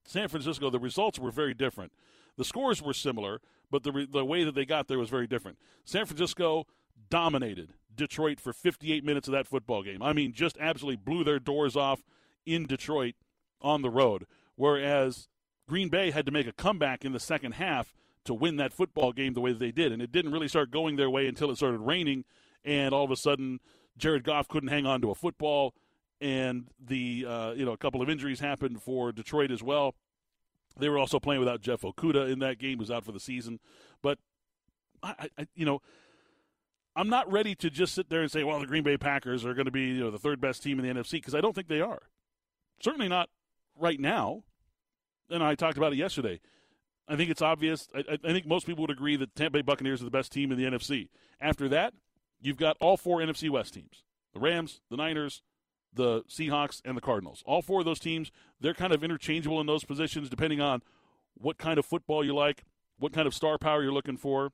San 0.04 0.28
Francisco, 0.28 0.70
the 0.70 0.78
results 0.78 1.18
were 1.18 1.30
very 1.30 1.54
different. 1.54 1.92
The 2.36 2.44
scores 2.44 2.82
were 2.82 2.94
similar, 2.94 3.40
but 3.70 3.82
the, 3.82 4.06
the 4.10 4.24
way 4.24 4.44
that 4.44 4.54
they 4.54 4.64
got 4.64 4.88
there 4.88 4.98
was 4.98 5.10
very 5.10 5.26
different. 5.26 5.58
San 5.84 6.06
Francisco 6.06 6.66
dominated 7.10 7.74
Detroit 7.94 8.40
for 8.40 8.52
58 8.52 9.04
minutes 9.04 9.28
of 9.28 9.32
that 9.32 9.46
football 9.46 9.82
game. 9.82 10.02
I 10.02 10.12
mean, 10.12 10.32
just 10.32 10.56
absolutely 10.58 10.96
blew 10.96 11.24
their 11.24 11.38
doors 11.38 11.76
off 11.76 12.02
in 12.46 12.66
Detroit 12.66 13.14
on 13.60 13.82
the 13.82 13.90
road, 13.90 14.26
whereas 14.56 15.28
Green 15.72 15.88
Bay 15.88 16.10
had 16.10 16.26
to 16.26 16.32
make 16.32 16.46
a 16.46 16.52
comeback 16.52 17.02
in 17.02 17.12
the 17.12 17.18
second 17.18 17.52
half 17.52 17.94
to 18.26 18.34
win 18.34 18.56
that 18.56 18.74
football 18.74 19.10
game 19.10 19.32
the 19.32 19.40
way 19.40 19.52
that 19.52 19.58
they 19.58 19.70
did. 19.70 19.90
And 19.90 20.02
it 20.02 20.12
didn't 20.12 20.30
really 20.30 20.46
start 20.46 20.70
going 20.70 20.96
their 20.96 21.08
way 21.08 21.26
until 21.26 21.50
it 21.50 21.56
started 21.56 21.78
raining, 21.78 22.26
and 22.62 22.92
all 22.92 23.04
of 23.04 23.10
a 23.10 23.16
sudden, 23.16 23.58
Jared 23.96 24.22
Goff 24.22 24.48
couldn't 24.48 24.68
hang 24.68 24.84
on 24.84 25.00
to 25.00 25.10
a 25.10 25.14
football, 25.14 25.72
and 26.20 26.68
the 26.78 27.24
uh, 27.26 27.52
you 27.52 27.64
know 27.64 27.72
a 27.72 27.78
couple 27.78 28.02
of 28.02 28.10
injuries 28.10 28.38
happened 28.38 28.82
for 28.82 29.12
Detroit 29.12 29.50
as 29.50 29.62
well. 29.62 29.94
They 30.78 30.90
were 30.90 30.98
also 30.98 31.18
playing 31.18 31.40
without 31.40 31.62
Jeff 31.62 31.80
Okudah 31.80 32.30
in 32.30 32.40
that 32.40 32.58
game, 32.58 32.78
who's 32.78 32.90
out 32.90 33.06
for 33.06 33.12
the 33.12 33.18
season. 33.18 33.58
But 34.02 34.18
I, 35.02 35.30
I 35.38 35.46
you 35.54 35.64
know, 35.64 35.80
I'm 36.94 37.08
not 37.08 37.32
ready 37.32 37.54
to 37.54 37.70
just 37.70 37.94
sit 37.94 38.10
there 38.10 38.20
and 38.20 38.30
say, 38.30 38.44
well, 38.44 38.60
the 38.60 38.66
Green 38.66 38.82
Bay 38.82 38.98
Packers 38.98 39.46
are 39.46 39.54
going 39.54 39.64
to 39.64 39.72
be 39.72 39.84
you 39.84 40.00
know 40.00 40.10
the 40.10 40.18
third 40.18 40.38
best 40.38 40.62
team 40.62 40.78
in 40.78 40.86
the 40.86 41.00
NFC 41.00 41.12
because 41.12 41.34
I 41.34 41.40
don't 41.40 41.54
think 41.54 41.68
they 41.68 41.80
are. 41.80 42.02
Certainly 42.82 43.08
not 43.08 43.30
right 43.74 43.98
now. 43.98 44.42
And 45.32 45.42
I 45.42 45.54
talked 45.54 45.76
about 45.76 45.92
it 45.92 45.96
yesterday. 45.96 46.40
I 47.08 47.16
think 47.16 47.30
it's 47.30 47.42
obvious. 47.42 47.88
I, 47.94 48.04
I, 48.12 48.32
think 48.32 48.46
most 48.46 48.66
people 48.66 48.82
would 48.82 48.90
agree 48.90 49.16
that 49.16 49.34
Tampa 49.34 49.58
Bay 49.58 49.62
Buccaneers 49.62 50.00
are 50.00 50.04
the 50.04 50.10
best 50.10 50.32
team 50.32 50.52
in 50.52 50.58
the 50.58 50.64
NFC. 50.64 51.08
After 51.40 51.68
that, 51.68 51.94
you've 52.40 52.56
got 52.56 52.76
all 52.80 52.96
four 52.96 53.18
NFC 53.18 53.50
West 53.50 53.74
teams 53.74 54.04
the 54.32 54.40
Rams, 54.40 54.80
the 54.88 54.96
Niners, 54.96 55.42
the 55.92 56.22
Seahawks, 56.22 56.80
and 56.84 56.96
the 56.96 57.00
Cardinals. 57.00 57.42
All 57.44 57.60
four 57.60 57.80
of 57.80 57.86
those 57.86 57.98
teams, 57.98 58.30
they're 58.60 58.74
kind 58.74 58.92
of 58.92 59.02
interchangeable 59.02 59.60
in 59.60 59.66
those 59.66 59.84
positions 59.84 60.28
depending 60.30 60.60
on 60.60 60.82
what 61.34 61.58
kind 61.58 61.78
of 61.78 61.84
football 61.84 62.24
you 62.24 62.34
like, 62.34 62.64
what 62.98 63.12
kind 63.12 63.26
of 63.26 63.34
star 63.34 63.58
power 63.58 63.82
you're 63.82 63.92
looking 63.92 64.16
for. 64.16 64.50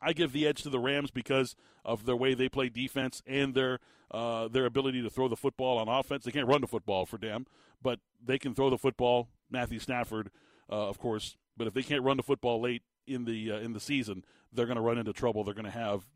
I 0.00 0.12
give 0.12 0.32
the 0.32 0.46
edge 0.46 0.62
to 0.62 0.70
the 0.70 0.78
Rams 0.78 1.10
because 1.10 1.56
of 1.84 2.04
their 2.04 2.16
way 2.16 2.34
they 2.34 2.48
play 2.48 2.68
defense 2.68 3.22
and 3.26 3.54
their 3.54 3.78
uh, 4.10 4.46
their 4.48 4.66
ability 4.66 5.02
to 5.02 5.10
throw 5.10 5.28
the 5.28 5.36
football 5.36 5.78
on 5.78 5.88
offense. 5.88 6.24
They 6.24 6.30
can't 6.30 6.46
run 6.46 6.60
the 6.60 6.66
football 6.66 7.06
for 7.06 7.18
them, 7.18 7.46
but 7.82 7.98
they 8.24 8.38
can 8.38 8.54
throw 8.54 8.70
the 8.70 8.78
football. 8.78 9.28
Matthew 9.50 9.78
Stafford, 9.78 10.30
uh, 10.70 10.88
of 10.88 10.98
course, 10.98 11.36
but 11.56 11.66
if 11.66 11.74
they 11.74 11.82
can't 11.82 12.02
run 12.02 12.16
the 12.16 12.22
football 12.22 12.60
late 12.60 12.82
in 13.06 13.24
the 13.24 13.52
uh, 13.52 13.58
in 13.58 13.72
the 13.72 13.80
season, 13.80 14.24
they're 14.52 14.66
going 14.66 14.76
to 14.76 14.82
run 14.82 14.98
into 14.98 15.12
trouble. 15.12 15.44
They're 15.44 15.54
going 15.54 15.64
to 15.64 15.70
have 15.70 16.06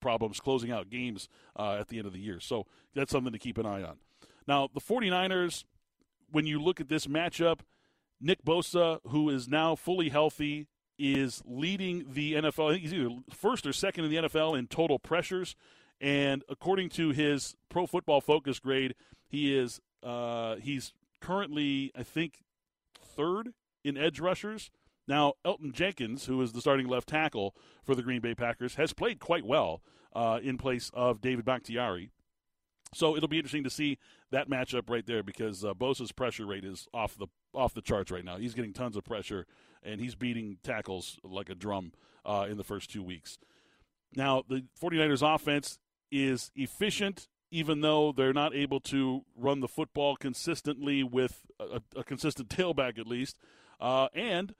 problems 0.00 0.40
closing 0.40 0.70
out 0.70 0.90
games 0.90 1.28
uh, 1.56 1.76
at 1.78 1.88
the 1.88 1.98
end 1.98 2.06
of 2.06 2.12
the 2.12 2.20
year. 2.20 2.40
So 2.40 2.66
that's 2.94 3.10
something 3.10 3.32
to 3.32 3.38
keep 3.38 3.58
an 3.58 3.66
eye 3.66 3.82
on. 3.82 3.98
Now, 4.46 4.68
the 4.72 4.80
49ers, 4.80 5.64
when 6.30 6.46
you 6.46 6.60
look 6.62 6.80
at 6.80 6.88
this 6.88 7.06
matchup, 7.06 7.60
Nick 8.20 8.44
Bosa, 8.44 9.00
who 9.08 9.28
is 9.28 9.48
now 9.48 9.74
fully 9.74 10.08
healthy, 10.08 10.68
is 10.98 11.42
leading 11.44 12.04
the 12.08 12.34
NFL. 12.34 12.70
I 12.70 12.72
think 12.72 12.82
he's 12.82 12.94
either 12.94 13.10
first 13.30 13.66
or 13.66 13.72
second 13.72 14.04
in 14.04 14.10
the 14.10 14.28
NFL 14.28 14.58
in 14.58 14.66
total 14.66 14.98
pressures. 14.98 15.54
And 16.00 16.44
according 16.48 16.90
to 16.90 17.10
his 17.10 17.56
Pro 17.68 17.86
Football 17.86 18.20
Focus 18.20 18.58
grade, 18.58 18.94
he 19.28 19.56
is 19.56 19.80
uh, 20.02 20.56
he's 20.56 20.92
currently, 21.20 21.92
I 21.96 22.02
think, 22.02 22.44
third 23.18 23.52
in 23.84 23.98
edge 23.98 24.20
rushers. 24.20 24.70
Now, 25.06 25.34
Elgton 25.44 25.72
Jenkins, 25.72 26.26
who 26.26 26.40
is 26.42 26.52
the 26.52 26.60
starting 26.60 26.86
left 26.86 27.08
tackle 27.08 27.54
for 27.82 27.94
the 27.94 28.02
Green 28.02 28.20
Bay 28.20 28.34
Packers, 28.34 28.76
has 28.76 28.92
played 28.92 29.18
quite 29.18 29.44
well 29.44 29.82
uh, 30.14 30.38
in 30.42 30.58
place 30.58 30.90
of 30.94 31.20
David 31.20 31.44
Bakhtiari. 31.44 32.10
So 32.94 33.16
it'll 33.16 33.28
be 33.28 33.38
interesting 33.38 33.64
to 33.64 33.70
see 33.70 33.98
that 34.30 34.48
matchup 34.48 34.88
right 34.88 35.04
there 35.04 35.22
because 35.22 35.64
uh, 35.64 35.74
Bosa's 35.74 36.12
pressure 36.12 36.46
rate 36.46 36.64
is 36.64 36.86
off 36.94 37.16
the 37.18 37.26
off 37.54 37.74
the 37.74 37.82
charts 37.82 38.10
right 38.10 38.24
now. 38.24 38.36
He's 38.36 38.54
getting 38.54 38.72
tons 38.72 38.96
of 38.96 39.04
pressure 39.04 39.46
and 39.82 40.00
he's 40.00 40.14
beating 40.14 40.58
tackles 40.62 41.18
like 41.22 41.48
a 41.48 41.54
drum 41.54 41.92
uh, 42.24 42.46
in 42.48 42.56
the 42.56 42.64
first 42.64 42.90
two 42.90 43.02
weeks. 43.02 43.38
Now 44.14 44.42
the 44.48 44.64
49ers 44.80 45.34
offense 45.34 45.78
is 46.10 46.50
efficient 46.54 47.28
even 47.50 47.80
though 47.80 48.12
they're 48.12 48.32
not 48.32 48.54
able 48.54 48.80
to 48.80 49.24
run 49.36 49.60
the 49.60 49.68
football 49.68 50.16
consistently 50.16 51.02
with 51.02 51.46
a, 51.58 51.80
a 51.96 52.04
consistent 52.04 52.48
tailback 52.56 52.98
at 52.98 53.06
least. 53.06 53.36
Uh, 53.80 54.08
and 54.14 54.54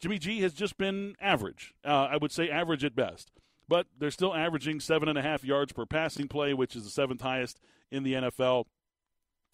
Jimmy 0.00 0.18
G 0.18 0.40
has 0.40 0.52
just 0.52 0.76
been 0.76 1.14
average. 1.20 1.74
Uh, 1.84 2.08
I 2.10 2.16
would 2.16 2.32
say 2.32 2.50
average 2.50 2.84
at 2.84 2.94
best. 2.94 3.30
But 3.68 3.86
they're 3.98 4.10
still 4.10 4.34
averaging 4.34 4.80
seven 4.80 5.08
and 5.08 5.16
a 5.16 5.22
half 5.22 5.44
yards 5.44 5.72
per 5.72 5.86
passing 5.86 6.28
play, 6.28 6.52
which 6.52 6.76
is 6.76 6.84
the 6.84 6.90
seventh 6.90 7.20
highest 7.20 7.60
in 7.90 8.02
the 8.02 8.14
NFL. 8.14 8.66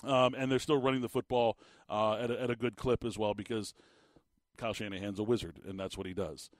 Um, 0.02 0.34
and 0.34 0.50
they're 0.50 0.58
still 0.58 0.80
running 0.80 1.02
the 1.02 1.08
football 1.08 1.58
uh, 1.88 2.14
at, 2.14 2.30
a, 2.30 2.42
at 2.42 2.50
a 2.50 2.56
good 2.56 2.76
clip 2.76 3.04
as 3.04 3.18
well 3.18 3.34
because 3.34 3.74
Kyle 4.56 4.72
Shanahan's 4.72 5.18
a 5.18 5.22
wizard, 5.22 5.60
and 5.66 5.78
that's 5.78 5.96
what 5.96 6.06
he 6.06 6.14
does. 6.14 6.50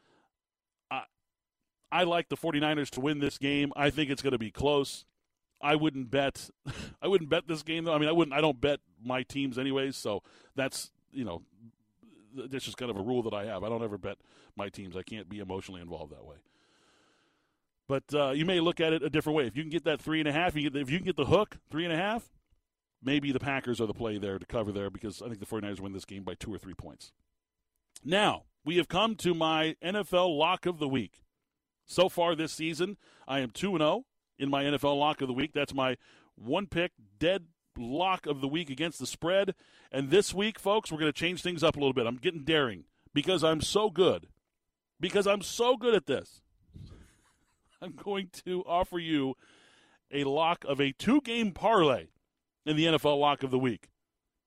I, 0.91 1.03
I 1.91 2.05
like 2.05 2.29
the 2.29 2.37
49ers 2.37 2.91
to 2.91 3.01
win 3.01 3.19
this 3.21 3.39
game. 3.39 3.73
I 3.75 3.91
think 3.91 4.11
it's 4.11 4.23
going 4.23 4.33
to 4.33 4.39
be 4.39 4.51
close. 4.51 5.05
I 5.61 5.77
wouldn't 5.77 6.11
bet. 6.11 6.51
I 7.03 7.09
wouldn't 7.09 7.31
bet 7.31 7.49
this 7.49 7.63
game 7.63 7.85
though. 7.85 7.95
I 7.95 7.99
mean, 7.99 8.09
I 8.09 8.13
wouldn't. 8.13 8.35
I 8.35 8.41
don't 8.41 8.61
bet 8.61 8.81
my 9.03 9.23
teams 9.23 9.59
anyways. 9.59 9.97
So 9.97 10.23
that's 10.55 10.91
you 11.13 11.25
know, 11.25 11.43
that's 12.35 12.65
just 12.65 12.77
kind 12.77 12.91
of 12.91 12.97
a 12.97 13.03
rule 13.03 13.23
that 13.23 13.35
I 13.35 13.47
have. 13.47 13.65
I 13.65 13.69
don't 13.69 13.83
ever 13.83 13.99
bet 13.99 14.19
my 14.57 14.69
teams. 14.69 14.97
I 14.97 15.03
can't 15.03 15.29
be 15.29 15.39
emotionally 15.39 15.81
involved 15.81 16.13
that 16.13 16.25
way. 16.25 16.37
But 17.89 18.05
uh, 18.13 18.31
you 18.31 18.45
may 18.45 18.61
look 18.61 18.81
at 18.81 18.93
it 18.93 19.03
a 19.03 19.09
different 19.09 19.37
way. 19.37 19.47
If 19.47 19.57
you 19.57 19.63
can 19.63 19.71
get 19.71 19.85
that 19.85 20.01
three 20.01 20.21
and 20.21 20.29
a 20.29 20.33
half, 20.33 20.55
you 20.55 20.69
get, 20.69 20.81
if 20.81 20.91
you 20.91 20.99
can 20.99 21.07
get 21.07 21.17
the 21.17 21.25
hook 21.25 21.57
three 21.71 21.85
and 21.85 21.93
a 21.93 21.97
half, 21.97 22.29
maybe 23.03 23.33
the 23.33 23.41
Packers 23.41 23.81
are 23.81 23.87
the 23.87 23.95
play 23.95 24.19
there 24.19 24.39
to 24.39 24.45
cover 24.45 24.73
there 24.73 24.91
because 24.91 25.23
I 25.23 25.27
think 25.29 25.41
the 25.41 25.47
49ers 25.47 25.81
win 25.81 25.93
this 25.93 26.05
game 26.05 26.23
by 26.23 26.35
two 26.35 26.53
or 26.53 26.59
three 26.59 26.75
points. 26.75 27.13
Now 28.05 28.45
we 28.65 28.77
have 28.77 28.89
come 28.89 29.15
to 29.17 29.33
my 29.33 29.75
NFL 29.83 30.37
lock 30.37 30.67
of 30.67 30.79
the 30.79 30.89
week. 30.89 31.23
So 31.87 32.11
far 32.11 32.35
this 32.35 32.53
season, 32.53 32.99
I 33.27 33.41
am 33.41 33.51
two 33.51 33.71
and 33.71 33.81
zero. 33.81 34.05
In 34.39 34.51
my 34.51 34.65
NFL 34.65 34.99
lock 34.99 35.21
of 35.21 35.29
the 35.29 35.35
week. 35.35 35.53
That's 35.53 35.75
my 35.75 35.97
one 36.37 36.67
pick 36.67 36.93
dead 37.19 37.47
lock 37.77 38.27
of 38.27 38.41
the 38.41 38.49
week 38.49 38.71
against 38.71 38.99
the 38.99 39.07
spread. 39.07 39.55
And 39.91 40.11
this 40.11 40.35
week, 40.35 40.59
folks, 40.59 40.91
we're 40.91 40.99
going 40.99 41.13
to 41.13 41.19
change 41.19 41.43
things 41.43 41.63
up 41.63 41.77
a 41.77 41.81
little 41.81 41.93
bit. 41.93 42.07
I'm 42.07 42.17
getting 42.17 42.45
daring 42.45 42.85
because 43.15 43.43
I'm 43.43 43.61
so 43.61 43.91
good. 43.91 44.29
Because 45.01 45.27
I'm 45.27 45.43
so 45.43 45.77
good 45.77 45.95
at 45.95 46.07
this. 46.07 46.41
I'm 47.83 47.93
going 47.93 48.31
to 48.47 48.63
offer 48.67 48.99
you 48.99 49.35
a 50.11 50.25
lock 50.25 50.65
of 50.67 50.81
a 50.81 50.93
two 50.93 51.21
game 51.21 51.53
parlay 51.53 52.07
in 52.67 52.77
the 52.77 52.87
NFL 52.87 53.19
lock 53.19 53.43
of 53.43 53.51
the 53.51 53.59
week. 53.59 53.89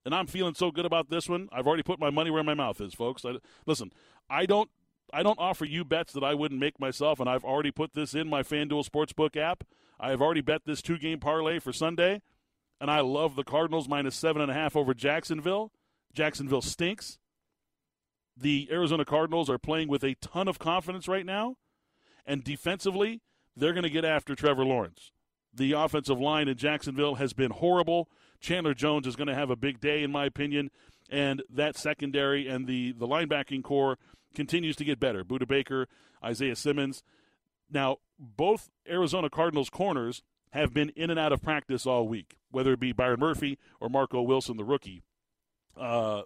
And 0.04 0.16
I'm 0.16 0.28
feeling 0.28 0.56
so 0.56 0.72
good 0.72 0.86
about 0.86 1.10
this 1.10 1.30
one. 1.30 1.48
I've 1.52 1.68
already 1.68 1.84
put 1.84 2.00
my 2.00 2.10
money 2.10 2.32
where 2.32 2.44
my 2.44 2.56
mouth 2.56 2.82
is, 2.82 2.94
folks. 2.94 3.24
I, 3.24 3.36
listen, 3.66 3.92
I 4.30 4.46
don't 4.46 4.70
I 5.14 5.24
don't 5.24 5.40
offer 5.40 5.66
you 5.66 5.84
bets 5.84 6.14
that 6.14 6.24
I 6.24 6.34
wouldn't 6.34 6.60
make 6.60 6.80
myself, 6.80 7.20
and 7.20 7.30
I've 7.30 7.44
already 7.44 7.72
put 7.72 7.94
this 7.94 8.14
in 8.14 8.30
my 8.30 8.44
FanDuel 8.44 8.90
Sportsbook 8.90 9.36
app. 9.36 9.66
I 10.02 10.10
have 10.10 10.22
already 10.22 10.42
bet 10.42 10.64
this 10.66 10.82
two 10.82 10.98
game 10.98 11.20
parlay 11.20 11.60
for 11.60 11.72
Sunday, 11.72 12.24
and 12.82 12.90
I 12.90 13.02
love 13.02 13.36
the 13.36 13.44
Cardinals 13.44 13.88
minus 13.88 14.16
seven 14.16 14.42
and 14.42 14.50
a 14.50 14.56
half 14.56 14.76
over 14.76 14.96
Jacksonville. 14.96 15.72
Jacksonville 16.12 16.64
stinks. 16.64 17.20
The 18.36 18.68
Arizona 18.72 19.06
Cardinals 19.06 19.48
are 19.50 19.60
playing 19.60 19.90
with 19.90 20.04
a 20.04 20.16
ton 20.16 20.48
of 20.48 20.58
confidence 20.58 21.08
right 21.08 21.26
now, 21.26 21.58
and 22.26 22.44
defensively, 22.44 23.22
they're 23.56 23.74
going 23.74 23.84
to 23.84 23.90
get 23.92 24.04
after 24.04 24.34
Trevor 24.34 24.66
Lawrence. 24.66 25.12
The 25.54 25.74
offensive 25.74 26.20
line 26.20 26.48
in 26.48 26.58
Jacksonville 26.58 27.16
has 27.16 27.34
been 27.34 27.52
horrible. 27.52 28.10
Chandler 28.40 28.74
Jones 28.74 29.06
is 29.06 29.16
going 29.16 29.28
to 29.28 29.36
have 29.36 29.52
a 29.52 29.56
big 29.56 29.80
day, 29.80 30.02
in 30.02 30.12
my 30.12 30.26
opinion, 30.26 30.72
and 31.12 31.44
that 31.50 31.78
secondary 31.78 32.48
and 32.48 32.66
the, 32.66 32.94
the 32.94 33.08
linebacking 33.08 33.64
corps 33.64 34.00
continues 34.34 34.76
to 34.78 34.86
get 34.86 35.00
better. 35.00 35.24
Budda 35.24 35.48
Baker, 35.48 35.88
Isaiah 36.24 36.56
Simmons. 36.56 37.04
Now, 37.72 37.98
both 38.20 38.70
Arizona 38.88 39.30
Cardinals 39.30 39.70
corners 39.70 40.22
have 40.52 40.74
been 40.74 40.90
in 40.90 41.10
and 41.10 41.20
out 41.20 41.32
of 41.32 41.42
practice 41.42 41.86
all 41.86 42.08
week, 42.08 42.36
whether 42.52 42.74
it 42.74 42.80
be 42.80 42.92
Byron 42.92 43.20
Murphy 43.20 43.58
or 43.80 43.90
Marco 43.90 44.22
Wilson, 44.22 44.58
the 44.58 44.64
rookie. 44.64 45.02
Uh, 45.80 46.24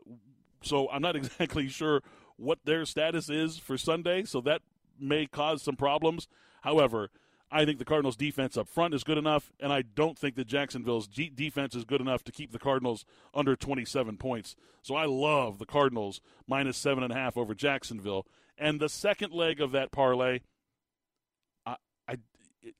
so 0.61 0.89
I'm 0.89 1.01
not 1.01 1.15
exactly 1.15 1.67
sure 1.67 2.01
what 2.37 2.59
their 2.65 2.85
status 2.85 3.29
is 3.29 3.57
for 3.57 3.77
Sunday, 3.77 4.23
so 4.23 4.41
that 4.41 4.61
may 4.99 5.27
cause 5.27 5.61
some 5.61 5.75
problems. 5.75 6.27
However, 6.61 7.09
I 7.51 7.63
think 7.63 7.77
the 7.77 7.85
Cardinals' 7.85 8.17
defense 8.17 8.57
up 8.57 8.67
front 8.67 8.93
is 8.93 9.03
good 9.03 9.17
enough, 9.19 9.51
and 9.59 9.71
I 9.71 9.83
don't 9.83 10.17
think 10.17 10.35
that 10.35 10.47
Jacksonville's 10.47 11.07
G- 11.07 11.31
defense 11.33 11.75
is 11.75 11.85
good 11.85 12.01
enough 12.01 12.23
to 12.23 12.31
keep 12.31 12.51
the 12.51 12.59
Cardinals 12.59 13.05
under 13.33 13.55
27 13.55 14.17
points. 14.17 14.55
So 14.81 14.95
I 14.95 15.05
love 15.05 15.59
the 15.59 15.65
Cardinals 15.65 16.19
minus 16.47 16.77
seven 16.77 17.03
and 17.03 17.13
a 17.13 17.15
half 17.15 17.37
over 17.37 17.53
Jacksonville. 17.53 18.25
And 18.57 18.79
the 18.79 18.89
second 18.89 19.31
leg 19.31 19.61
of 19.61 19.71
that 19.71 19.91
parlay, 19.91 20.39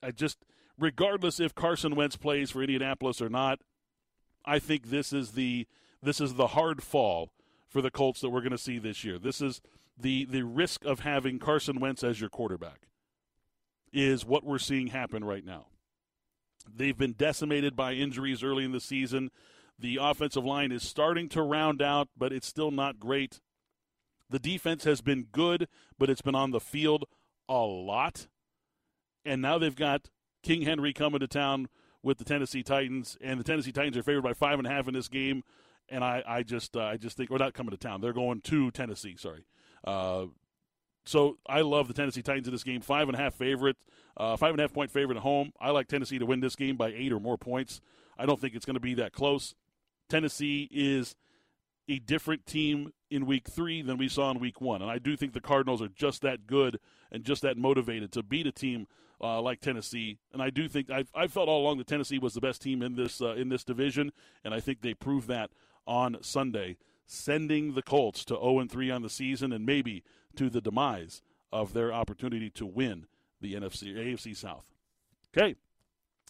I, 0.01 0.11
just, 0.11 0.37
regardless 0.77 1.39
if 1.39 1.55
Carson 1.55 1.95
Wentz 1.95 2.15
plays 2.15 2.51
for 2.51 2.61
Indianapolis 2.61 3.21
or 3.21 3.29
not, 3.29 3.59
I 4.45 4.59
think 4.59 4.89
this 4.89 5.11
is 5.11 5.31
the 5.31 5.67
this 6.01 6.21
is 6.21 6.35
the 6.35 6.47
hard 6.47 6.83
fall 6.83 7.31
for 7.67 7.81
the 7.81 7.91
Colts 7.91 8.21
that 8.21 8.29
we're 8.29 8.41
going 8.41 8.51
to 8.51 8.57
see 8.57 8.77
this 8.77 9.03
year. 9.03 9.17
This 9.17 9.41
is 9.41 9.61
the 9.97 10.25
the 10.25 10.43
risk 10.43 10.85
of 10.85 10.99
having 11.01 11.39
Carson 11.39 11.79
Wentz 11.79 12.03
as 12.03 12.19
your 12.19 12.29
quarterback 12.29 12.87
is 13.91 14.25
what 14.25 14.43
we're 14.43 14.59
seeing 14.59 14.87
happen 14.87 15.23
right 15.23 15.45
now. 15.45 15.67
They've 16.73 16.97
been 16.97 17.13
decimated 17.13 17.75
by 17.75 17.93
injuries 17.93 18.43
early 18.43 18.65
in 18.65 18.71
the 18.71 18.79
season. 18.79 19.31
The 19.79 19.99
offensive 20.01 20.45
line 20.45 20.71
is 20.71 20.83
starting 20.83 21.29
to 21.29 21.41
round 21.41 21.81
out, 21.81 22.09
but 22.17 22.33
it's 22.33 22.47
still 22.47 22.71
not 22.71 22.99
great. 22.99 23.39
The 24.29 24.39
defense 24.39 24.83
has 24.85 25.01
been 25.01 25.27
good, 25.31 25.67
but 25.97 26.09
it's 26.09 26.21
been 26.21 26.35
on 26.35 26.51
the 26.51 26.59
field 26.59 27.05
a 27.47 27.59
lot. 27.59 28.27
And 29.25 29.41
now 29.41 29.57
they've 29.57 29.75
got 29.75 30.09
King 30.43 30.61
Henry 30.61 30.93
coming 30.93 31.19
to 31.19 31.27
town 31.27 31.67
with 32.03 32.19
the 32.19 32.23
Tennessee 32.23 32.61
Titans, 32.61 33.17
and 33.19 33.39
the 33.39 33.43
Tennessee 33.43 33.71
Titans 33.71 33.97
are 33.97 34.03
favored 34.03 34.23
by 34.23 34.33
five 34.33 34.59
and 34.59 34.67
a 34.67 34.69
half 34.69 34.87
in 34.87 34.93
this 34.93 35.07
game. 35.07 35.43
and 35.89 36.03
I, 36.03 36.23
I 36.27 36.43
just 36.43 36.75
uh, 36.75 36.83
I 36.83 36.97
just 36.97 37.17
think 37.17 37.29
we're 37.29 37.37
not 37.37 37.53
coming 37.53 37.71
to 37.71 37.77
town. 37.77 38.01
They're 38.01 38.13
going 38.13 38.41
to 38.41 38.71
Tennessee. 38.71 39.15
Sorry. 39.17 39.45
Uh, 39.83 40.25
so 41.05 41.37
I 41.47 41.61
love 41.61 41.87
the 41.87 41.93
Tennessee 41.93 42.23
Titans 42.23 42.47
in 42.47 42.53
this 42.53 42.63
game. 42.63 42.81
Five 42.81 43.07
and 43.07 43.15
a 43.15 43.21
half 43.21 43.35
favorite, 43.35 43.77
uh, 44.17 44.35
five 44.37 44.51
and 44.51 44.59
a 44.59 44.63
half 44.63 44.73
point 44.73 44.91
favorite 44.91 45.17
at 45.17 45.23
home. 45.23 45.51
I 45.59 45.69
like 45.69 45.87
Tennessee 45.87 46.17
to 46.17 46.25
win 46.25 46.39
this 46.39 46.55
game 46.55 46.77
by 46.77 46.89
eight 46.89 47.11
or 47.11 47.19
more 47.19 47.37
points. 47.37 47.81
I 48.17 48.25
don't 48.25 48.39
think 48.39 48.55
it's 48.55 48.65
going 48.65 48.75
to 48.75 48.79
be 48.79 48.95
that 48.95 49.13
close. 49.13 49.53
Tennessee 50.09 50.67
is 50.71 51.15
a 51.87 51.99
different 51.99 52.47
team 52.47 52.91
in 53.11 53.27
week 53.27 53.47
three 53.47 53.83
than 53.83 53.97
we 53.97 54.07
saw 54.07 54.31
in 54.31 54.39
week 54.39 54.59
one. 54.59 54.81
And 54.81 54.89
I 54.89 54.97
do 54.97 55.15
think 55.15 55.33
the 55.33 55.41
Cardinals 55.41 55.81
are 55.81 55.89
just 55.89 56.23
that 56.23 56.47
good 56.47 56.79
and 57.11 57.23
just 57.23 57.43
that 57.43 57.57
motivated 57.57 58.11
to 58.13 58.23
beat 58.23 58.47
a 58.47 58.51
team 58.51 58.87
uh, 59.21 59.41
like 59.41 59.61
Tennessee. 59.61 60.17
And 60.33 60.41
I 60.41 60.49
do 60.49 60.67
think 60.67 60.89
I've, 60.89 61.31
felt 61.31 61.49
all 61.49 61.61
along 61.61 61.77
that 61.77 61.87
Tennessee 61.87 62.19
was 62.19 62.33
the 62.33 62.41
best 62.41 62.61
team 62.61 62.81
in 62.81 62.95
this 62.95 63.21
uh, 63.21 63.33
in 63.35 63.49
this 63.49 63.63
division, 63.63 64.11
and 64.43 64.53
I 64.53 64.59
think 64.59 64.81
they 64.81 64.93
proved 64.93 65.27
that 65.27 65.51
on 65.87 66.17
Sunday, 66.21 66.77
sending 67.05 67.73
the 67.73 67.81
Colts 67.81 68.25
to 68.25 68.35
0 68.35 68.65
3 68.69 68.91
on 68.91 69.01
the 69.01 69.09
season 69.09 69.51
and 69.51 69.65
maybe 69.65 70.03
to 70.35 70.49
the 70.49 70.61
demise 70.61 71.21
of 71.51 71.73
their 71.73 71.93
opportunity 71.93 72.49
to 72.51 72.65
win 72.65 73.05
the 73.41 73.53
NFC 73.53 73.95
AFC 73.95 74.35
South. 74.35 74.65
Okay, 75.35 75.55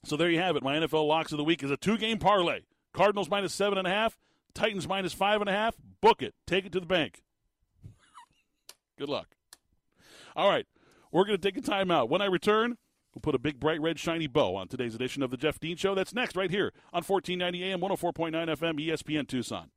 so 0.04 0.18
there 0.18 0.30
you 0.30 0.40
have 0.40 0.56
it. 0.56 0.64
My 0.64 0.76
NFL 0.78 1.08
locks 1.08 1.32
of 1.32 1.38
the 1.38 1.44
week 1.44 1.64
is 1.64 1.72
a 1.72 1.78
two 1.78 1.98
game 1.98 2.18
parlay. 2.18 2.62
Cardinals 2.94 3.30
minus 3.30 3.54
seven 3.54 3.78
and 3.78 3.88
a 3.88 3.92
half, 3.92 4.18
Titans 4.54 4.88
minus 4.88 5.14
five 5.14 5.42
and 5.42 5.50
a 5.50 5.54
half. 5.54 5.76
Book 6.02 6.22
it. 6.22 6.34
Take 6.48 6.66
it 6.66 6.72
to 6.74 6.80
the 6.80 6.86
bank. 6.86 7.24
Good 8.98 9.10
luck. 9.10 9.36
All 10.36 10.50
right. 10.50 10.66
We're 11.16 11.24
going 11.24 11.40
to 11.40 11.52
take 11.52 11.58
a 11.58 11.62
timeout. 11.62 12.10
When 12.10 12.22
I 12.22 12.26
return, 12.26 12.76
we'll 13.14 13.22
put 13.22 13.36
a 13.36 13.40
big, 13.40 13.58
bright, 13.58 13.80
red, 13.80 13.98
shiny 13.98 14.28
bow 14.28 14.58
on 14.58 14.68
today's 14.68 14.96
edition 14.96 15.24
of 15.24 15.32
The 15.32 15.38
Jeff 15.38 15.62
Dean 15.62 15.78
Show. 15.78 15.96
That's 15.96 16.14
next, 16.14 16.36
right 16.36 16.52
here 16.52 16.74
on 16.92 17.04
1490 17.04 17.72
AM, 17.72 17.80
104.9 17.80 18.34
FM, 18.34 18.86
ESPN 18.86 19.26
Tucson. 19.26 19.70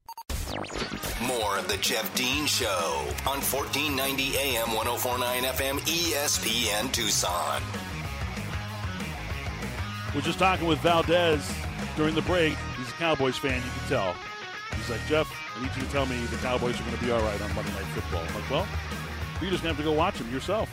More 1.23 1.57
of 1.57 1.69
The 1.69 1.77
Jeff 1.77 2.13
Dean 2.17 2.45
Show 2.47 3.05
on 3.25 3.39
1490 3.39 4.37
AM, 4.37 4.75
1049 4.75 5.45
FM, 5.45 5.79
ESPN 5.87 6.91
Tucson. 6.93 7.63
We're 10.13 10.23
just 10.23 10.41
talking 10.41 10.67
with 10.67 10.81
Valdez 10.81 11.49
during 11.95 12.17
the 12.17 12.23
break. 12.23 12.57
He's 12.77 12.89
a 12.89 12.95
Cowboys 12.95 13.37
fan, 13.37 13.63
you 13.63 13.71
can 13.79 13.89
tell. 13.89 14.17
He's 14.75 14.91
like, 14.91 15.07
Jeff, 15.07 15.33
I 15.55 15.63
need 15.63 15.71
you 15.77 15.83
to 15.83 15.89
tell 15.93 16.07
me 16.07 16.17
the 16.17 16.37
Cowboys 16.39 16.81
are 16.81 16.83
going 16.83 16.97
to 16.97 17.05
be 17.05 17.13
all 17.13 17.21
right 17.21 17.41
on 17.41 17.55
Monday 17.55 17.71
Night 17.75 17.87
Football. 17.95 18.25
I'm 18.27 18.35
like, 18.35 18.51
well, 18.51 18.67
you're 19.41 19.53
just 19.53 19.63
going 19.63 19.77
to 19.77 19.77
have 19.77 19.77
to 19.77 19.85
go 19.85 19.93
watch 19.93 20.19
them 20.19 20.33
yourself 20.33 20.69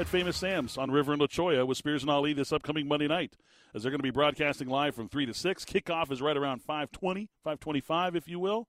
at 0.00 0.08
Famous 0.08 0.38
Sam's 0.38 0.78
on 0.78 0.90
River 0.90 1.12
and 1.12 1.20
La 1.20 1.26
Cholla 1.26 1.66
with 1.66 1.76
Spears 1.76 2.00
and 2.00 2.10
Ali 2.10 2.32
this 2.32 2.54
upcoming 2.54 2.88
Monday 2.88 3.06
night, 3.06 3.36
as 3.74 3.82
they're 3.82 3.90
going 3.90 3.98
to 3.98 4.02
be 4.02 4.10
broadcasting 4.10 4.66
live 4.66 4.94
from 4.94 5.10
3 5.10 5.26
to 5.26 5.34
6. 5.34 5.64
Kickoff 5.66 6.10
is 6.10 6.22
right 6.22 6.38
around 6.38 6.62
520, 6.62 7.28
525, 7.44 8.16
if 8.16 8.26
you 8.26 8.38
will. 8.38 8.66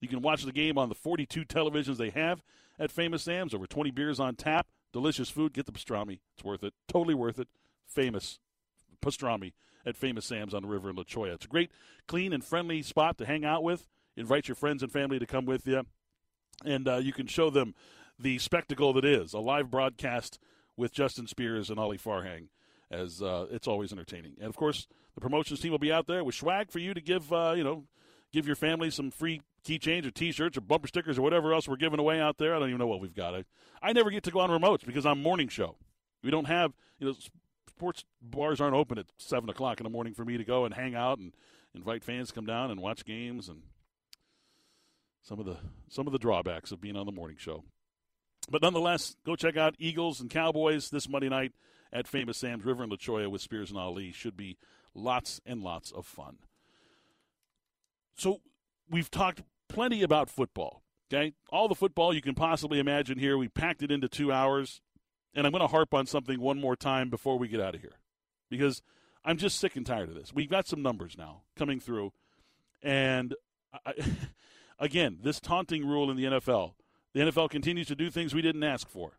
You 0.00 0.08
can 0.08 0.22
watch 0.22 0.42
the 0.42 0.50
game 0.50 0.76
on 0.76 0.88
the 0.88 0.96
42 0.96 1.44
televisions 1.44 1.98
they 1.98 2.10
have 2.10 2.42
at 2.80 2.90
Famous 2.90 3.22
Sam's. 3.22 3.54
Over 3.54 3.68
20 3.68 3.92
beers 3.92 4.18
on 4.18 4.34
tap. 4.34 4.66
Delicious 4.92 5.30
food. 5.30 5.52
Get 5.52 5.66
the 5.66 5.72
pastrami. 5.72 6.18
It's 6.34 6.44
worth 6.44 6.64
it. 6.64 6.74
Totally 6.88 7.14
worth 7.14 7.38
it. 7.38 7.46
Famous 7.86 8.40
pastrami 9.00 9.52
at 9.86 9.96
Famous 9.96 10.26
Sam's 10.26 10.52
on 10.52 10.66
river 10.66 10.90
in 10.90 10.96
La 10.96 11.04
Cholla. 11.04 11.34
It's 11.34 11.44
a 11.44 11.48
great, 11.48 11.70
clean, 12.08 12.32
and 12.32 12.44
friendly 12.44 12.82
spot 12.82 13.18
to 13.18 13.24
hang 13.24 13.44
out 13.44 13.62
with. 13.62 13.86
Invite 14.16 14.48
your 14.48 14.56
friends 14.56 14.82
and 14.82 14.90
family 14.90 15.20
to 15.20 15.26
come 15.26 15.46
with 15.46 15.64
you, 15.68 15.86
and 16.64 16.88
uh, 16.88 16.96
you 16.96 17.12
can 17.12 17.28
show 17.28 17.50
them 17.50 17.74
the 18.20 18.38
spectacle 18.38 18.92
that 18.92 19.04
is 19.04 19.32
a 19.32 19.38
live 19.38 19.70
broadcast 19.70 20.38
with 20.76 20.92
Justin 20.92 21.26
Spears 21.26 21.70
and 21.70 21.78
Ollie 21.78 21.98
Farhang. 21.98 22.48
As 22.90 23.22
uh, 23.22 23.46
it's 23.52 23.68
always 23.68 23.92
entertaining, 23.92 24.32
and 24.40 24.48
of 24.48 24.56
course, 24.56 24.88
the 25.14 25.20
promotions 25.20 25.60
team 25.60 25.70
will 25.70 25.78
be 25.78 25.92
out 25.92 26.08
there 26.08 26.24
with 26.24 26.34
swag 26.34 26.72
for 26.72 26.80
you 26.80 26.92
to 26.92 27.00
give. 27.00 27.32
Uh, 27.32 27.54
you 27.56 27.62
know, 27.62 27.84
give 28.32 28.48
your 28.48 28.56
family 28.56 28.90
some 28.90 29.12
free 29.12 29.42
keychains 29.64 30.06
or 30.06 30.10
T-shirts 30.10 30.56
or 30.56 30.60
bumper 30.60 30.88
stickers 30.88 31.16
or 31.16 31.22
whatever 31.22 31.52
else 31.54 31.68
we're 31.68 31.76
giving 31.76 32.00
away 32.00 32.20
out 32.20 32.38
there. 32.38 32.54
I 32.54 32.58
don't 32.58 32.68
even 32.68 32.80
know 32.80 32.88
what 32.88 33.00
we've 33.00 33.14
got. 33.14 33.34
I, 33.34 33.44
I 33.80 33.92
never 33.92 34.10
get 34.10 34.24
to 34.24 34.32
go 34.32 34.40
on 34.40 34.50
remotes 34.50 34.84
because 34.84 35.06
I'm 35.06 35.22
morning 35.22 35.48
show. 35.48 35.76
We 36.24 36.32
don't 36.32 36.46
have 36.46 36.72
you 36.98 37.06
know 37.06 37.14
sports 37.68 38.04
bars 38.20 38.60
aren't 38.60 38.74
open 38.74 38.98
at 38.98 39.06
seven 39.18 39.48
o'clock 39.48 39.78
in 39.78 39.84
the 39.84 39.90
morning 39.90 40.14
for 40.14 40.24
me 40.24 40.36
to 40.36 40.44
go 40.44 40.64
and 40.64 40.74
hang 40.74 40.94
out 40.94 41.18
and 41.18 41.32
invite 41.74 42.04
fans 42.04 42.28
to 42.28 42.34
come 42.34 42.46
down 42.46 42.70
and 42.70 42.80
watch 42.80 43.04
games 43.04 43.48
and 43.48 43.62
some 45.22 45.38
of 45.38 45.46
the 45.46 45.58
some 45.88 46.06
of 46.06 46.12
the 46.12 46.18
drawbacks 46.18 46.72
of 46.72 46.80
being 46.80 46.96
on 46.96 47.06
the 47.06 47.12
morning 47.12 47.36
show. 47.38 47.64
But 48.48 48.62
nonetheless, 48.62 49.16
go 49.24 49.36
check 49.36 49.56
out 49.56 49.74
Eagles 49.78 50.20
and 50.20 50.30
Cowboys 50.30 50.90
this 50.90 51.08
Monday 51.08 51.28
night 51.28 51.52
at 51.92 52.06
Famous 52.06 52.38
Sam's 52.38 52.64
River 52.64 52.84
in 52.84 52.90
La 52.90 53.28
with 53.28 53.42
Spears 53.42 53.70
and 53.70 53.78
Ali. 53.78 54.12
Should 54.12 54.36
be 54.36 54.56
lots 54.94 55.40
and 55.44 55.62
lots 55.62 55.90
of 55.90 56.06
fun. 56.06 56.38
So 58.16 58.40
we've 58.88 59.10
talked 59.10 59.42
plenty 59.68 60.02
about 60.02 60.30
football. 60.30 60.82
Okay, 61.12 61.32
all 61.50 61.66
the 61.66 61.74
football 61.74 62.14
you 62.14 62.22
can 62.22 62.34
possibly 62.34 62.78
imagine 62.78 63.18
here. 63.18 63.36
We 63.36 63.48
packed 63.48 63.82
it 63.82 63.90
into 63.90 64.08
two 64.08 64.30
hours, 64.30 64.80
and 65.34 65.44
I'm 65.44 65.52
going 65.52 65.62
to 65.62 65.66
harp 65.66 65.92
on 65.92 66.06
something 66.06 66.40
one 66.40 66.60
more 66.60 66.76
time 66.76 67.10
before 67.10 67.36
we 67.36 67.48
get 67.48 67.60
out 67.60 67.74
of 67.74 67.80
here, 67.80 67.96
because 68.48 68.80
I'm 69.24 69.36
just 69.36 69.58
sick 69.58 69.74
and 69.74 69.84
tired 69.84 70.08
of 70.08 70.14
this. 70.14 70.32
We've 70.32 70.48
got 70.48 70.68
some 70.68 70.82
numbers 70.82 71.16
now 71.18 71.42
coming 71.56 71.80
through, 71.80 72.12
and 72.80 73.34
I, 73.84 73.94
again, 74.78 75.18
this 75.22 75.40
taunting 75.40 75.84
rule 75.84 76.12
in 76.12 76.16
the 76.16 76.24
NFL. 76.24 76.74
The 77.12 77.20
NFL 77.20 77.50
continues 77.50 77.88
to 77.88 77.96
do 77.96 78.10
things 78.10 78.34
we 78.34 78.42
didn't 78.42 78.62
ask 78.62 78.88
for. 78.88 79.18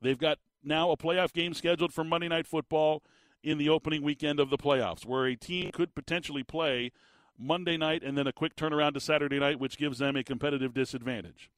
They've 0.00 0.18
got 0.18 0.38
now 0.62 0.90
a 0.90 0.96
playoff 0.96 1.32
game 1.32 1.54
scheduled 1.54 1.92
for 1.92 2.04
Monday 2.04 2.28
Night 2.28 2.46
Football 2.46 3.02
in 3.42 3.58
the 3.58 3.68
opening 3.68 4.02
weekend 4.02 4.40
of 4.40 4.50
the 4.50 4.58
playoffs, 4.58 5.04
where 5.04 5.26
a 5.26 5.36
team 5.36 5.70
could 5.72 5.94
potentially 5.94 6.42
play 6.42 6.92
Monday 7.38 7.76
night 7.76 8.02
and 8.02 8.16
then 8.16 8.26
a 8.26 8.32
quick 8.32 8.54
turnaround 8.56 8.94
to 8.94 9.00
Saturday 9.00 9.38
night, 9.38 9.58
which 9.58 9.78
gives 9.78 9.98
them 9.98 10.16
a 10.16 10.24
competitive 10.24 10.74
disadvantage. 10.74 11.50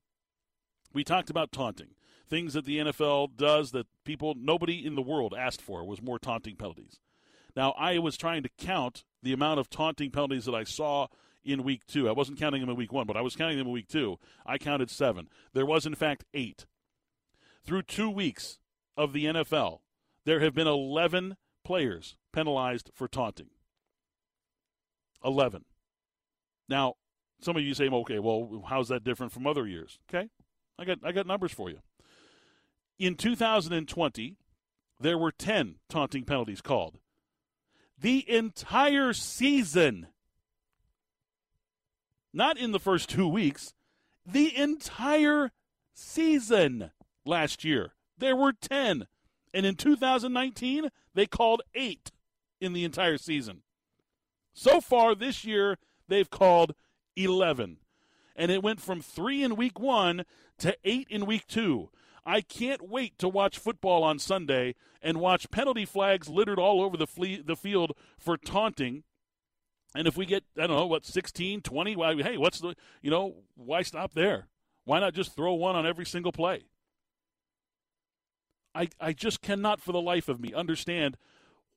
We 0.92 1.04
talked 1.04 1.30
about 1.30 1.52
taunting. 1.52 1.88
Things 2.28 2.54
that 2.54 2.64
the 2.64 2.78
NFL 2.78 3.36
does 3.36 3.72
that 3.72 3.86
people, 4.04 4.34
nobody 4.36 4.84
in 4.84 4.94
the 4.94 5.02
world 5.02 5.34
asked 5.36 5.60
for 5.60 5.84
was 5.84 6.00
more 6.00 6.18
taunting 6.18 6.56
penalties. 6.56 7.00
Now, 7.54 7.72
I 7.72 7.98
was 7.98 8.16
trying 8.16 8.42
to 8.44 8.48
count 8.58 9.04
the 9.22 9.32
amount 9.32 9.60
of 9.60 9.68
taunting 9.68 10.10
penalties 10.10 10.46
that 10.46 10.54
I 10.54 10.64
saw 10.64 11.08
in 11.45 11.62
week 11.62 11.86
two. 11.86 12.09
I 12.09 12.12
wasn't 12.12 12.38
counting 12.38 12.61
them 12.61 12.70
in 12.70 12.76
week 12.76 12.92
one, 12.92 13.07
but 13.07 13.16
I 13.16 13.20
was 13.20 13.36
counting 13.36 13.59
them 13.59 13.66
in 13.68 13.72
week 13.72 13.88
two. 13.88 14.18
I 14.47 14.59
counted 14.59 14.90
seven. 14.90 15.28
There 15.53 15.66
was, 15.66 15.86
in 15.86 15.95
fact, 15.95 16.24
eight. 16.34 16.66
Through 17.64 17.82
two 17.82 18.11
weeks 18.11 18.59
of 18.97 19.12
the 19.12 19.24
NFL, 19.26 19.80
there 20.24 20.40
have 20.40 20.55
been 20.55 20.66
11 20.66 21.36
players 21.64 22.16
penalized 22.32 22.90
for 22.95 23.09
taunting. 23.09 23.49
11. 25.24 25.64
Now, 26.68 26.95
some 27.40 27.57
of 27.57 27.62
you 27.62 27.74
say, 27.74 27.88
okay, 27.88 28.18
well, 28.18 28.64
how's 28.68 28.88
that 28.88 29.05
different 29.05 29.32
from 29.32 29.47
other 29.47 29.66
years? 29.66 29.99
Okay, 30.09 30.28
I 30.78 30.84
got, 30.84 30.99
I 31.05 31.12
got 31.12 31.26
numbers 31.26 31.53
for 31.53 31.70
you. 31.70 31.80
In 32.99 33.16
2020, 33.16 34.36
there 35.01 35.18
were 35.18 35.32
10 35.32 35.76
taunting 35.88 36.24
penalties 36.24 36.61
called. 36.61 36.99
The 37.99 38.28
entire 38.30 39.12
season, 39.12 40.09
not 42.35 42.59
in 42.59 42.72
the 42.72 42.80
first 42.80 43.09
two 43.09 43.28
weeks, 43.28 43.72
the 44.26 44.57
entire 44.57 45.53
season 45.95 46.91
last 47.24 47.64
year, 47.64 47.95
there 48.18 48.37
were 48.37 48.53
10. 48.53 49.07
And 49.53 49.64
in 49.64 49.76
2019, 49.76 50.91
they 51.14 51.26
called 51.26 51.62
eight 51.74 52.11
in 52.61 52.72
the 52.72 52.85
entire 52.85 53.18
season. 53.18 53.62
So 54.53 54.80
far 54.80 55.14
this 55.14 55.45
year, 55.45 55.78
they've 56.09 56.28
called 56.28 56.74
11. 57.16 57.78
And 58.37 58.51
it 58.51 58.62
went 58.62 58.80
from 58.80 59.01
three 59.01 59.45
in 59.45 59.55
week 59.55 59.78
one 59.78 60.24
to 60.59 60.76
eight 60.85 61.07
in 61.09 61.26
week 61.26 61.47
two. 61.47 61.91
I 62.26 62.41
can't 62.41 62.89
wait 62.89 63.18
to 63.18 63.28
watch 63.28 63.59
football 63.59 64.03
on 64.03 64.18
Sunday 64.18 64.74
and 65.03 65.20
watch 65.20 65.51
penalty 65.51 65.85
flags 65.85 66.28
littered 66.28 66.59
all 66.59 66.82
over 66.82 66.97
the, 66.97 67.07
fle- 67.07 67.43
the 67.45 67.57
field 67.57 67.93
for 68.18 68.37
taunting. 68.37 69.05
And 69.95 70.09
if 70.09 70.16
we 70.16 70.26
get, 70.26 70.45
I 70.59 70.66
don't 70.66 70.76
know, 70.76 70.86
what, 70.86 71.07
16, 71.07 71.61
20, 71.61 71.97
why, 71.97 72.14
hey, 72.16 72.36
what's 72.36 72.59
the, 72.59 72.74
you 73.01 73.11
know, 73.11 73.36
why 73.55 73.82
stop 73.82 74.14
there? 74.14 74.49
Why 74.84 75.01
not 75.01 75.14
just 75.14 75.36
throw 75.36 75.55
one 75.55 75.76
on 75.76 75.86
every 75.86 76.05
single 76.05 76.32
play? 76.32 76.64
I, 78.74 78.88
I 79.01 79.12
just 79.12 79.40
cannot 79.40 79.80
for 79.80 79.92
the 79.92 80.01
life 80.01 80.28
of 80.28 80.40
me 80.40 80.53
understand 80.53 81.16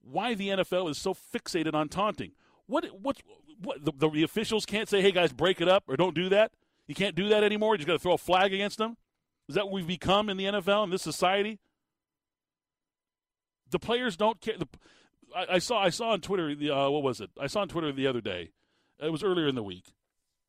why 0.01 0.33
the 0.33 0.49
NFL 0.49 0.89
is 0.89 0.97
so 0.97 1.13
fixated 1.13 1.73
on 1.73 1.89
taunting. 1.89 2.31
What 2.65 2.85
what 3.01 3.17
what 3.61 3.83
the, 3.83 3.91
the, 3.91 4.23
officials 4.23 4.65
can't 4.65 4.89
say, 4.89 5.01
"Hey 5.01 5.11
guys, 5.11 5.31
break 5.31 5.61
it 5.61 5.67
up" 5.67 5.83
or 5.87 5.95
"Don't 5.95 6.15
do 6.15 6.29
that." 6.29 6.51
You 6.87 6.95
can't 6.95 7.15
do 7.15 7.29
that 7.29 7.43
anymore. 7.43 7.73
You 7.73 7.79
just 7.79 7.87
got 7.87 7.93
to 7.93 7.99
throw 7.99 8.13
a 8.13 8.17
flag 8.17 8.53
against 8.53 8.77
them. 8.77 8.97
Is 9.49 9.55
that 9.55 9.65
what 9.65 9.73
we've 9.73 9.87
become 9.87 10.29
in 10.29 10.37
the 10.37 10.45
NFL 10.45 10.85
in 10.85 10.89
this 10.89 11.01
society? 11.01 11.59
The 13.69 13.79
players 13.79 14.15
don't 14.17 14.39
care. 14.41 14.57
The, 14.57 14.67
I, 15.35 15.45
I, 15.55 15.59
saw 15.59 15.81
I 15.81 15.89
saw 15.89 16.11
on 16.11 16.21
Twitter. 16.21 16.49
Uh, 16.49 16.89
what 16.89 17.03
was 17.03 17.21
it? 17.21 17.29
I 17.39 17.47
saw 17.47 17.61
on 17.61 17.67
Twitter 17.67 17.91
the 17.91 18.07
other 18.07 18.21
day. 18.21 18.51
It 18.99 19.11
was 19.11 19.23
earlier 19.23 19.47
in 19.47 19.55
the 19.55 19.63
week, 19.63 19.93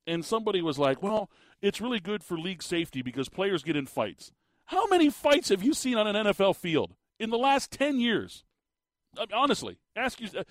and 0.06 0.24
somebody 0.24 0.62
was 0.62 0.78
like, 0.78 1.02
"Well, 1.02 1.30
it's 1.60 1.80
really 1.80 2.00
good 2.00 2.24
for 2.24 2.38
league 2.38 2.62
safety 2.62 3.02
because 3.02 3.28
players 3.28 3.62
get 3.62 3.76
in 3.76 3.86
fights." 3.86 4.32
How 4.66 4.86
many 4.86 5.10
fights 5.10 5.48
have 5.48 5.62
you 5.62 5.74
seen 5.74 5.96
on 5.96 6.06
an 6.06 6.26
NFL 6.26 6.56
field 6.56 6.94
in 7.18 7.30
the 7.30 7.38
last 7.38 7.70
ten 7.70 8.00
years? 8.00 8.44
Honestly, 9.32 9.78
ask 9.96 10.20
you. 10.20 10.28
Uh, 10.36 10.44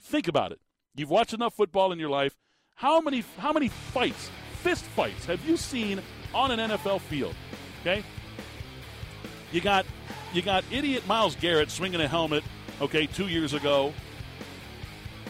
think 0.00 0.28
about 0.28 0.52
it. 0.52 0.60
You've 0.94 1.10
watched 1.10 1.34
enough 1.34 1.54
football 1.54 1.92
in 1.92 1.98
your 1.98 2.10
life. 2.10 2.36
How 2.76 3.00
many 3.00 3.24
how 3.38 3.52
many 3.52 3.68
fights, 3.68 4.30
fist 4.62 4.84
fights, 4.84 5.26
have 5.26 5.44
you 5.46 5.56
seen 5.56 6.00
on 6.32 6.50
an 6.50 6.70
NFL 6.70 7.00
field? 7.02 7.34
Okay, 7.80 8.02
you 9.52 9.60
got 9.60 9.86
you 10.32 10.42
got 10.42 10.64
idiot 10.70 11.06
Myles 11.06 11.36
Garrett 11.36 11.70
swinging 11.70 12.00
a 12.00 12.08
helmet. 12.08 12.42
Okay, 12.80 13.06
two 13.06 13.28
years 13.28 13.54
ago, 13.54 13.92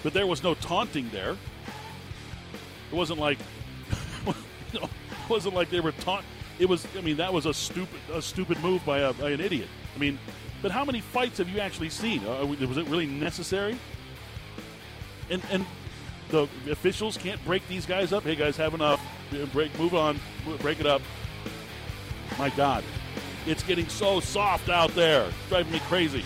but 0.02 0.12
there 0.12 0.26
was 0.26 0.42
no 0.42 0.54
taunting 0.54 1.08
there. 1.10 1.36
It 2.90 2.96
wasn't 2.96 3.20
like 3.20 3.38
it 4.72 4.88
wasn't 5.28 5.54
like 5.54 5.70
they 5.70 5.80
were 5.80 5.92
taunt. 5.92 6.24
It 6.58 6.68
was. 6.68 6.86
I 6.96 7.00
mean, 7.00 7.16
that 7.16 7.32
was 7.32 7.46
a 7.46 7.54
stupid 7.54 8.00
a 8.12 8.22
stupid 8.22 8.60
move 8.60 8.84
by, 8.84 9.00
a, 9.00 9.12
by 9.12 9.30
an 9.30 9.40
idiot. 9.40 9.68
I 9.94 9.98
mean, 9.98 10.18
but 10.62 10.70
how 10.70 10.84
many 10.84 11.00
fights 11.00 11.38
have 11.38 11.48
you 11.48 11.60
actually 11.60 11.90
seen? 11.90 12.24
Uh, 12.26 12.46
was 12.46 12.78
it 12.78 12.86
really 12.86 13.06
necessary? 13.06 13.76
And 15.30 15.42
and 15.50 15.66
the 16.30 16.48
officials 16.70 17.16
can't 17.16 17.44
break 17.44 17.66
these 17.68 17.86
guys 17.86 18.12
up. 18.12 18.24
Hey 18.24 18.36
guys, 18.36 18.56
have 18.56 18.74
enough. 18.74 19.00
Break, 19.52 19.76
move 19.78 19.94
on, 19.94 20.20
break 20.60 20.80
it 20.80 20.86
up. 20.86 21.02
My 22.38 22.50
God, 22.50 22.84
it's 23.46 23.62
getting 23.62 23.88
so 23.88 24.20
soft 24.20 24.68
out 24.68 24.94
there. 24.94 25.28
Driving 25.48 25.72
me 25.72 25.80
crazy. 25.80 26.24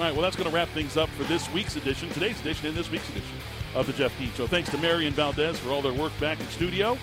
All 0.00 0.06
right, 0.06 0.14
well, 0.14 0.22
that's 0.22 0.34
going 0.34 0.48
to 0.48 0.56
wrap 0.56 0.68
things 0.70 0.96
up 0.96 1.10
for 1.10 1.24
this 1.24 1.52
week's 1.52 1.76
edition, 1.76 2.08
today's 2.08 2.40
edition, 2.40 2.68
and 2.68 2.74
this 2.74 2.90
week's 2.90 3.06
edition 3.10 3.36
of 3.74 3.86
the 3.86 3.92
Jeff 3.92 4.18
Dean 4.18 4.32
Show. 4.32 4.46
Thanks 4.46 4.70
to 4.70 4.78
Marion 4.78 5.12
Valdez 5.12 5.58
for 5.58 5.68
all 5.68 5.82
their 5.82 5.92
work 5.92 6.18
back 6.18 6.40
in 6.40 6.46
studio, 6.46 6.96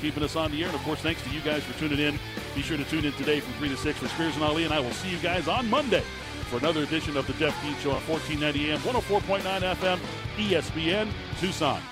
keeping 0.00 0.22
us 0.22 0.36
on 0.36 0.52
the 0.52 0.60
air. 0.62 0.68
And, 0.68 0.76
of 0.76 0.82
course, 0.82 1.00
thanks 1.00 1.20
to 1.24 1.30
you 1.30 1.40
guys 1.40 1.64
for 1.64 1.76
tuning 1.80 1.98
in. 1.98 2.16
Be 2.54 2.62
sure 2.62 2.76
to 2.76 2.84
tune 2.84 3.06
in 3.06 3.12
today 3.14 3.40
from 3.40 3.54
3 3.54 3.70
to 3.70 3.76
6 3.76 3.98
for 3.98 4.06
Spears 4.06 4.36
and 4.36 4.44
Ali, 4.44 4.62
and 4.62 4.72
I 4.72 4.78
will 4.78 4.92
see 4.92 5.10
you 5.10 5.18
guys 5.18 5.48
on 5.48 5.68
Monday 5.68 6.04
for 6.48 6.58
another 6.58 6.84
edition 6.84 7.16
of 7.16 7.26
the 7.26 7.32
Jeff 7.32 7.60
Dean 7.60 7.74
Show 7.78 7.90
on 7.90 8.02
1490 8.06 8.70
AM, 8.70 8.78
104.9 8.82 9.74
FM, 9.74 9.98
ESPN, 10.36 11.10
Tucson. 11.40 11.82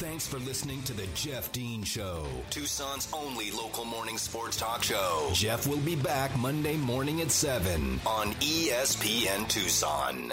Thanks 0.00 0.26
for 0.26 0.38
listening 0.38 0.80
to 0.84 0.94
the 0.94 1.06
Jeff 1.14 1.52
Dean 1.52 1.82
Show, 1.82 2.24
Tucson's 2.48 3.06
only 3.12 3.50
local 3.50 3.84
morning 3.84 4.16
sports 4.16 4.56
talk 4.56 4.82
show. 4.82 5.28
Jeff 5.34 5.66
will 5.66 5.76
be 5.76 5.94
back 5.94 6.34
Monday 6.38 6.78
morning 6.78 7.20
at 7.20 7.30
7 7.30 8.00
on 8.06 8.32
ESPN 8.36 9.46
Tucson. 9.46 10.32